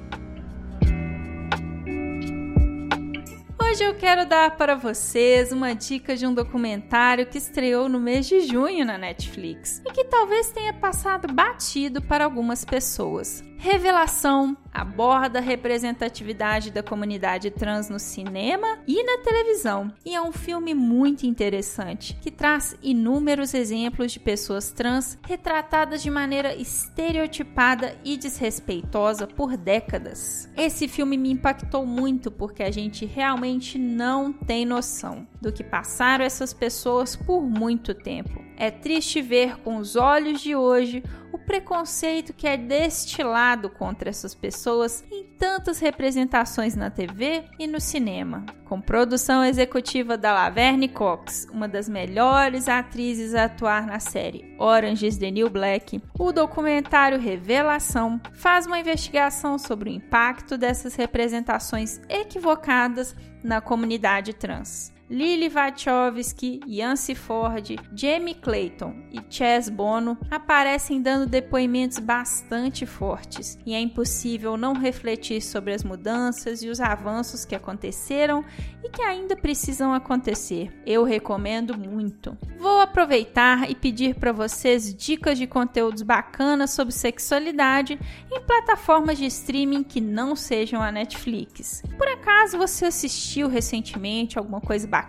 Hoje 3.73 3.85
eu 3.85 3.95
quero 3.95 4.23
dar 4.23 4.55
para 4.55 4.75
vocês 4.75 5.51
uma 5.51 5.73
dica 5.73 6.15
de 6.15 6.27
um 6.27 6.31
documentário 6.31 7.25
que 7.25 7.39
estreou 7.39 7.89
no 7.89 7.99
mês 7.99 8.27
de 8.27 8.41
junho 8.41 8.85
na 8.85 8.99
Netflix 8.99 9.81
e 9.83 9.91
que 9.91 10.03
talvez 10.03 10.51
tenha 10.51 10.73
passado 10.73 11.33
batido 11.33 11.99
para 11.99 12.23
algumas 12.23 12.63
pessoas. 12.63 13.43
Revelação 13.63 14.57
aborda 14.73 15.39
a 15.39 15.41
representatividade 15.41 16.69
da 16.69 16.83
comunidade 16.83 17.49
trans 17.49 17.89
no 17.89 17.97
cinema 17.97 18.79
e 18.85 19.01
na 19.01 19.23
televisão. 19.23 19.89
E 20.05 20.13
é 20.13 20.21
um 20.21 20.33
filme 20.33 20.73
muito 20.73 21.25
interessante 21.25 22.13
que 22.21 22.29
traz 22.29 22.75
inúmeros 22.83 23.53
exemplos 23.53 24.11
de 24.11 24.19
pessoas 24.19 24.69
trans 24.69 25.17
retratadas 25.23 26.03
de 26.03 26.11
maneira 26.11 26.53
estereotipada 26.53 27.95
e 28.03 28.17
desrespeitosa 28.17 29.27
por 29.27 29.55
décadas. 29.55 30.49
Esse 30.57 30.85
filme 30.89 31.15
me 31.15 31.31
impactou 31.31 31.85
muito 31.85 32.29
porque 32.29 32.63
a 32.63 32.71
gente 32.71 33.05
realmente 33.05 33.79
não 33.79 34.33
tem 34.33 34.65
noção 34.65 35.25
do 35.41 35.53
que 35.53 35.63
passaram 35.63 36.25
essas 36.25 36.53
pessoas 36.53 37.15
por 37.15 37.41
muito 37.41 37.93
tempo. 37.93 38.43
É 38.57 38.69
triste 38.69 39.21
ver 39.21 39.57
com 39.59 39.77
os 39.77 39.95
olhos 39.95 40.41
de 40.41 40.55
hoje 40.55 41.01
preconceito 41.45 42.33
que 42.33 42.47
é 42.47 42.57
destilado 42.57 43.69
contra 43.69 44.09
essas 44.09 44.33
pessoas 44.33 45.03
em 45.11 45.25
tantas 45.37 45.79
representações 45.79 46.75
na 46.75 46.89
TV 46.89 47.43
e 47.59 47.67
no 47.67 47.79
cinema. 47.79 48.45
Com 48.65 48.79
produção 48.81 49.43
executiva 49.43 50.17
da 50.17 50.33
Laverne 50.33 50.87
Cox, 50.87 51.47
uma 51.51 51.67
das 51.67 51.87
melhores 51.87 52.67
atrizes 52.67 53.35
a 53.35 53.45
atuar 53.45 53.85
na 53.85 53.99
série 53.99 54.55
Orange 54.57 55.05
is 55.05 55.17
the 55.17 55.29
New 55.29 55.49
Black, 55.49 56.01
o 56.17 56.31
documentário 56.31 57.19
Revelação 57.19 58.19
faz 58.33 58.65
uma 58.65 58.79
investigação 58.79 59.59
sobre 59.59 59.89
o 59.89 59.93
impacto 59.93 60.57
dessas 60.57 60.95
representações 60.95 61.99
equivocadas 62.09 63.15
na 63.43 63.59
comunidade 63.59 64.33
trans. 64.33 64.93
Lily 65.13 65.47
Wachowski, 65.47 66.59
Yancy 66.67 67.13
Ford, 67.13 67.79
Jamie 67.95 68.33
Clayton 68.33 68.95
e 69.11 69.21
Chess 69.29 69.69
Bono 69.69 70.17
aparecem 70.31 71.03
dando 71.03 71.29
depoimentos 71.29 71.99
bastante 71.99 72.83
fortes, 72.87 73.59
e 73.63 73.75
é 73.75 73.79
impossível 73.79 74.57
não 74.57 74.73
refletir 74.73 75.39
sobre 75.39 75.71
as 75.71 75.83
mudanças 75.83 76.63
e 76.63 76.67
os 76.67 76.79
avanços 76.79 77.45
que 77.45 77.53
aconteceram 77.53 78.43
e 78.83 78.89
que 78.89 79.03
ainda 79.03 79.35
precisam 79.35 79.93
acontecer. 79.93 80.73
Eu 80.83 81.03
recomendo 81.03 81.77
muito. 81.77 82.35
Vou 82.57 82.81
aproveitar 82.81 83.69
e 83.69 83.75
pedir 83.75 84.15
para 84.15 84.31
vocês 84.31 84.95
dicas 84.95 85.37
de 85.37 85.45
conteúdos 85.45 86.01
bacanas 86.01 86.71
sobre 86.71 86.91
sexualidade 86.91 87.99
em 88.31 88.41
plataformas 88.41 89.19
de 89.19 89.27
streaming 89.27 89.83
que 89.83 90.01
não 90.01 90.35
sejam 90.35 90.81
a 90.81 90.91
Netflix. 90.91 91.83
Por 91.99 92.07
acaso 92.07 92.57
você 92.57 92.85
assistiu 92.85 93.47
recentemente 93.47 94.39
alguma 94.39 94.59
coisa 94.59 94.87
bacana 94.87 95.02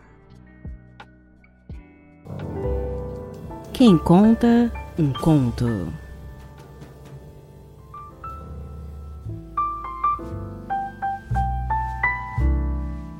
Quem 3.72 3.96
conta 3.96 4.70
um 5.02 5.12
conto. 5.14 5.92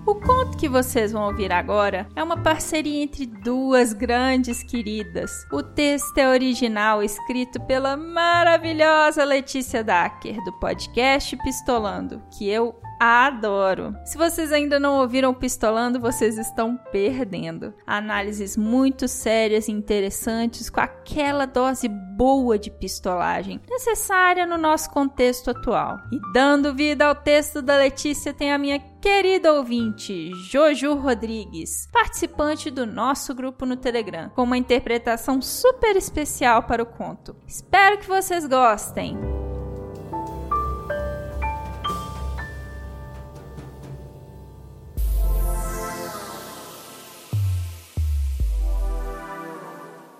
O 0.07 0.15
conto 0.15 0.57
que 0.57 0.69
vocês 0.69 1.11
vão 1.11 1.25
ouvir 1.25 1.51
agora 1.51 2.07
é 2.15 2.23
uma 2.23 2.37
parceria 2.37 3.03
entre 3.03 3.27
duas 3.27 3.93
grandes 3.93 4.63
queridas. 4.63 5.33
O 5.53 5.61
texto 5.61 6.17
é 6.19 6.29
original 6.29 7.03
escrito 7.03 7.61
pela 7.63 7.97
maravilhosa 7.97 9.25
Letícia 9.25 9.83
Dacker, 9.83 10.37
do 10.45 10.53
podcast 10.61 11.37
Pistolando, 11.39 12.23
que 12.31 12.49
eu 12.49 12.77
adoro. 13.03 13.97
Se 14.05 14.17
vocês 14.17 14.53
ainda 14.53 14.79
não 14.79 15.01
ouviram 15.01 15.35
Pistolando, 15.35 15.99
vocês 15.99 16.39
estão 16.39 16.77
perdendo. 16.77 17.75
Análises 17.85 18.57
muito 18.57 19.09
sérias 19.09 19.67
e 19.67 19.73
interessantes 19.73 20.71
com 20.71 20.81
aquela 20.81 21.45
dose 21.45 21.89
boa 21.89 22.57
de 22.57 22.71
pistolagem 22.71 23.61
necessária 23.69 24.47
no 24.47 24.57
nosso 24.57 24.89
contexto 24.91 25.51
atual. 25.51 25.99
E 26.13 26.33
dando 26.33 26.75
vida 26.75 27.07
ao 27.07 27.15
texto 27.15 27.61
da 27.61 27.77
Letícia 27.77 28.33
tem 28.33 28.53
a 28.53 28.59
minha 28.59 28.79
querida 29.01 29.53
ouvinte, 29.53 30.31
Joju 30.49 30.95
Rodrigues, 30.95 31.89
participante 31.93 32.71
do 32.71 32.87
nosso 32.87 33.35
grupo 33.35 33.67
no 33.67 33.77
Telegram, 33.77 34.31
com 34.31 34.45
uma 34.45 34.57
interpretação 34.57 35.43
super 35.43 35.97
especial 35.97 36.63
para 36.63 36.85
o 36.85 36.87
conto. 36.87 37.35
Espero 37.49 37.99
que 37.99 38.07
vocês 38.07 38.47
gostem! 38.47 39.52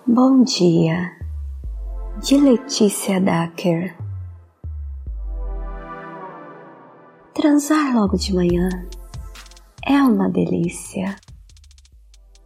Bom 0.05 0.43
dia, 0.43 1.15
de 2.21 2.35
Letícia 2.35 3.21
Dacker. 3.21 3.95
Transar 7.33 7.95
logo 7.95 8.17
de 8.17 8.35
manhã 8.35 8.67
é 9.81 9.93
uma 10.03 10.29
delícia. 10.29 11.15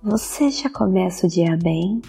Você 0.04 0.52
já 0.52 0.70
começa 0.70 1.26
o 1.26 1.30
dia 1.30 1.58
bem, 1.58 2.00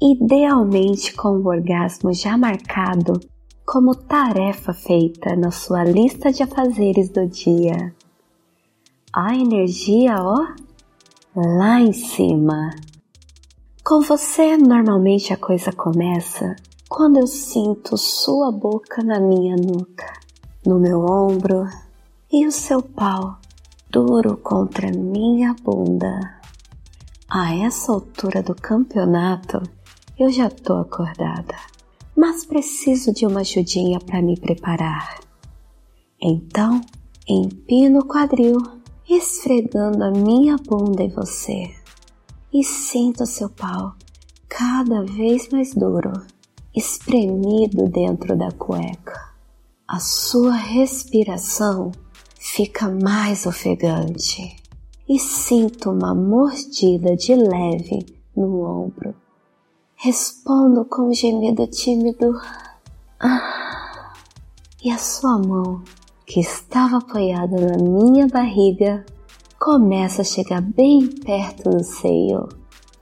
idealmente 0.00 1.12
com 1.14 1.30
o 1.30 1.48
orgasmo 1.48 2.14
já 2.14 2.38
marcado 2.38 3.18
como 3.66 3.92
tarefa 3.92 4.72
feita 4.72 5.34
na 5.34 5.50
sua 5.50 5.82
lista 5.82 6.30
de 6.30 6.44
afazeres 6.44 7.08
do 7.08 7.26
dia. 7.26 7.92
A 9.12 9.34
energia, 9.34 10.14
ó, 10.22 10.46
lá 11.34 11.80
em 11.80 11.92
cima. 11.92 12.70
Com 13.86 14.00
você, 14.00 14.56
normalmente 14.56 15.30
a 15.34 15.36
coisa 15.36 15.70
começa 15.70 16.56
quando 16.88 17.18
eu 17.18 17.26
sinto 17.26 17.98
sua 17.98 18.50
boca 18.50 19.04
na 19.04 19.20
minha 19.20 19.56
nuca, 19.56 20.10
no 20.66 20.80
meu 20.80 21.00
ombro 21.04 21.68
e 22.32 22.46
o 22.46 22.50
seu 22.50 22.80
pau 22.80 23.36
duro 23.90 24.38
contra 24.38 24.90
minha 24.90 25.54
bunda. 25.62 26.18
A 27.28 27.54
essa 27.54 27.92
altura 27.92 28.42
do 28.42 28.54
campeonato, 28.54 29.60
eu 30.18 30.30
já 30.30 30.48
tô 30.48 30.78
acordada, 30.78 31.54
mas 32.16 32.46
preciso 32.46 33.12
de 33.12 33.26
uma 33.26 33.40
ajudinha 33.40 33.98
para 34.00 34.22
me 34.22 34.40
preparar. 34.40 35.20
Então, 36.18 36.80
empino 37.28 37.98
o 37.98 38.08
quadril, 38.08 38.56
esfregando 39.06 40.02
a 40.02 40.10
minha 40.10 40.56
bunda 40.56 41.02
em 41.02 41.10
você 41.10 41.83
e 42.54 42.62
sinta 42.62 43.26
seu 43.26 43.50
pau 43.50 43.96
cada 44.48 45.02
vez 45.02 45.48
mais 45.48 45.74
duro, 45.74 46.12
espremido 46.72 47.88
dentro 47.88 48.38
da 48.38 48.52
cueca. 48.52 49.34
A 49.88 49.98
sua 49.98 50.52
respiração 50.52 51.90
fica 52.38 52.88
mais 52.88 53.44
ofegante 53.44 54.54
e 55.08 55.18
sinto 55.18 55.90
uma 55.90 56.14
mordida 56.14 57.16
de 57.16 57.34
leve 57.34 58.06
no 58.36 58.62
ombro. 58.62 59.16
Respondo 59.96 60.84
com 60.84 61.08
um 61.08 61.12
gemido 61.12 61.66
tímido. 61.66 62.40
Ah, 63.18 64.12
e 64.82 64.92
a 64.92 64.98
sua 64.98 65.38
mão, 65.38 65.82
que 66.24 66.38
estava 66.38 66.98
apoiada 66.98 67.56
na 67.56 67.76
minha 67.78 68.28
barriga, 68.28 69.04
começa 69.58 70.22
a 70.22 70.24
chegar 70.24 70.60
bem 70.60 71.06
perto 71.06 71.70
do 71.70 71.82
seio, 71.82 72.48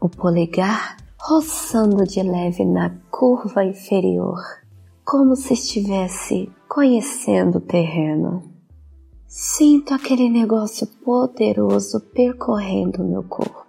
o 0.00 0.09
polegar 0.09 0.96
roçando 1.18 2.05
de 2.05 2.22
leve 2.22 2.64
na 2.64 2.90
curva 3.11 3.64
inferior, 3.64 4.40
como 5.05 5.36
se 5.36 5.55
estivesse 5.55 6.50
conhecendo 6.68 7.59
o 7.59 7.61
terreno. 7.61 8.42
Sinto 9.26 9.94
aquele 9.94 10.28
negócio 10.28 10.86
poderoso 11.05 12.00
percorrendo 12.00 13.05
meu 13.05 13.22
corpo, 13.22 13.66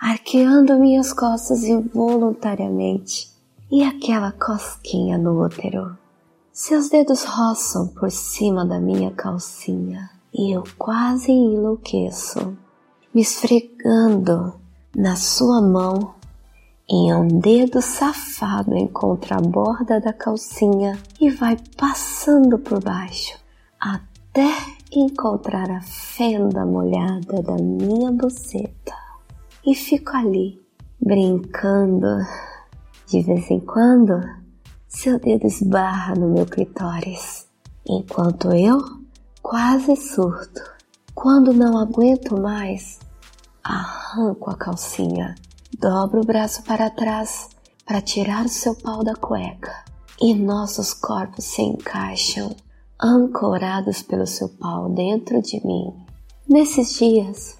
arqueando 0.00 0.78
minhas 0.78 1.12
costas 1.12 1.64
involuntariamente 1.64 3.30
e 3.70 3.82
aquela 3.82 4.32
cosquinha 4.32 5.18
no 5.18 5.44
útero. 5.44 5.96
Seus 6.52 6.88
dedos 6.88 7.24
roçam 7.24 7.88
por 7.88 8.10
cima 8.10 8.64
da 8.64 8.80
minha 8.80 9.10
calcinha 9.10 10.15
e 10.38 10.52
eu 10.52 10.62
quase 10.76 11.32
enlouqueço, 11.32 12.56
me 13.14 13.22
esfregando 13.22 14.52
na 14.94 15.16
sua 15.16 15.62
mão 15.62 16.14
e 16.88 17.12
um 17.14 17.26
dedo 17.26 17.80
safado 17.80 18.76
encontra 18.76 19.38
a 19.38 19.40
borda 19.40 19.98
da 19.98 20.12
calcinha 20.12 20.98
e 21.18 21.30
vai 21.30 21.56
passando 21.78 22.58
por 22.58 22.82
baixo 22.84 23.38
até 23.80 24.52
encontrar 24.92 25.70
a 25.70 25.80
fenda 25.80 26.66
molhada 26.66 27.42
da 27.42 27.56
minha 27.56 28.12
buceta. 28.12 28.94
E 29.64 29.74
fico 29.74 30.16
ali, 30.16 30.62
brincando. 31.00 32.06
De 33.06 33.22
vez 33.22 33.50
em 33.50 33.60
quando, 33.60 34.20
seu 34.86 35.18
dedo 35.18 35.46
esbarra 35.46 36.14
no 36.14 36.28
meu 36.28 36.46
clitóris, 36.46 37.48
enquanto 37.88 38.52
eu 38.52 39.05
quase 39.48 39.94
surto. 39.94 40.60
Quando 41.14 41.52
não 41.52 41.78
aguento 41.78 42.36
mais, 42.36 42.98
arranco 43.62 44.50
a 44.50 44.56
calcinha, 44.56 45.36
dobro 45.78 46.20
o 46.20 46.26
braço 46.26 46.64
para 46.64 46.90
trás 46.90 47.48
para 47.86 48.00
tirar 48.00 48.44
o 48.44 48.48
seu 48.48 48.74
pau 48.74 49.04
da 49.04 49.14
cueca 49.14 49.84
e 50.20 50.34
nossos 50.34 50.92
corpos 50.92 51.44
se 51.44 51.62
encaixam, 51.62 52.56
ancorados 53.00 54.02
pelo 54.02 54.26
seu 54.26 54.48
pau 54.48 54.88
dentro 54.88 55.40
de 55.40 55.64
mim. 55.64 55.94
Nesses 56.48 56.98
dias, 56.98 57.56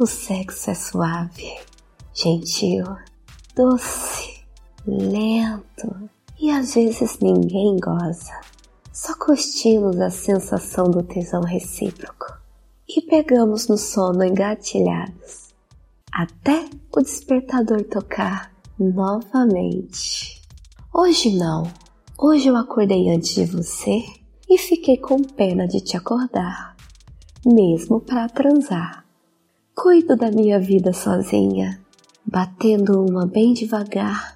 o 0.00 0.04
sexo 0.04 0.72
é 0.72 0.74
suave, 0.74 1.60
gentil, 2.12 2.84
doce, 3.54 4.42
lento 4.84 6.10
e 6.40 6.50
às 6.50 6.74
vezes 6.74 7.20
ninguém 7.20 7.76
goza. 7.76 8.55
Só 8.96 9.14
curtimos 9.14 10.00
a 10.00 10.08
sensação 10.08 10.90
do 10.90 11.02
tesão 11.02 11.42
recíproco 11.42 12.34
e 12.88 13.02
pegamos 13.02 13.68
no 13.68 13.76
sono 13.76 14.24
engatilhados, 14.24 15.54
até 16.10 16.64
o 16.96 17.02
despertador 17.02 17.84
tocar 17.84 18.50
novamente. 18.80 20.40
Hoje 20.94 21.36
não, 21.36 21.70
hoje 22.18 22.48
eu 22.48 22.56
acordei 22.56 23.10
antes 23.10 23.34
de 23.34 23.44
você 23.44 24.02
e 24.48 24.56
fiquei 24.56 24.96
com 24.96 25.22
pena 25.22 25.68
de 25.68 25.82
te 25.82 25.94
acordar, 25.94 26.74
mesmo 27.44 28.00
para 28.00 28.30
transar. 28.30 29.04
Cuido 29.74 30.16
da 30.16 30.30
minha 30.30 30.58
vida 30.58 30.94
sozinha, 30.94 31.78
batendo 32.24 33.04
uma 33.04 33.26
bem 33.26 33.52
devagar 33.52 34.35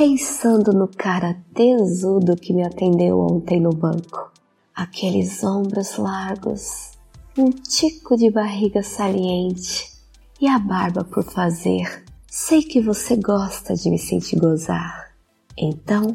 pensando 0.00 0.72
no 0.72 0.88
cara 0.88 1.36
tesudo 1.52 2.34
que 2.34 2.54
me 2.54 2.64
atendeu 2.64 3.20
ontem 3.20 3.60
no 3.60 3.68
banco. 3.68 4.32
Aqueles 4.74 5.44
ombros 5.44 5.98
largos, 5.98 6.92
um 7.36 7.50
tico 7.50 8.16
de 8.16 8.30
barriga 8.30 8.82
saliente 8.82 9.92
e 10.40 10.48
a 10.48 10.58
barba 10.58 11.04
por 11.04 11.22
fazer. 11.22 12.02
Sei 12.26 12.62
que 12.62 12.80
você 12.80 13.14
gosta 13.14 13.74
de 13.74 13.90
me 13.90 13.98
sentir 13.98 14.40
gozar. 14.40 15.12
Então, 15.54 16.14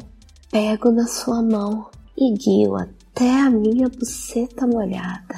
pego 0.50 0.90
na 0.90 1.06
sua 1.06 1.40
mão 1.40 1.88
e 2.18 2.34
guio 2.34 2.74
até 2.74 3.40
a 3.40 3.48
minha 3.48 3.88
buceta 3.88 4.66
molhada. 4.66 5.36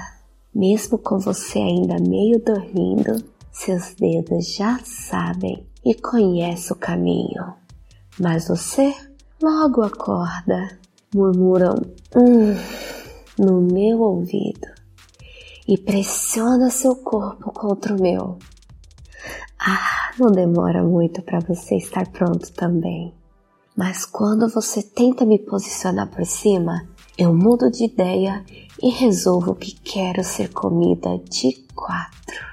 Mesmo 0.54 0.96
com 0.96 1.18
você 1.18 1.58
ainda 1.58 1.98
meio 1.98 2.42
dormindo, 2.42 3.22
seus 3.52 3.94
dedos 3.94 4.54
já 4.54 4.80
sabem 4.82 5.66
e 5.84 5.94
conhecem 5.94 6.72
o 6.72 6.80
caminho. 6.80 7.67
Mas 8.20 8.48
você 8.48 8.94
logo 9.40 9.82
acorda, 9.82 10.78
murmuram 11.14 11.74
hum 12.16 12.54
no 13.38 13.60
meu 13.60 14.00
ouvido 14.00 14.66
e 15.66 15.78
pressiona 15.78 16.70
seu 16.70 16.96
corpo 16.96 17.52
contra 17.52 17.94
o 17.94 18.00
meu. 18.00 18.38
Ah, 19.60 20.12
não 20.18 20.30
demora 20.30 20.82
muito 20.82 21.22
para 21.22 21.40
você 21.40 21.76
estar 21.76 22.08
pronto 22.08 22.52
também. 22.52 23.14
Mas 23.76 24.04
quando 24.04 24.48
você 24.48 24.82
tenta 24.82 25.24
me 25.24 25.38
posicionar 25.38 26.08
por 26.08 26.24
cima, 26.26 26.88
eu 27.16 27.32
mudo 27.32 27.70
de 27.70 27.84
ideia 27.84 28.44
e 28.82 28.90
resolvo 28.90 29.54
que 29.54 29.72
quero 29.72 30.24
ser 30.24 30.52
comida 30.52 31.18
de 31.30 31.64
quatro. 31.74 32.46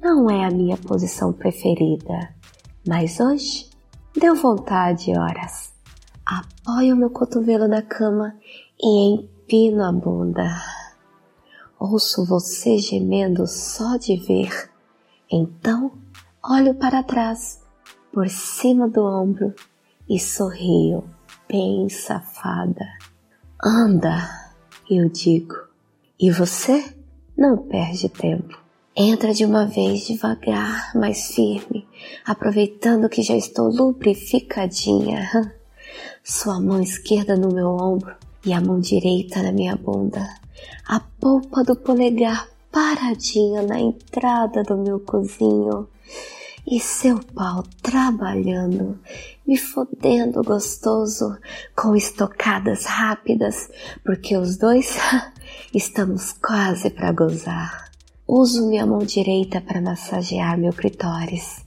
Não 0.00 0.28
é 0.28 0.44
a 0.44 0.50
minha 0.50 0.76
posição 0.76 1.32
preferida, 1.32 2.34
mas 2.86 3.20
hoje 3.20 3.65
deu 4.16 4.34
vontade, 4.34 5.16
horas. 5.16 5.72
Apoio 6.24 6.96
meu 6.96 7.10
cotovelo 7.10 7.68
na 7.68 7.82
cama 7.82 8.34
e 8.80 9.14
empino 9.14 9.84
a 9.84 9.92
bunda. 9.92 10.56
Ouço 11.78 12.24
você 12.24 12.78
gemendo 12.78 13.46
só 13.46 13.96
de 13.96 14.16
ver. 14.16 14.70
Então 15.30 15.92
olho 16.42 16.74
para 16.74 17.02
trás, 17.02 17.62
por 18.12 18.28
cima 18.28 18.88
do 18.88 19.04
ombro 19.04 19.54
e 20.08 20.18
sorrio, 20.18 21.04
bem 21.48 21.88
safada. 21.88 22.86
Anda, 23.62 24.16
eu 24.90 25.08
digo. 25.08 25.54
E 26.18 26.30
você 26.30 26.96
não 27.36 27.58
perde 27.58 28.08
tempo. 28.08 28.65
Entra 28.98 29.34
de 29.34 29.44
uma 29.44 29.66
vez 29.66 30.06
devagar, 30.06 30.90
mais 30.96 31.34
firme, 31.34 31.86
aproveitando 32.24 33.10
que 33.10 33.22
já 33.22 33.36
estou 33.36 33.68
lubrificadinha. 33.68 35.52
Sua 36.24 36.58
mão 36.58 36.80
esquerda 36.80 37.36
no 37.36 37.52
meu 37.52 37.68
ombro 37.68 38.16
e 38.42 38.54
a 38.54 38.60
mão 38.60 38.80
direita 38.80 39.42
na 39.42 39.52
minha 39.52 39.76
bunda. 39.76 40.26
A 40.88 40.98
polpa 40.98 41.62
do 41.62 41.76
polegar 41.76 42.48
paradinha 42.72 43.60
na 43.60 43.78
entrada 43.78 44.62
do 44.62 44.78
meu 44.78 44.98
cozinho. 44.98 45.86
E 46.66 46.80
seu 46.80 47.20
pau 47.34 47.64
trabalhando, 47.82 48.98
me 49.46 49.58
fodendo 49.58 50.42
gostoso, 50.42 51.36
com 51.76 51.94
estocadas 51.94 52.86
rápidas, 52.86 53.68
porque 54.02 54.38
os 54.38 54.56
dois 54.56 54.96
estamos 55.74 56.32
quase 56.32 56.88
para 56.88 57.12
gozar. 57.12 57.85
Uso 58.28 58.66
minha 58.66 58.84
mão 58.84 58.98
direita 58.98 59.60
para 59.60 59.80
massagear 59.80 60.58
meu 60.58 60.72
clitóris. 60.72 61.64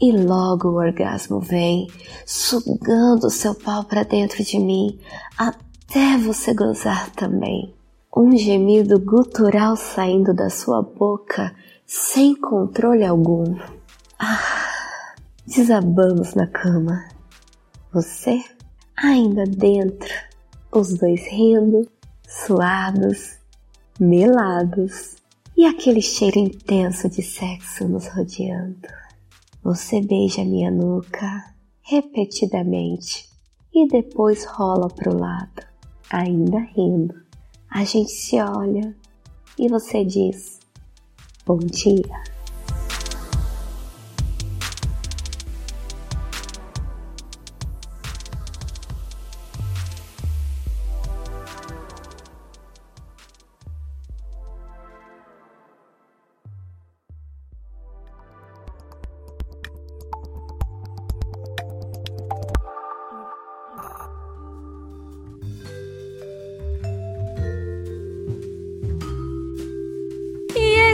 E 0.00 0.10
logo 0.12 0.68
o 0.68 0.76
orgasmo 0.76 1.40
vem, 1.40 1.88
sugando 2.24 3.28
seu 3.28 3.54
pau 3.54 3.84
para 3.84 4.02
dentro 4.02 4.42
de 4.42 4.58
mim, 4.58 4.98
até 5.36 6.16
você 6.16 6.54
gozar 6.54 7.10
também. 7.10 7.74
Um 8.16 8.34
gemido 8.34 8.98
gutural 8.98 9.76
saindo 9.76 10.32
da 10.32 10.48
sua 10.48 10.80
boca, 10.80 11.54
sem 11.84 12.34
controle 12.34 13.04
algum. 13.04 13.58
Ah, 14.18 15.14
desabamos 15.46 16.32
na 16.32 16.46
cama. 16.46 17.04
Você 17.92 18.42
ainda 18.96 19.44
dentro, 19.44 20.14
os 20.72 20.94
dois 20.94 21.26
rindo, 21.30 21.86
suados, 22.26 23.36
melados 23.98 25.19
e 25.60 25.66
aquele 25.66 26.00
cheiro 26.00 26.38
intenso 26.38 27.06
de 27.06 27.20
sexo 27.22 27.86
nos 27.86 28.06
rodeando. 28.06 28.88
Você 29.62 30.00
beija 30.00 30.42
minha 30.42 30.70
nuca 30.70 31.54
repetidamente 31.82 33.28
e 33.70 33.86
depois 33.86 34.46
rola 34.46 34.88
pro 34.88 35.14
lado, 35.14 35.62
ainda 36.08 36.60
rindo. 36.60 37.14
A 37.70 37.84
gente 37.84 38.10
se 38.10 38.40
olha 38.40 38.96
e 39.58 39.68
você 39.68 40.02
diz: 40.02 40.60
Bom 41.44 41.58
dia. 41.58 42.29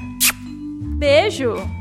Beijo! 0.98 1.79